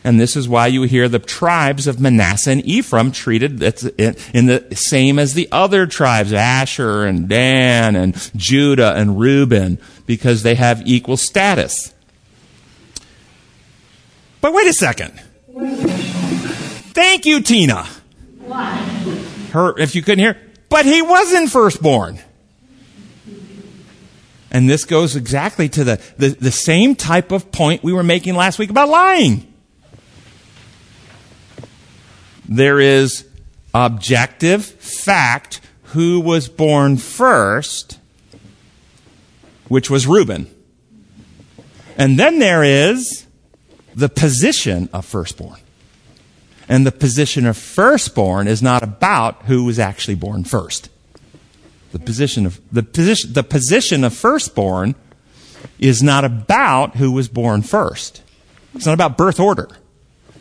And 0.03 0.19
this 0.19 0.35
is 0.35 0.47
why 0.47 0.67
you 0.67 0.83
hear 0.83 1.09
the 1.09 1.17
tribes 1.17 1.87
of 1.87 1.99
Manasseh 1.99 2.51
and 2.51 2.63
Ephraim 2.63 3.11
treated 3.11 3.63
in 3.63 4.45
the 4.45 4.67
same 4.75 5.17
as 5.17 5.33
the 5.33 5.49
other 5.51 5.87
tribes, 5.87 6.31
Asher 6.31 7.05
and 7.05 7.27
Dan 7.27 7.95
and 7.95 8.15
Judah 8.35 8.93
and 8.93 9.19
Reuben, 9.19 9.79
because 10.05 10.43
they 10.43 10.53
have 10.53 10.83
equal 10.85 11.17
status. 11.17 11.91
But 14.41 14.53
wait 14.53 14.67
a 14.67 14.73
second. 14.73 15.19
Thank 16.95 17.25
you, 17.25 17.41
Tina. 17.41 17.85
Why? 18.39 18.77
Her, 19.51 19.77
if 19.77 19.95
you 19.95 20.01
couldn't 20.01 20.19
hear, 20.23 20.39
but 20.69 20.85
he 20.85 21.01
wasn't 21.01 21.51
firstborn. 21.51 22.19
And 24.49 24.69
this 24.69 24.85
goes 24.85 25.17
exactly 25.17 25.67
to 25.67 25.83
the, 25.83 26.01
the, 26.15 26.29
the 26.29 26.51
same 26.51 26.95
type 26.95 27.33
of 27.33 27.51
point 27.51 27.83
we 27.83 27.91
were 27.91 28.01
making 28.01 28.35
last 28.35 28.57
week 28.59 28.69
about 28.69 28.87
lying. 28.87 29.53
There 32.47 32.79
is 32.79 33.27
objective 33.73 34.63
fact 34.63 35.59
who 35.87 36.21
was 36.21 36.47
born 36.47 36.95
first, 36.95 37.99
which 39.67 39.89
was 39.89 40.07
Reuben. 40.07 40.49
And 41.97 42.17
then 42.17 42.39
there 42.39 42.63
is 42.63 43.25
the 43.95 44.07
position 44.07 44.87
of 44.93 45.05
firstborn. 45.05 45.59
And 46.67 46.85
the 46.85 46.91
position 46.91 47.45
of 47.45 47.57
firstborn 47.57 48.47
is 48.47 48.61
not 48.61 48.83
about 48.83 49.43
who 49.43 49.65
was 49.65 49.77
actually 49.79 50.15
born 50.15 50.43
first. 50.43 50.89
The 51.91 51.99
position 51.99 52.45
of 52.45 52.59
the 52.71 52.83
position 52.83 53.33
the 53.33 53.43
position 53.43 54.03
of 54.03 54.13
firstborn 54.13 54.95
is 55.79 56.03
not 56.03 56.25
about 56.25 56.95
who 56.95 57.11
was 57.11 57.27
born 57.27 57.61
first. 57.61 58.21
It's 58.73 58.85
not 58.85 58.93
about 58.93 59.17
birth 59.17 59.39
order. 59.39 59.69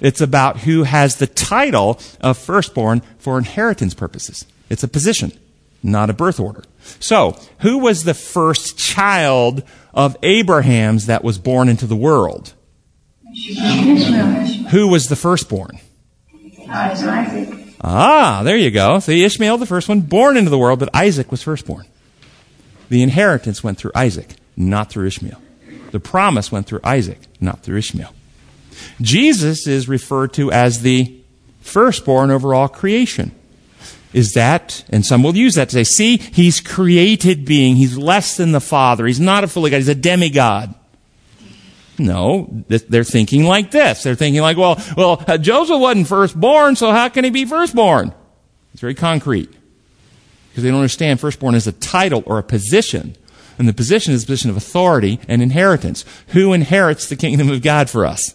It's 0.00 0.20
about 0.20 0.58
who 0.60 0.82
has 0.82 1.16
the 1.16 1.26
title 1.26 2.00
of 2.20 2.36
firstborn 2.36 3.00
for 3.18 3.38
inheritance 3.38 3.94
purposes. 3.94 4.44
It's 4.68 4.82
a 4.82 4.88
position, 4.88 5.32
not 5.82 6.10
a 6.10 6.12
birth 6.12 6.40
order. 6.40 6.64
So, 7.00 7.38
who 7.60 7.78
was 7.78 8.04
the 8.04 8.14
first 8.14 8.76
child 8.76 9.62
of 9.94 10.16
Abraham's 10.22 11.06
that 11.06 11.22
was 11.22 11.38
born 11.38 11.68
into 11.68 11.86
the 11.86 11.96
world? 11.96 12.52
Who 14.70 14.88
was 14.88 15.08
the 15.08 15.16
firstborn? 15.16 15.78
Isaac. 16.68 17.76
Ah, 17.80 18.42
there 18.44 18.56
you 18.56 18.70
go. 18.70 18.98
See, 18.98 19.24
Ishmael, 19.24 19.58
the 19.58 19.66
first 19.66 19.88
one, 19.88 20.00
born 20.00 20.36
into 20.36 20.50
the 20.50 20.58
world, 20.58 20.78
but 20.78 20.94
Isaac 20.94 21.30
was 21.30 21.42
firstborn. 21.42 21.86
The 22.88 23.02
inheritance 23.02 23.62
went 23.62 23.78
through 23.78 23.92
Isaac, 23.94 24.34
not 24.56 24.90
through 24.90 25.06
Ishmael. 25.06 25.40
The 25.90 26.00
promise 26.00 26.50
went 26.50 26.66
through 26.66 26.80
Isaac, 26.82 27.20
not 27.40 27.62
through 27.62 27.78
Ishmael. 27.78 28.12
Jesus 29.00 29.66
is 29.66 29.88
referred 29.88 30.32
to 30.34 30.50
as 30.50 30.80
the 30.82 31.20
firstborn 31.60 32.30
over 32.30 32.54
all 32.54 32.68
creation. 32.68 33.32
Is 34.12 34.32
that, 34.34 34.84
and 34.90 35.04
some 35.04 35.22
will 35.22 35.36
use 35.36 35.56
that 35.56 35.70
to 35.70 35.76
say, 35.76 35.84
see, 35.84 36.16
he's 36.18 36.60
created 36.60 37.44
being. 37.44 37.76
He's 37.76 37.98
less 37.98 38.36
than 38.36 38.52
the 38.52 38.60
Father. 38.60 39.06
He's 39.06 39.20
not 39.20 39.42
a 39.42 39.48
fully 39.48 39.70
God. 39.70 39.78
He's 39.78 39.88
a 39.88 39.94
demigod. 39.94 40.74
No, 41.98 42.64
they're 42.68 43.04
thinking 43.04 43.44
like 43.44 43.70
this. 43.70 44.02
They're 44.02 44.16
thinking 44.16 44.42
like, 44.42 44.56
well, 44.56 44.82
well, 44.96 45.24
uh, 45.28 45.38
Joseph 45.38 45.80
wasn't 45.80 46.08
firstborn, 46.08 46.74
so 46.76 46.90
how 46.90 47.08
can 47.08 47.24
he 47.24 47.30
be 47.30 47.44
firstborn? 47.44 48.12
It's 48.72 48.80
very 48.80 48.94
concrete. 48.94 49.50
Because 50.48 50.64
they 50.64 50.70
don't 50.70 50.80
understand 50.80 51.20
firstborn 51.20 51.54
is 51.54 51.66
a 51.66 51.72
title 51.72 52.22
or 52.26 52.38
a 52.38 52.42
position. 52.42 53.16
And 53.58 53.68
the 53.68 53.72
position 53.72 54.12
is 54.12 54.24
a 54.24 54.26
position 54.26 54.50
of 54.50 54.56
authority 54.56 55.20
and 55.28 55.40
inheritance. 55.40 56.04
Who 56.28 56.52
inherits 56.52 57.08
the 57.08 57.16
kingdom 57.16 57.50
of 57.50 57.62
God 57.62 57.88
for 57.88 58.04
us? 58.04 58.34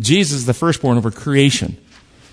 Jesus 0.00 0.38
is 0.38 0.46
the 0.46 0.54
firstborn 0.54 0.96
over 0.96 1.10
creation. 1.10 1.76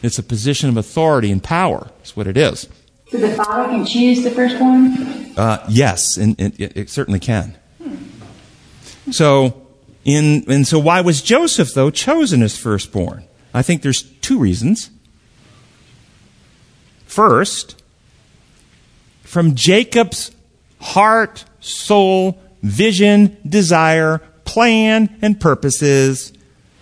It's 0.02 0.18
a 0.18 0.24
position 0.24 0.70
of 0.70 0.78
authority 0.78 1.32
and 1.32 1.44
power. 1.44 1.92
That's 1.98 2.16
what 2.16 2.28
it 2.28 2.38
is. 2.38 2.70
So 3.10 3.18
the 3.18 3.36
father 3.36 3.70
can 3.70 3.86
choose 3.86 4.24
the 4.24 4.32
firstborn? 4.32 5.34
Uh, 5.36 5.66
yes, 5.68 6.16
and, 6.16 6.36
and 6.40 6.60
it, 6.60 6.78
it 6.78 6.90
certainly 6.90 7.20
can. 7.20 7.58
So, 9.12 9.59
in, 10.06 10.44
and 10.48 10.68
so 10.68 10.80
why 10.80 11.02
was 11.02 11.22
Joseph, 11.22 11.74
though, 11.74 11.90
chosen 11.90 12.42
as 12.42 12.58
firstborn? 12.58 13.24
I 13.54 13.62
think 13.62 13.82
there's 13.82 14.04
two 14.04 14.40
reasons. 14.40 14.90
First, 17.06 17.82
from 19.24 19.56
Jacob's 19.56 20.32
heart, 20.80 21.46
soul, 21.60 22.40
vision, 22.62 23.38
desire, 23.48 24.20
plan, 24.46 25.18
and 25.22 25.40
purposes, 25.40 26.34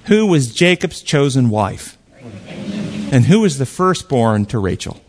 who 0.06 0.26
was 0.26 0.54
Jacob's 0.54 1.02
chosen 1.02 1.50
wife? 1.50 1.98
And 3.12 3.26
who 3.26 3.42
was 3.42 3.58
the 3.58 3.66
firstborn 3.66 4.46
to 4.48 4.60
Rachel? 4.60 5.02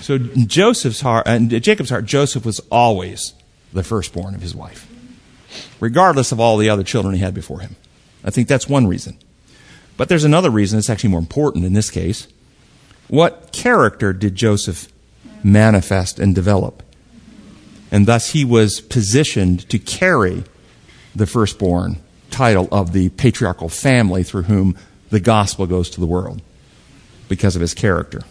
So 0.00 0.18
Joseph's 0.18 1.00
heart, 1.00 1.26
and 1.26 1.50
Jacob's 1.62 1.90
heart, 1.90 2.04
Joseph 2.04 2.44
was 2.44 2.60
always 2.70 3.32
the 3.72 3.82
firstborn 3.82 4.34
of 4.34 4.42
his 4.42 4.54
wife, 4.54 4.86
regardless 5.84 6.32
of 6.32 6.40
all 6.40 6.56
the 6.56 6.70
other 6.70 6.82
children 6.82 7.14
he 7.14 7.20
had 7.20 7.34
before 7.34 7.60
him. 7.60 7.76
I 8.24 8.30
think 8.30 8.48
that's 8.48 8.66
one 8.66 8.86
reason. 8.86 9.18
But 9.98 10.08
there's 10.08 10.24
another 10.24 10.48
reason 10.48 10.78
that's 10.78 10.88
actually 10.88 11.10
more 11.10 11.20
important 11.20 11.66
in 11.66 11.74
this 11.74 11.90
case. 11.90 12.26
What 13.08 13.52
character 13.52 14.14
did 14.14 14.34
Joseph 14.34 14.88
manifest 15.42 16.18
and 16.18 16.34
develop? 16.34 16.82
And 17.90 18.06
thus 18.06 18.30
he 18.30 18.46
was 18.46 18.80
positioned 18.80 19.68
to 19.68 19.78
carry 19.78 20.44
the 21.14 21.26
firstborn 21.26 21.98
title 22.30 22.66
of 22.72 22.94
the 22.94 23.10
patriarchal 23.10 23.68
family 23.68 24.22
through 24.22 24.44
whom 24.44 24.78
the 25.10 25.20
gospel 25.20 25.66
goes 25.66 25.90
to 25.90 26.00
the 26.00 26.06
world 26.06 26.40
because 27.28 27.56
of 27.56 27.60
his 27.60 27.74
character. 27.74 28.22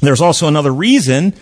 There's 0.00 0.20
also 0.20 0.48
another 0.48 0.74
reason 0.74 1.34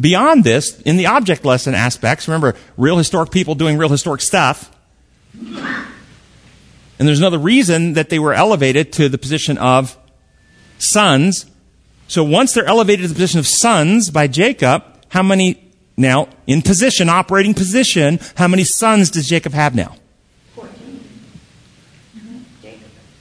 beyond 0.00 0.42
this 0.42 0.80
in 0.80 0.96
the 0.96 1.06
object 1.06 1.44
lesson 1.44 1.74
aspects. 1.76 2.26
Remember, 2.26 2.56
real 2.76 2.98
historic 2.98 3.30
people 3.30 3.54
doing 3.54 3.78
real 3.78 3.88
historic 3.88 4.20
stuff. 4.20 4.68
And 5.40 7.08
there's 7.08 7.18
another 7.18 7.38
reason 7.38 7.94
that 7.94 8.10
they 8.10 8.18
were 8.18 8.34
elevated 8.34 8.92
to 8.94 9.08
the 9.08 9.18
position 9.18 9.56
of 9.58 9.96
sons. 10.78 11.46
So 12.08 12.22
once 12.22 12.52
they're 12.52 12.66
elevated 12.66 13.04
to 13.04 13.08
the 13.08 13.14
position 13.14 13.38
of 13.38 13.46
sons 13.46 14.10
by 14.10 14.26
Jacob, 14.26 14.84
how 15.08 15.22
many 15.22 15.72
now 15.96 16.28
in 16.46 16.62
position, 16.62 17.08
operating 17.08 17.54
position, 17.54 18.18
how 18.36 18.48
many 18.48 18.64
sons 18.64 19.10
does 19.10 19.28
Jacob 19.28 19.52
have 19.52 19.74
now? 19.74 19.94
Fourteen. 20.54 21.00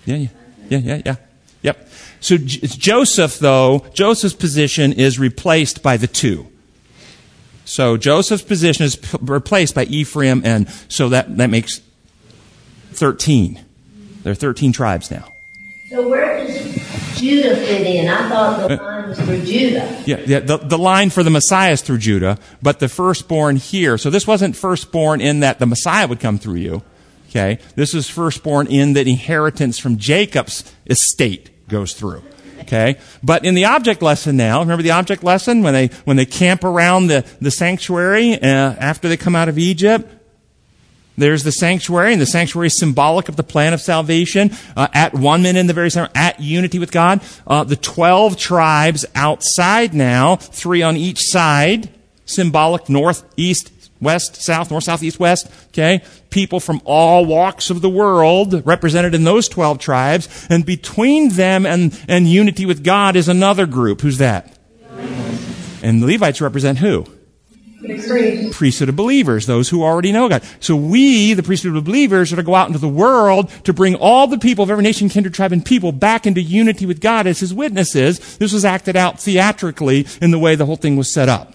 Yeah, 0.05 0.15
yeah, 0.15 0.27
yeah, 0.69 0.77
yeah, 0.79 1.01
yeah. 1.05 1.15
Yep. 1.61 1.89
So 2.21 2.37
J- 2.37 2.67
Joseph, 2.67 3.39
though, 3.39 3.85
Joseph's 3.93 4.35
position 4.35 4.93
is 4.93 5.19
replaced 5.19 5.83
by 5.83 5.97
the 5.97 6.07
two. 6.07 6.47
So 7.65 7.97
Joseph's 7.97 8.43
position 8.43 8.85
is 8.85 8.95
p- 8.95 9.17
replaced 9.21 9.75
by 9.75 9.83
Ephraim, 9.85 10.41
and 10.43 10.69
so 10.89 11.09
that, 11.09 11.37
that 11.37 11.49
makes 11.49 11.81
13. 12.91 13.65
There 14.23 14.31
are 14.31 14.35
13 14.35 14.71
tribes 14.71 15.11
now. 15.11 15.33
So 15.89 16.07
where 16.07 16.45
does 16.45 17.19
Judah 17.19 17.55
fit 17.55 17.87
in? 17.87 18.07
I 18.07 18.29
thought 18.29 18.67
the 18.67 18.75
line 18.75 19.09
was 19.09 19.19
through 19.19 19.43
Judah. 19.43 20.03
Yeah, 20.05 20.21
yeah 20.25 20.39
the, 20.39 20.57
the 20.57 20.77
line 20.77 21.09
for 21.09 21.23
the 21.23 21.31
Messiah 21.31 21.71
is 21.71 21.81
through 21.81 21.97
Judah, 21.97 22.37
but 22.61 22.79
the 22.79 22.87
firstborn 22.87 23.55
here. 23.55 23.97
So 23.97 24.09
this 24.09 24.27
wasn't 24.27 24.55
firstborn 24.55 25.19
in 25.19 25.39
that 25.39 25.57
the 25.57 25.65
Messiah 25.65 26.07
would 26.07 26.19
come 26.19 26.37
through 26.37 26.55
you. 26.55 26.83
Okay? 27.29 27.59
This 27.75 27.93
is 27.93 28.09
firstborn 28.09 28.67
in 28.67 28.93
that 28.93 29.07
inheritance 29.07 29.79
from 29.79 29.97
Jacob's 29.97 30.71
estate 30.85 31.67
goes 31.67 31.93
through. 31.93 32.23
Okay? 32.61 32.97
But 33.23 33.45
in 33.45 33.55
the 33.55 33.65
object 33.65 34.01
lesson 34.01 34.37
now, 34.37 34.59
remember 34.59 34.83
the 34.83 34.91
object 34.91 35.23
lesson 35.23 35.63
when 35.63 35.73
they, 35.73 35.87
when 36.05 36.17
they 36.17 36.25
camp 36.25 36.63
around 36.63 37.07
the, 37.07 37.25
the 37.41 37.51
sanctuary 37.51 38.33
uh, 38.33 38.45
after 38.45 39.07
they 39.07 39.17
come 39.17 39.35
out 39.35 39.49
of 39.49 39.57
Egypt? 39.57 40.18
There's 41.19 41.43
the 41.43 41.51
sanctuary, 41.51 42.13
and 42.13 42.21
the 42.21 42.25
sanctuary 42.25 42.67
is 42.67 42.77
symbolic 42.77 43.29
of 43.29 43.35
the 43.35 43.43
plan 43.43 43.73
of 43.73 43.81
salvation. 43.81 44.51
Uh, 44.75 44.87
at 44.93 45.13
one 45.13 45.43
minute 45.43 45.59
in 45.59 45.67
the 45.67 45.73
very 45.73 45.91
center, 45.91 46.09
at 46.15 46.39
unity 46.39 46.79
with 46.79 46.91
God. 46.91 47.21
Uh, 47.45 47.63
the 47.63 47.75
12 47.75 48.37
tribes 48.37 49.05
outside 49.15 49.93
now, 49.93 50.37
three 50.37 50.81
on 50.81 50.95
each 50.95 51.19
side, 51.27 51.89
symbolic 52.25 52.89
north, 52.89 53.23
east, 53.35 53.71
west, 53.99 54.37
south, 54.37 54.71
north, 54.71 54.85
south, 54.85 55.03
east, 55.03 55.19
west. 55.19 55.51
Okay? 55.67 56.01
People 56.29 56.59
from 56.59 56.81
all 56.85 57.25
walks 57.25 57.69
of 57.69 57.81
the 57.81 57.89
world 57.89 58.65
represented 58.65 59.13
in 59.13 59.25
those 59.25 59.49
12 59.49 59.79
tribes. 59.79 60.47
And 60.49 60.65
between 60.65 61.29
them 61.29 61.65
and, 61.65 61.99
and 62.07 62.29
unity 62.29 62.65
with 62.65 62.83
God 62.83 63.15
is 63.15 63.27
another 63.27 63.65
group. 63.65 64.01
Who's 64.01 64.19
that? 64.19 64.55
And 65.81 66.01
the 66.01 66.07
Levites 66.07 66.41
represent 66.41 66.79
who? 66.79 67.05
Priesthood 68.51 68.89
of 68.89 68.95
believers, 68.95 69.45
those 69.45 69.69
who 69.69 69.83
already 69.83 70.11
know 70.11 70.27
God. 70.27 70.43
So 70.59 70.75
we, 70.75 71.33
the 71.33 71.43
priesthood 71.43 71.75
of 71.75 71.85
believers, 71.85 72.33
are 72.33 72.35
to 72.35 72.43
go 72.43 72.55
out 72.55 72.67
into 72.67 72.79
the 72.79 72.89
world 72.89 73.49
to 73.63 73.71
bring 73.71 73.95
all 73.95 74.27
the 74.27 74.37
people 74.37 74.63
of 74.63 74.69
every 74.69 74.83
nation, 74.83 75.07
kindred, 75.07 75.33
tribe, 75.33 75.53
and 75.53 75.65
people 75.65 75.93
back 75.93 76.27
into 76.27 76.41
unity 76.41 76.85
with 76.85 76.99
God 76.99 77.25
as 77.25 77.39
His 77.39 77.53
witnesses. 77.53 78.37
This 78.37 78.51
was 78.51 78.65
acted 78.65 78.97
out 78.97 79.19
theatrically 79.19 80.05
in 80.21 80.31
the 80.31 80.39
way 80.39 80.55
the 80.55 80.65
whole 80.65 80.75
thing 80.75 80.97
was 80.97 81.11
set 81.11 81.29
up. 81.29 81.53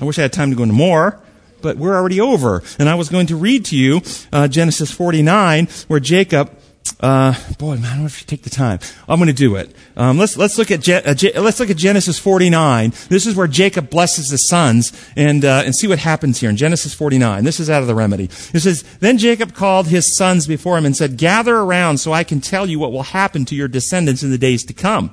I 0.00 0.04
wish 0.04 0.18
I 0.18 0.22
had 0.22 0.32
time 0.32 0.50
to 0.50 0.56
go 0.56 0.62
into 0.62 0.74
more, 0.74 1.20
but 1.62 1.76
we're 1.76 1.94
already 1.94 2.20
over. 2.20 2.62
And 2.78 2.88
I 2.88 2.94
was 2.94 3.08
going 3.08 3.26
to 3.28 3.36
read 3.36 3.64
to 3.66 3.76
you 3.76 4.02
uh, 4.32 4.48
Genesis 4.48 4.90
49, 4.90 5.68
where 5.88 6.00
Jacob 6.00 6.56
uh, 7.00 7.34
boy, 7.58 7.76
man, 7.76 8.04
if 8.04 8.20
you 8.20 8.26
take 8.26 8.42
the 8.42 8.50
time. 8.50 8.78
I'm 9.08 9.18
going 9.18 9.28
to 9.28 9.32
do 9.32 9.56
it. 9.56 9.74
Um, 9.96 10.18
let's 10.18 10.36
let's 10.36 10.58
look 10.58 10.70
at 10.70 10.80
Je- 10.80 11.02
uh, 11.02 11.14
Je- 11.14 11.38
let's 11.38 11.58
look 11.60 11.70
at 11.70 11.76
Genesis 11.76 12.18
49. 12.18 12.92
This 13.08 13.26
is 13.26 13.34
where 13.34 13.46
Jacob 13.46 13.90
blesses 13.90 14.30
his 14.30 14.46
sons, 14.46 14.92
and 15.16 15.44
uh, 15.44 15.62
and 15.64 15.74
see 15.74 15.86
what 15.86 15.98
happens 15.98 16.40
here 16.40 16.50
in 16.50 16.56
Genesis 16.56 16.94
49. 16.94 17.44
This 17.44 17.60
is 17.60 17.70
out 17.70 17.82
of 17.82 17.88
the 17.88 17.94
remedy. 17.94 18.24
It 18.24 18.60
says, 18.60 18.82
"Then 19.00 19.18
Jacob 19.18 19.54
called 19.54 19.88
his 19.88 20.14
sons 20.14 20.46
before 20.46 20.76
him 20.78 20.84
and 20.86 20.96
said, 20.96 21.16
Gather 21.16 21.56
around, 21.56 21.98
so 21.98 22.12
I 22.12 22.24
can 22.24 22.40
tell 22.40 22.66
you 22.66 22.78
what 22.78 22.92
will 22.92 23.02
happen 23.04 23.44
to 23.46 23.54
your 23.54 23.68
descendants 23.68 24.22
in 24.22 24.30
the 24.30 24.38
days 24.38 24.64
to 24.64 24.72
come." 24.72 25.12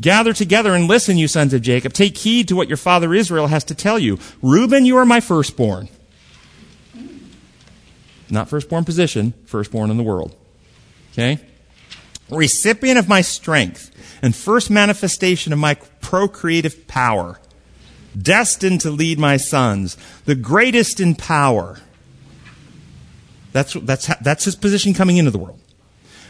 Gather 0.00 0.32
together 0.34 0.74
and 0.74 0.88
listen, 0.88 1.16
you 1.16 1.26
sons 1.26 1.54
of 1.54 1.62
Jacob. 1.62 1.92
Take 1.92 2.18
heed 2.18 2.48
to 2.48 2.56
what 2.56 2.68
your 2.68 2.76
father 2.76 3.14
Israel 3.14 3.46
has 3.46 3.64
to 3.64 3.74
tell 3.74 3.98
you. 3.98 4.18
Reuben, 4.42 4.84
you 4.84 4.96
are 4.98 5.06
my 5.06 5.20
firstborn. 5.20 5.88
Not 8.28 8.48
firstborn 8.48 8.84
position, 8.84 9.32
firstborn 9.46 9.90
in 9.90 9.96
the 9.96 10.02
world. 10.02 10.34
Okay? 11.16 11.40
Recipient 12.28 12.98
of 12.98 13.08
my 13.08 13.22
strength 13.22 13.90
and 14.20 14.36
first 14.36 14.70
manifestation 14.70 15.52
of 15.52 15.58
my 15.58 15.74
procreative 15.74 16.86
power. 16.86 17.40
Destined 18.20 18.82
to 18.82 18.90
lead 18.90 19.18
my 19.18 19.36
sons. 19.36 19.96
The 20.26 20.34
greatest 20.34 21.00
in 21.00 21.14
power. 21.14 21.78
That's, 23.52 23.72
that's, 23.72 24.14
that's 24.20 24.44
his 24.44 24.56
position 24.56 24.92
coming 24.92 25.16
into 25.16 25.30
the 25.30 25.38
world. 25.38 25.60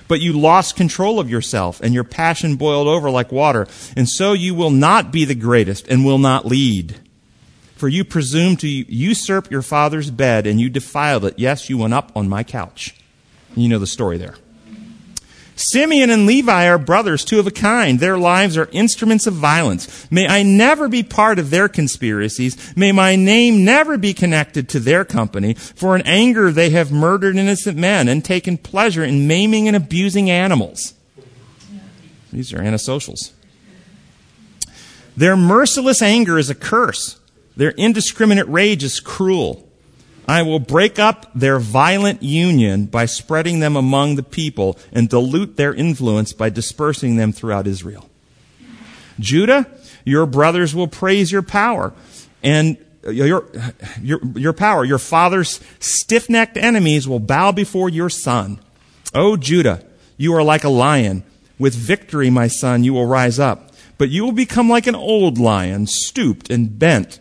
But 0.09 0.20
you 0.20 0.39
lost 0.39 0.76
control 0.76 1.18
of 1.18 1.28
yourself 1.28 1.80
and 1.80 1.93
your 1.93 2.05
passion 2.05 2.55
boiled 2.55 2.87
over 2.87 3.11
like 3.11 3.32
water. 3.32 3.66
And 3.97 4.09
so 4.09 4.34
you 4.34 4.55
will 4.55 4.70
not 4.70 5.11
be 5.11 5.24
the 5.24 5.34
greatest 5.34 5.89
and 5.89 6.05
will 6.05 6.18
not 6.18 6.47
lead. 6.47 7.01
For 7.74 7.89
you 7.89 8.05
presumed 8.05 8.61
to 8.61 8.68
usurp 8.68 9.51
your 9.51 9.62
father's 9.62 10.11
bed 10.12 10.47
and 10.47 10.61
you 10.61 10.70
defiled 10.70 11.24
it. 11.24 11.34
Yes, 11.39 11.68
you 11.68 11.78
went 11.78 11.95
up 11.95 12.12
on 12.14 12.28
my 12.28 12.45
couch. 12.45 12.95
You 13.57 13.68
know 13.68 13.80
the 13.80 13.87
story 13.87 14.18
there. 14.18 14.37
Simeon 15.57 16.11
and 16.11 16.26
Levi 16.26 16.68
are 16.68 16.78
brothers, 16.78 17.24
two 17.24 17.40
of 17.40 17.46
a 17.46 17.50
kind. 17.50 17.98
Their 17.98 18.18
lives 18.18 18.59
are 18.59 18.68
instruments 18.72 19.26
of 19.26 19.34
violence. 19.34 20.11
May 20.11 20.28
I 20.28 20.42
never 20.42 20.86
be 20.86 21.02
part 21.02 21.38
of 21.38 21.48
their 21.48 21.66
conspiracies. 21.66 22.76
May 22.76 22.92
my 22.92 23.16
name 23.16 23.64
never 23.64 23.96
be 23.96 24.12
connected 24.12 24.68
to 24.68 24.80
their 24.80 25.04
company. 25.04 25.54
For 25.54 25.96
in 25.96 26.02
anger 26.02 26.52
they 26.52 26.70
have 26.70 26.92
murdered 26.92 27.36
innocent 27.36 27.78
men 27.78 28.07
and 28.07 28.22
taken 28.22 28.59
pleasure 28.59 29.02
in 29.02 29.26
maiming 29.26 29.66
and 29.66 29.74
abusing 29.74 30.30
animals. 30.30 30.92
These 32.30 32.52
are 32.52 32.59
antisocials. 32.59 33.32
Their 35.16 35.38
merciless 35.38 36.02
anger 36.02 36.38
is 36.38 36.50
a 36.50 36.54
curse. 36.54 37.18
Their 37.57 37.70
indiscriminate 37.70 38.46
rage 38.48 38.84
is 38.84 39.00
cruel. 39.00 39.65
I 40.28 40.42
will 40.42 40.58
break 40.58 40.98
up 40.98 41.30
their 41.34 41.58
violent 41.58 42.22
union 42.22 42.86
by 42.86 43.06
spreading 43.06 43.60
them 43.60 43.76
among 43.76 44.16
the 44.16 44.22
people 44.22 44.78
and 44.92 45.08
dilute 45.08 45.56
their 45.56 45.72
influence 45.72 46.32
by 46.32 46.50
dispersing 46.50 47.16
them 47.16 47.32
throughout 47.32 47.66
Israel. 47.66 48.08
Judah, 49.20 49.66
your 50.04 50.26
brothers 50.26 50.74
will 50.74 50.88
praise 50.88 51.30
your 51.30 51.42
power 51.42 51.92
and 52.42 52.76
your, 53.08 53.46
your, 54.02 54.20
your 54.34 54.52
power. 54.52 54.84
Your 54.84 54.98
father's 54.98 55.60
stiff-necked 55.78 56.56
enemies 56.56 57.06
will 57.06 57.20
bow 57.20 57.52
before 57.52 57.88
your 57.88 58.10
son. 58.10 58.60
O 59.14 59.36
Judah, 59.36 59.84
you 60.16 60.34
are 60.34 60.42
like 60.42 60.64
a 60.64 60.68
lion. 60.68 61.22
With 61.58 61.74
victory, 61.74 62.28
my 62.30 62.48
son, 62.48 62.84
you 62.84 62.92
will 62.92 63.06
rise 63.06 63.38
up. 63.38 63.72
But 63.96 64.10
you 64.10 64.24
will 64.24 64.32
become 64.32 64.68
like 64.68 64.86
an 64.86 64.94
old 64.94 65.38
lion, 65.38 65.86
stooped 65.86 66.50
and 66.50 66.78
bent. 66.78 67.18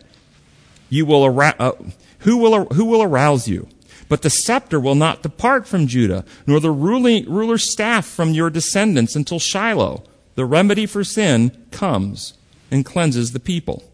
You 0.90 1.06
will, 1.06 1.24
ar- 1.24 1.54
uh, 1.58 1.72
who 2.26 2.36
will, 2.36 2.64
who 2.66 2.84
will 2.84 3.04
arouse 3.04 3.46
you? 3.46 3.68
But 4.08 4.22
the 4.22 4.30
scepter 4.30 4.80
will 4.80 4.96
not 4.96 5.22
depart 5.22 5.66
from 5.66 5.86
Judah, 5.86 6.24
nor 6.44 6.58
the 6.58 6.72
ruling, 6.72 7.24
ruler's 7.30 7.70
staff 7.70 8.04
from 8.04 8.32
your 8.32 8.50
descendants 8.50 9.14
until 9.14 9.38
Shiloh, 9.38 10.02
the 10.34 10.44
remedy 10.44 10.86
for 10.86 11.04
sin, 11.04 11.66
comes 11.70 12.34
and 12.68 12.84
cleanses 12.84 13.30
the 13.30 13.38
people. 13.38 13.84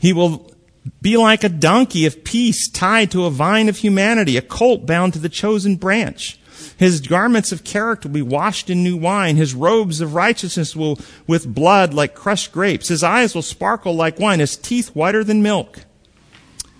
He 0.00 0.12
will 0.12 0.52
be 1.00 1.16
like 1.16 1.44
a 1.44 1.48
donkey 1.48 2.04
of 2.04 2.24
peace 2.24 2.68
tied 2.68 3.12
to 3.12 3.26
a 3.26 3.30
vine 3.30 3.68
of 3.68 3.76
humanity, 3.76 4.36
a 4.36 4.42
colt 4.42 4.84
bound 4.84 5.12
to 5.12 5.20
the 5.20 5.28
chosen 5.28 5.76
branch. 5.76 6.36
His 6.76 7.00
garments 7.00 7.52
of 7.52 7.62
character 7.62 8.08
will 8.08 8.14
be 8.14 8.22
washed 8.22 8.68
in 8.68 8.82
new 8.82 8.96
wine. 8.96 9.36
His 9.36 9.54
robes 9.54 10.00
of 10.00 10.16
righteousness 10.16 10.74
will 10.74 10.98
with 11.28 11.54
blood 11.54 11.94
like 11.94 12.16
crushed 12.16 12.50
grapes. 12.50 12.88
His 12.88 13.04
eyes 13.04 13.36
will 13.36 13.42
sparkle 13.42 13.94
like 13.94 14.18
wine. 14.18 14.40
His 14.40 14.56
teeth 14.56 14.88
whiter 14.96 15.22
than 15.22 15.44
milk. 15.44 15.84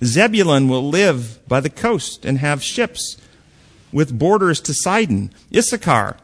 Zebulun 0.05 0.69
will 0.69 0.89
live 0.89 1.47
by 1.49 1.61
the 1.61 1.71
coast 1.71 2.25
and 2.25 2.39
have 2.39 2.63
ships 2.63 3.17
with 3.93 4.19
borders 4.19 4.61
to 4.63 4.75
Sidon. 4.75 5.31
Issachar 5.55 6.17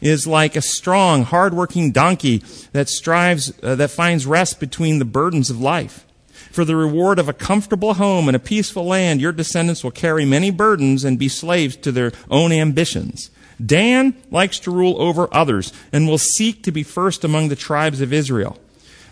is 0.00 0.26
like 0.26 0.56
a 0.56 0.62
strong, 0.62 1.22
hard-working 1.22 1.92
donkey 1.92 2.42
that 2.72 2.88
strives, 2.88 3.52
uh, 3.62 3.76
that 3.76 3.90
finds 3.90 4.26
rest 4.26 4.58
between 4.58 4.98
the 4.98 5.04
burdens 5.04 5.48
of 5.48 5.60
life. 5.60 6.04
For 6.50 6.64
the 6.64 6.76
reward 6.76 7.18
of 7.18 7.28
a 7.28 7.32
comfortable 7.32 7.94
home 7.94 8.28
and 8.28 8.36
a 8.36 8.40
peaceful 8.40 8.84
land, 8.84 9.20
your 9.20 9.32
descendants 9.32 9.82
will 9.82 9.92
carry 9.92 10.24
many 10.24 10.50
burdens 10.50 11.04
and 11.04 11.18
be 11.18 11.28
slaves 11.28 11.76
to 11.76 11.92
their 11.92 12.12
own 12.30 12.52
ambitions. 12.52 13.30
Dan 13.64 14.14
likes 14.30 14.58
to 14.60 14.70
rule 14.70 15.00
over 15.00 15.32
others 15.32 15.72
and 15.92 16.08
will 16.08 16.18
seek 16.18 16.62
to 16.64 16.72
be 16.72 16.82
first 16.82 17.24
among 17.24 17.48
the 17.48 17.56
tribes 17.56 18.00
of 18.00 18.12
Israel. 18.12 18.58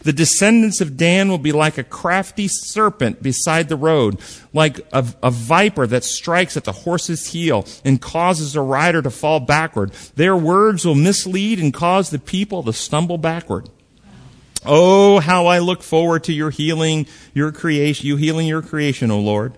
The 0.03 0.13
descendants 0.13 0.81
of 0.81 0.97
Dan 0.97 1.29
will 1.29 1.39
be 1.39 1.53
like 1.53 1.77
a 1.77 1.85
crafty 1.85 2.49
serpent 2.49 3.23
beside 3.23 3.69
the 3.69 3.77
road, 3.77 4.21
like 4.53 4.79
a, 4.93 5.07
a, 5.23 5.31
viper 5.31 5.87
that 5.87 6.05
strikes 6.05 6.57
at 6.57 6.65
the 6.65 6.73
horse's 6.73 7.27
heel 7.29 7.67
and 7.85 8.01
causes 8.01 8.57
a 8.57 8.63
rider 8.63 9.03
to 9.03 9.11
fall 9.11 9.41
backward. 9.41 9.93
Their 10.17 10.37
words 10.37 10.87
will 10.87 10.95
mislead 10.95 11.61
and 11.61 11.73
cause 11.73 12.11
the 12.11 12.19
people 12.19 12.63
to 12.63 12.73
stumble 12.73 13.19
backward. 13.19 13.69
Oh, 14.65 15.21
how 15.21 15.47
I 15.47 15.59
look 15.59 15.83
forward 15.83 16.25
to 16.25 16.33
your 16.33 16.51
healing, 16.51 17.07
your 17.35 17.53
creation, 17.53 18.07
you 18.07 18.17
healing 18.17 18.47
your 18.47 18.63
creation, 18.63 19.11
O 19.11 19.21
Lord. 19.21 19.57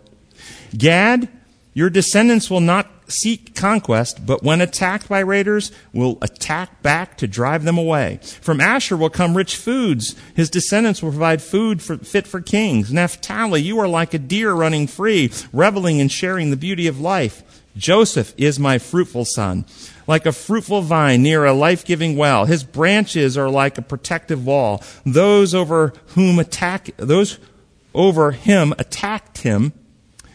Gad, 0.76 1.28
your 1.74 1.90
descendants 1.90 2.50
will 2.50 2.60
not 2.60 3.01
seek 3.12 3.54
conquest, 3.54 4.26
but 4.26 4.42
when 4.42 4.60
attacked 4.60 5.08
by 5.08 5.20
raiders, 5.20 5.70
will 5.92 6.18
attack 6.22 6.82
back 6.82 7.16
to 7.18 7.26
drive 7.26 7.64
them 7.64 7.78
away. 7.78 8.18
From 8.40 8.60
Asher 8.60 8.96
will 8.96 9.10
come 9.10 9.36
rich 9.36 9.56
foods. 9.56 10.16
His 10.34 10.50
descendants 10.50 11.02
will 11.02 11.10
provide 11.10 11.42
food 11.42 11.82
for, 11.82 11.98
fit 11.98 12.26
for 12.26 12.40
kings. 12.40 12.92
Naphtali, 12.92 13.60
you 13.60 13.78
are 13.78 13.88
like 13.88 14.14
a 14.14 14.18
deer 14.18 14.52
running 14.52 14.86
free, 14.86 15.30
reveling 15.52 16.00
and 16.00 16.10
sharing 16.10 16.50
the 16.50 16.56
beauty 16.56 16.86
of 16.86 17.00
life. 17.00 17.42
Joseph 17.76 18.34
is 18.36 18.58
my 18.58 18.78
fruitful 18.78 19.24
son, 19.24 19.64
like 20.06 20.26
a 20.26 20.32
fruitful 20.32 20.82
vine 20.82 21.22
near 21.22 21.44
a 21.44 21.52
life-giving 21.52 22.16
well. 22.16 22.44
His 22.44 22.64
branches 22.64 23.38
are 23.38 23.48
like 23.48 23.78
a 23.78 23.82
protective 23.82 24.44
wall. 24.44 24.82
Those 25.06 25.54
over 25.54 25.94
whom 26.08 26.38
attack, 26.38 26.90
those 26.96 27.38
over 27.94 28.32
him 28.32 28.74
attacked 28.78 29.38
him 29.38 29.72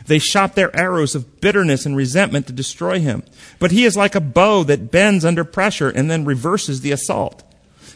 they 0.07 0.19
shot 0.19 0.55
their 0.55 0.75
arrows 0.75 1.15
of 1.15 1.39
bitterness 1.39 1.85
and 1.85 1.95
resentment 1.95 2.47
to 2.47 2.53
destroy 2.53 2.99
him. 2.99 3.23
But 3.59 3.71
he 3.71 3.85
is 3.85 3.95
like 3.95 4.15
a 4.15 4.21
bow 4.21 4.63
that 4.63 4.91
bends 4.91 5.23
under 5.23 5.43
pressure 5.43 5.89
and 5.89 6.09
then 6.09 6.25
reverses 6.25 6.81
the 6.81 6.91
assault. 6.91 7.43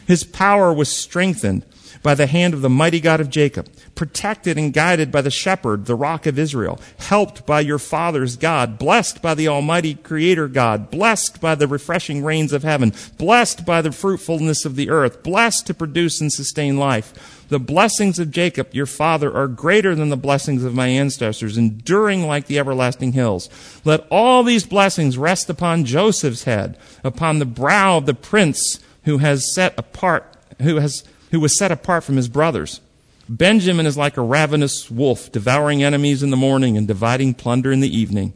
His 0.06 0.24
power 0.24 0.72
was 0.72 0.94
strengthened 0.94 1.64
by 2.02 2.14
the 2.14 2.26
hand 2.26 2.52
of 2.52 2.62
the 2.62 2.68
mighty 2.68 3.00
God 3.00 3.20
of 3.20 3.30
Jacob, 3.30 3.68
protected 3.94 4.58
and 4.58 4.72
guided 4.72 5.12
by 5.12 5.20
the 5.20 5.30
shepherd, 5.30 5.86
the 5.86 5.94
rock 5.94 6.26
of 6.26 6.38
Israel, 6.38 6.80
helped 6.98 7.46
by 7.46 7.60
your 7.60 7.78
father's 7.78 8.36
God, 8.36 8.78
blessed 8.78 9.22
by 9.22 9.34
the 9.34 9.48
almighty 9.48 9.94
creator 9.94 10.48
God, 10.48 10.90
blessed 10.90 11.40
by 11.40 11.54
the 11.54 11.68
refreshing 11.68 12.24
rains 12.24 12.52
of 12.52 12.64
heaven, 12.64 12.92
blessed 13.18 13.64
by 13.64 13.80
the 13.80 13.92
fruitfulness 13.92 14.64
of 14.64 14.74
the 14.74 14.90
earth, 14.90 15.22
blessed 15.22 15.66
to 15.68 15.74
produce 15.74 16.20
and 16.20 16.32
sustain 16.32 16.76
life. 16.76 17.41
The 17.52 17.60
blessings 17.60 18.18
of 18.18 18.30
Jacob, 18.30 18.72
your 18.72 18.86
father, 18.86 19.30
are 19.36 19.46
greater 19.46 19.94
than 19.94 20.08
the 20.08 20.16
blessings 20.16 20.64
of 20.64 20.74
my 20.74 20.86
ancestors, 20.86 21.58
enduring 21.58 22.26
like 22.26 22.46
the 22.46 22.58
everlasting 22.58 23.12
hills. 23.12 23.50
Let 23.84 24.06
all 24.10 24.42
these 24.42 24.64
blessings 24.64 25.18
rest 25.18 25.50
upon 25.50 25.84
Joseph's 25.84 26.44
head, 26.44 26.78
upon 27.04 27.40
the 27.40 27.44
brow 27.44 27.98
of 27.98 28.06
the 28.06 28.14
prince 28.14 28.80
who 29.04 29.18
has 29.18 29.52
set 29.52 29.78
apart, 29.78 30.34
who 30.62 30.76
has 30.76 31.04
who 31.30 31.40
was 31.40 31.54
set 31.54 31.70
apart 31.70 32.04
from 32.04 32.16
his 32.16 32.26
brothers. 32.26 32.80
Benjamin 33.28 33.84
is 33.84 33.98
like 33.98 34.16
a 34.16 34.22
ravenous 34.22 34.90
wolf, 34.90 35.30
devouring 35.30 35.82
enemies 35.82 36.22
in 36.22 36.30
the 36.30 36.38
morning 36.38 36.78
and 36.78 36.88
dividing 36.88 37.34
plunder 37.34 37.70
in 37.70 37.80
the 37.80 37.94
evening. 37.94 38.32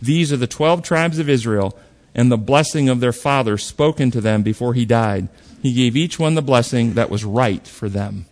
These 0.00 0.32
are 0.32 0.36
the 0.36 0.46
twelve 0.46 0.84
tribes 0.84 1.18
of 1.18 1.28
Israel, 1.28 1.76
and 2.14 2.30
the 2.30 2.38
blessing 2.38 2.88
of 2.88 3.00
their 3.00 3.12
father 3.12 3.58
spoken 3.58 4.12
to 4.12 4.20
them 4.20 4.44
before 4.44 4.74
he 4.74 4.84
died. 4.84 5.28
He 5.60 5.74
gave 5.74 5.96
each 5.96 6.20
one 6.20 6.36
the 6.36 6.42
blessing 6.42 6.94
that 6.94 7.10
was 7.10 7.24
right 7.24 7.66
for 7.66 7.88
them. 7.88 8.26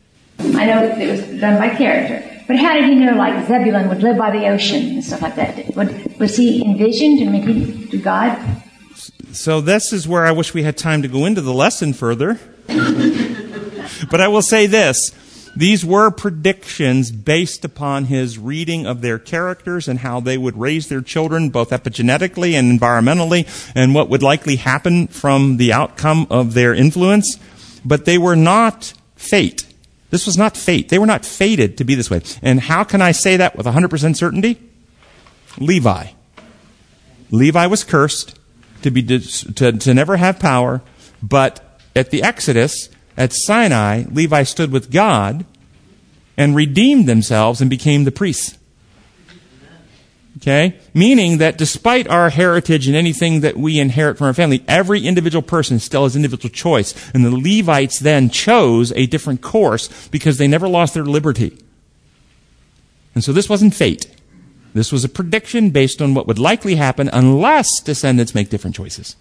I 0.57 0.66
know 0.66 0.84
it 0.84 1.11
was 1.11 1.41
done 1.41 1.59
by 1.59 1.74
character. 1.76 2.26
But 2.47 2.57
how 2.57 2.74
did 2.74 2.84
he 2.84 2.97
know, 2.97 3.14
like 3.14 3.47
Zebulun 3.47 3.88
would 3.88 4.03
live 4.03 4.18
by 4.18 4.30
the 4.30 4.49
ocean 4.49 4.95
and 4.95 5.05
stuff 5.05 5.22
like 5.22 5.36
that? 5.36 5.76
Would, 5.76 6.18
was 6.18 6.36
he 6.36 6.64
envisioned 6.64 7.20
and 7.20 7.32
maybe 7.32 7.86
to 7.88 7.99
God? 7.99 8.38
So 9.32 9.61
this 9.61 9.93
is 9.93 10.09
where 10.09 10.26
I 10.26 10.32
wish 10.32 10.53
we 10.53 10.64
had 10.64 10.76
time 10.76 11.03
to 11.03 11.09
go 11.09 11.26
into 11.26 11.41
the 11.41 11.53
lesson 11.53 11.93
further. 11.93 12.41
But 14.09 14.20
I 14.20 14.28
will 14.28 14.43
say 14.43 14.66
this 14.66 15.12
These 15.57 15.84
were 15.84 16.11
predictions 16.11 17.11
based 17.11 17.64
upon 17.64 18.07
his 18.07 18.38
reading 18.38 18.86
of 18.86 19.01
their 19.01 19.18
characters 19.18 19.88
and 19.88 19.99
how 19.99 20.20
they 20.20 20.38
would 20.38 20.57
raise 20.57 20.88
their 20.88 21.01
children, 21.01 21.51
both 21.51 21.70
epigenetically 21.70 22.53
and 22.53 22.78
environmentally, 22.78 23.47
and 23.74 23.95
what 23.95 24.09
would 24.09 24.22
likely 24.22 24.57
happen 24.57 25.09
from 25.09 25.57
the 25.57 25.72
outcome 25.72 26.26
of 26.30 26.55
their 26.55 26.74
influence. 26.74 27.38
But 27.84 28.05
they 28.05 28.18
were 28.18 28.36
not 28.36 28.93
fate. 29.16 29.64
This 30.11 30.27
was 30.27 30.37
not 30.37 30.57
fate. 30.57 30.89
They 30.89 30.99
were 30.99 31.07
not 31.07 31.25
fated 31.25 31.79
to 31.79 31.85
be 31.85 31.95
this 31.95 32.11
way. 32.11 32.21
And 32.43 32.61
how 32.61 32.85
can 32.85 33.01
I 33.01 33.13
say 33.13 33.37
that 33.37 33.57
with 33.57 33.67
100% 33.67 34.17
certainty? 34.17 34.61
Levi. 35.59 36.09
Levi 37.31 37.67
was 37.67 37.85
cursed 37.85 38.39
to, 38.83 38.91
be, 38.91 39.03
to, 39.03 39.73
to 39.73 39.95
never 39.95 40.17
have 40.17 40.39
power, 40.39 40.83
but 41.23 41.81
at 41.95 42.11
the 42.11 42.23
Exodus, 42.23 42.89
at 43.17 43.33
Sinai, 43.33 44.05
Levi 44.11 44.43
stood 44.43 44.73
with 44.73 44.91
God 44.91 45.45
and 46.37 46.57
redeemed 46.57 47.07
themselves 47.07 47.61
and 47.61 47.69
became 47.69 48.05
the 48.05 48.13
priests. 48.13 48.59
Okay? 50.37 50.78
Meaning 50.95 51.39
that 51.39 51.59
despite 51.59 52.09
our 52.09 52.31
heritage 52.31 52.87
and 52.87 52.97
anything 52.97 53.41
that 53.41 53.57
we 53.57 53.78
inherit 53.78 54.16
from 54.16 54.28
our 54.28 54.35
family, 54.35 54.64
every 54.68 55.07
individual 55.07 55.43
person 55.43 55.78
still 55.78 56.05
has 56.05 56.16
individual 56.16 56.51
choice. 56.51 56.95
And 57.12 57.24
the 57.24 57.31
Levites 57.31 57.99
then 57.99 58.31
chose 58.31 58.93
a 58.93 59.07
different 59.07 59.43
course 59.43 60.09
because 60.09 60.39
they 60.39 60.49
never 60.49 60.68
lost 60.68 60.95
their 60.95 61.05
liberty. 61.05 61.59
And 63.14 63.24
so 63.24 63.33
this 63.33 63.49
wasn't 63.49 63.74
fate. 63.74 64.07
This 64.72 64.93
was 64.93 65.05
a 65.05 65.09
prediction 65.09 65.70
based 65.70 66.01
on 66.01 66.14
what 66.14 66.26
would 66.26 66.39
likely 66.39 66.76
happen 66.76 67.11
unless 67.12 67.81
descendants 67.81 68.35
make 68.35 68.51
different 68.51 68.76
choices. 68.76 69.16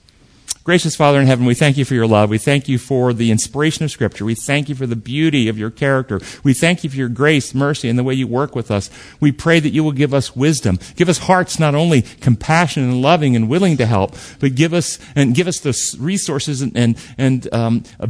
Gracious 0.70 0.95
Father 0.95 1.20
in 1.20 1.26
heaven, 1.26 1.47
we 1.47 1.55
thank 1.55 1.78
you 1.78 1.84
for 1.84 1.95
your 1.95 2.05
love. 2.05 2.30
We 2.30 2.38
thank 2.38 2.67
you 2.67 2.78
for 2.78 3.11
the 3.11 3.32
inspiration 3.32 3.86
of 3.86 3.89
Scripture. 3.89 4.24
We 4.24 4.36
thank 4.36 4.70
you 4.70 4.76
for 4.76 4.86
the 4.86 4.95
beauty 4.95 5.47
of 5.47 5.57
your 5.57 5.72
character. 5.72 6.22
We 6.43 6.53
thank 6.53 6.84
you 6.84 6.91
for 6.91 6.95
your 6.95 7.09
grace, 7.09 7.55
mercy, 7.55 7.89
and 7.89 7.97
the 7.97 8.03
way 8.03 8.13
you 8.13 8.28
work 8.28 8.53
with 8.53 8.70
us. 8.70 8.91
We 9.20 9.32
pray 9.32 9.59
that 9.61 9.72
you 9.72 9.84
will 9.84 9.93
give 9.93 10.13
us 10.13 10.36
wisdom. 10.36 10.78
Give 10.95 11.09
us 11.09 11.17
hearts 11.17 11.57
not 11.57 11.74
only 11.74 12.03
compassionate 12.03 12.91
and 12.91 13.01
loving 13.01 13.36
and 13.36 13.49
willing 13.49 13.78
to 13.78 13.88
help, 13.88 14.15
but 14.39 14.53
give 14.53 14.76
us 14.76 14.99
and 15.15 15.34
give 15.34 15.47
us 15.47 15.59
the 15.59 15.76
resources 15.99 16.61
and 16.61 16.78
and, 16.78 16.97
and 17.17 17.51
um, 17.51 17.84
uh, 17.99 18.05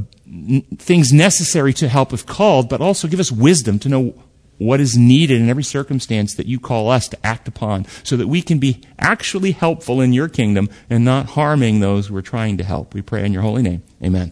things 0.76 1.14
necessary 1.14 1.72
to 1.76 1.88
help 1.88 2.12
if 2.12 2.26
called, 2.26 2.68
but 2.68 2.82
also 2.82 3.08
give 3.08 3.22
us 3.22 3.32
wisdom 3.32 3.80
to 3.80 3.88
know 3.88 4.22
what 4.60 4.80
is 4.80 4.98
needed 4.98 5.42
in 5.42 5.50
every 5.50 5.64
circumstance 5.64 6.36
that 6.36 6.46
you 6.46 6.60
call 6.60 6.90
us 6.90 7.08
to 7.08 7.26
act 7.26 7.48
upon 7.48 7.86
so 8.04 8.16
that 8.16 8.28
we 8.28 8.42
can 8.42 8.60
be 8.60 8.82
actually 9.00 9.54
helpful 9.54 10.00
in 10.00 10.14
your 10.14 10.30
kingdom 10.30 10.70
and 10.90 11.04
not 11.04 11.28
harming 11.28 11.80
those 11.80 12.12
we're 12.12 12.22
trying 12.22 12.58
to 12.58 12.64
help. 12.64 12.94
We 12.94 13.02
pray 13.02 13.26
in 13.26 13.34
your 13.34 13.42
holy 13.42 13.64
name. 13.64 13.82
Amen. 14.04 14.32